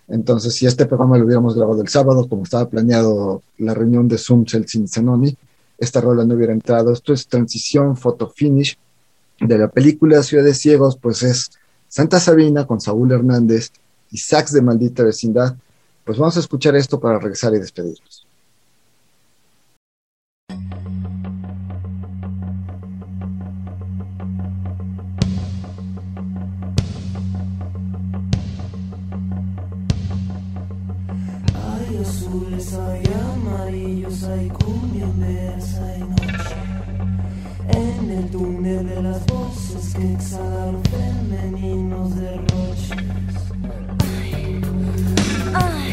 Entonces, 0.07 0.53
si 0.53 0.65
este 0.67 0.85
programa 0.85 1.17
lo 1.17 1.25
hubiéramos 1.25 1.55
grabado 1.55 1.81
el 1.81 1.87
sábado, 1.87 2.29
como 2.29 2.43
estaba 2.43 2.69
planeado 2.69 3.41
la 3.57 3.73
reunión 3.73 4.07
de 4.07 4.17
Zoom 4.17 4.45
Chelsea 4.45 4.81
Zanoni, 4.87 5.35
esta 5.79 6.01
rola 6.01 6.23
no 6.23 6.35
hubiera 6.35 6.53
entrado. 6.53 6.93
Esto 6.93 7.13
es 7.13 7.27
transición, 7.27 7.97
photo 7.97 8.29
finish 8.29 8.77
de 9.39 9.57
la 9.57 9.67
película 9.69 10.21
Ciudad 10.21 10.43
de 10.43 10.53
Ciegos, 10.53 10.97
pues 10.97 11.23
es 11.23 11.49
Santa 11.87 12.19
Sabina 12.19 12.67
con 12.67 12.79
Saúl 12.79 13.11
Hernández 13.11 13.71
y 14.11 14.17
Sax 14.17 14.53
de 14.53 14.61
Maldita 14.61 15.03
Vecindad. 15.03 15.55
Pues 16.05 16.17
vamos 16.19 16.37
a 16.37 16.41
escuchar 16.41 16.75
esto 16.75 16.99
para 16.99 17.17
regresar 17.17 17.53
y 17.55 17.59
despedirnos. 17.59 18.26
Hay 34.47 34.53
cumbia, 34.53 35.05
hay 35.05 35.99
noche. 36.01 36.55
En 37.69 38.11
el 38.11 38.29
túnel 38.29 38.87
de 38.87 39.01
las 39.01 39.25
voces 39.25 39.93
que 39.93 40.13
exhalan 40.13 40.81
femeninos 40.83 42.15
derroches. 42.15 42.91
Ay, 43.99 44.61
ay, 45.53 45.86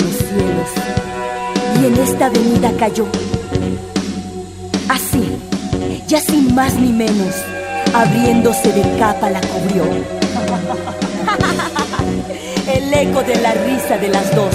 los 0.00 0.16
cielos 0.16 0.68
y 1.80 1.86
en 1.86 1.96
esta 1.98 2.26
avenida 2.26 2.70
cayó. 2.78 3.06
Así, 4.88 5.38
ya 6.06 6.20
sin 6.20 6.54
más 6.54 6.74
ni 6.74 6.92
menos, 6.92 7.34
abriéndose 7.94 8.72
de 8.72 8.98
capa 8.98 9.30
la 9.30 9.40
cubrió. 9.40 9.84
El 12.72 12.94
eco 12.94 13.22
de 13.22 13.36
la 13.36 13.52
risa 13.54 13.98
de 13.98 14.08
las 14.08 14.34
dos. 14.34 14.54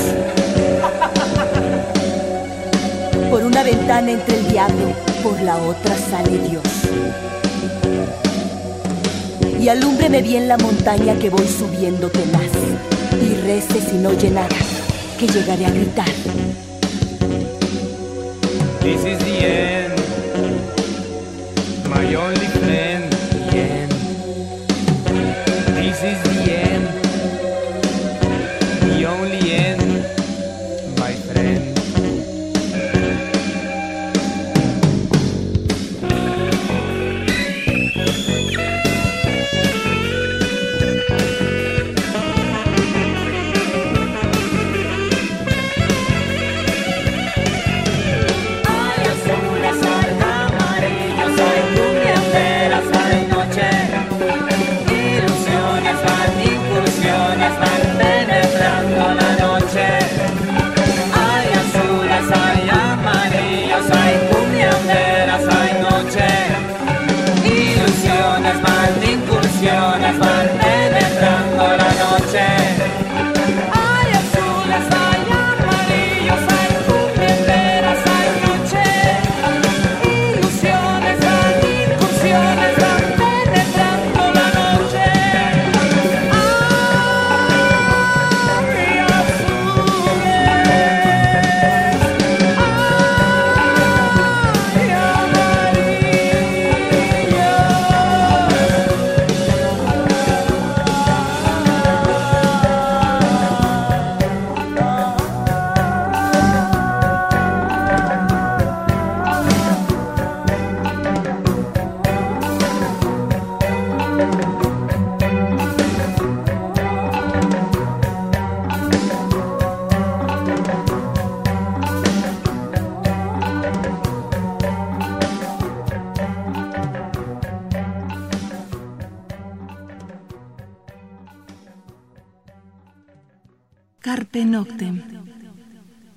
Por 3.30 3.44
una 3.44 3.64
ventana 3.64 4.12
entra 4.12 4.36
el 4.36 4.48
diablo, 4.48 4.94
por 5.22 5.40
la 5.42 5.58
otra 5.58 5.96
sale 6.10 6.38
Dios. 6.50 6.64
Y 9.60 9.70
alúmbreme 9.70 10.22
bien 10.22 10.48
la 10.48 10.58
montaña 10.58 11.16
que 11.20 11.30
voy 11.30 11.46
subiendo 11.48 12.10
tenaz. 12.10 12.52
Y 13.22 13.34
rece 13.42 13.82
sin 13.82 14.06
oye 14.06 14.30
nada, 14.30 14.56
que 15.18 15.28
llegaré 15.28 15.66
a 15.66 15.72
gritar. 15.72 16.06
This 18.82 19.04
is 19.04 19.18
the 19.20 19.38
end. 19.44 19.94
My 21.90 22.14
only 22.16 22.48
friend, 22.60 22.87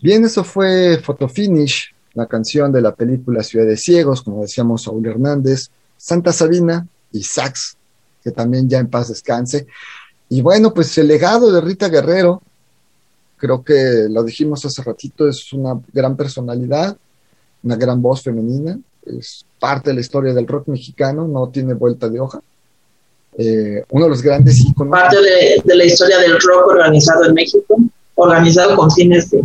Bien, 0.03 0.25
eso 0.25 0.45
fue 0.45 0.99
Photo 1.03 1.29
Finish, 1.29 1.95
la 2.15 2.27
canción 2.27 2.73
de 2.73 2.81
la 2.81 2.95
película 2.95 3.43
Ciudad 3.43 3.67
de 3.67 3.77
Ciegos, 3.77 4.23
como 4.23 4.43
decíamos, 4.43 4.83
Saúl 4.83 5.07
Hernández, 5.07 5.69
Santa 5.97 6.33
Sabina 6.33 6.87
y 7.13 7.23
Sax, 7.23 7.77
que 8.25 8.31
también 8.31 8.69
ya 8.69 8.79
en 8.79 8.89
paz 8.89 9.09
descanse. 9.09 9.67
Y 10.29 10.41
bueno, 10.43 10.73
pues 10.73 10.97
el 10.99 11.09
legado 11.09 11.53
de 11.53 11.61
Rita 11.61 11.89
Guerrero, 11.89 12.41
creo 13.37 13.63
que 13.63 14.07
lo 14.09 14.23
dijimos 14.23 14.65
hace 14.65 14.83
ratito, 14.83 15.29
es 15.29 15.53
una 15.53 15.79
gran 15.93 16.17
personalidad, 16.17 16.97
una 17.63 17.77
gran 17.77 18.01
voz 18.01 18.23
femenina, 18.23 18.79
es 19.05 19.45
parte 19.59 19.91
de 19.91 19.95
la 19.95 20.01
historia 20.01 20.33
del 20.33 20.47
rock 20.47 20.69
mexicano, 20.69 21.27
no 21.27 21.49
tiene 21.49 21.75
vuelta 21.75 22.09
de 22.09 22.21
hoja. 22.21 22.41
Eh, 23.37 23.85
uno 23.91 24.05
de 24.05 24.11
los 24.11 24.23
grandes 24.23 24.59
íconos. 24.61 24.91
Parte 24.91 25.17
de, 25.17 25.61
de 25.63 25.75
la 25.75 25.85
historia 25.85 26.19
del 26.19 26.33
rock 26.33 26.69
organizado 26.69 27.25
en 27.27 27.35
México, 27.35 27.77
organizado 28.25 28.77
con 28.77 28.91
fines 28.91 29.31
de 29.31 29.43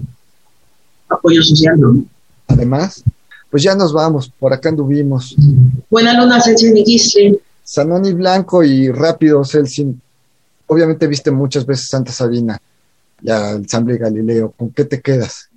apoyo 1.10 1.42
social, 1.44 1.80
¿no? 1.80 2.04
Además, 2.48 3.04
pues 3.50 3.64
ya 3.64 3.76
nos 3.76 3.94
vamos, 3.94 4.32
por 4.40 4.54
acá 4.54 4.70
anduvimos. 4.70 5.36
Buena 5.90 6.14
luna, 6.14 6.42
Celsin 6.42 6.76
y. 6.76 7.40
Sanoni 7.64 8.14
Blanco 8.14 8.64
y 8.64 8.92
rápido, 8.92 9.44
Celsin. 9.44 10.00
Obviamente 10.68 11.08
viste 11.08 11.32
muchas 11.32 11.66
veces 11.66 11.88
Santa 11.88 12.12
Sabina, 12.12 12.60
ya 13.22 13.52
el 13.52 13.68
Samble 13.68 13.98
Galileo. 13.98 14.54
¿Con 14.58 14.72
qué 14.72 14.86
te 14.86 15.02
quedas? 15.02 15.50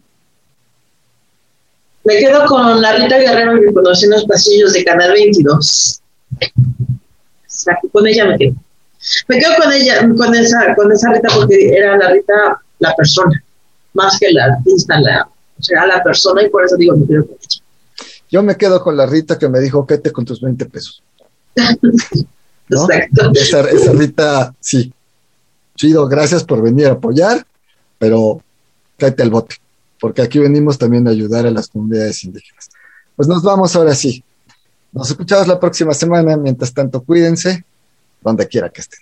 Me 2.05 2.19
quedo 2.19 2.47
con 2.47 2.81
la 2.81 2.93
Rita 2.93 3.19
Guerrero 3.19 3.61
que 3.61 3.73
conocí 3.73 4.07
en 4.07 4.13
los 4.13 4.25
pasillos 4.25 4.73
de 4.73 4.85
Canal 4.85 5.13
22. 5.13 6.01
O 6.41 6.41
sea, 7.47 7.79
con 7.93 8.07
ella 8.07 8.27
me 8.27 8.39
quedo. 8.39 8.55
Me 9.29 9.39
quedo 9.39 9.53
con 9.63 9.73
ella, 9.73 10.09
con 10.17 10.35
esa, 10.35 10.75
con 10.75 10.93
esa 10.93 11.13
Rita 11.13 11.29
porque 11.35 11.77
era 11.77 11.97
la 11.97 12.11
Rita 12.11 12.63
la 12.79 12.95
persona, 12.95 13.43
más 13.95 14.19
que 14.19 14.33
la 14.33 14.45
artista, 14.47 15.01
la, 15.01 15.29
o 15.59 15.63
sea, 15.63 15.87
la 15.87 16.03
persona 16.03 16.43
y 16.43 16.49
por 16.49 16.65
eso 16.65 16.77
digo 16.77 16.97
me 16.97 17.07
quedo 17.07 17.27
con 17.27 17.37
ella. 17.37 17.63
Yo 18.31 18.43
me 18.43 18.57
quedo 18.57 18.83
con 18.83 18.97
la 18.97 19.07
Rita 19.07 19.39
que 19.39 19.49
me 19.49 19.61
dijo, 19.61 19.87
quédate 19.87 20.13
con 20.13 20.25
tus 20.25 20.41
20 20.41 20.67
pesos. 20.67 21.03
¿No? 22.69 22.85
Exacto. 22.85 23.33
Esa, 23.35 23.61
esa 23.71 23.93
Rita, 23.93 24.55
sí. 24.61 24.93
Chido, 25.75 26.07
gracias 26.07 26.45
por 26.45 26.61
venir 26.61 26.89
a 26.89 26.93
apoyar, 26.93 27.47
pero 27.99 28.43
cállate 28.99 29.23
al 29.23 29.31
bote, 29.31 29.57
porque 30.01 30.23
aquí 30.23 30.39
venimos 30.39 30.77
también 30.77 31.07
a 31.09 31.11
ayudar 31.11 31.47
a 31.47 31.51
las 31.51 31.69
comunidades 31.69 32.23
indígenas. 32.25 32.69
Pues 33.17 33.29
nos 33.29 33.43
vamos 33.43 33.75
ahora 33.75 33.95
sí. 33.95 34.23
Nos 34.93 35.11
escuchamos 35.11 35.49
la 35.49 35.59
próxima 35.59 35.93
semana. 35.95 36.37
Mientras 36.37 36.73
tanto, 36.73 37.01
cuídense 37.03 37.65
donde 38.23 38.47
quiera 38.47 38.69
que 38.69 38.81
estén. 38.81 39.01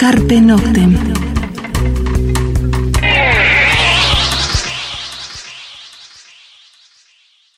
Carpe 0.00 0.40
Noctem. 0.40 1.29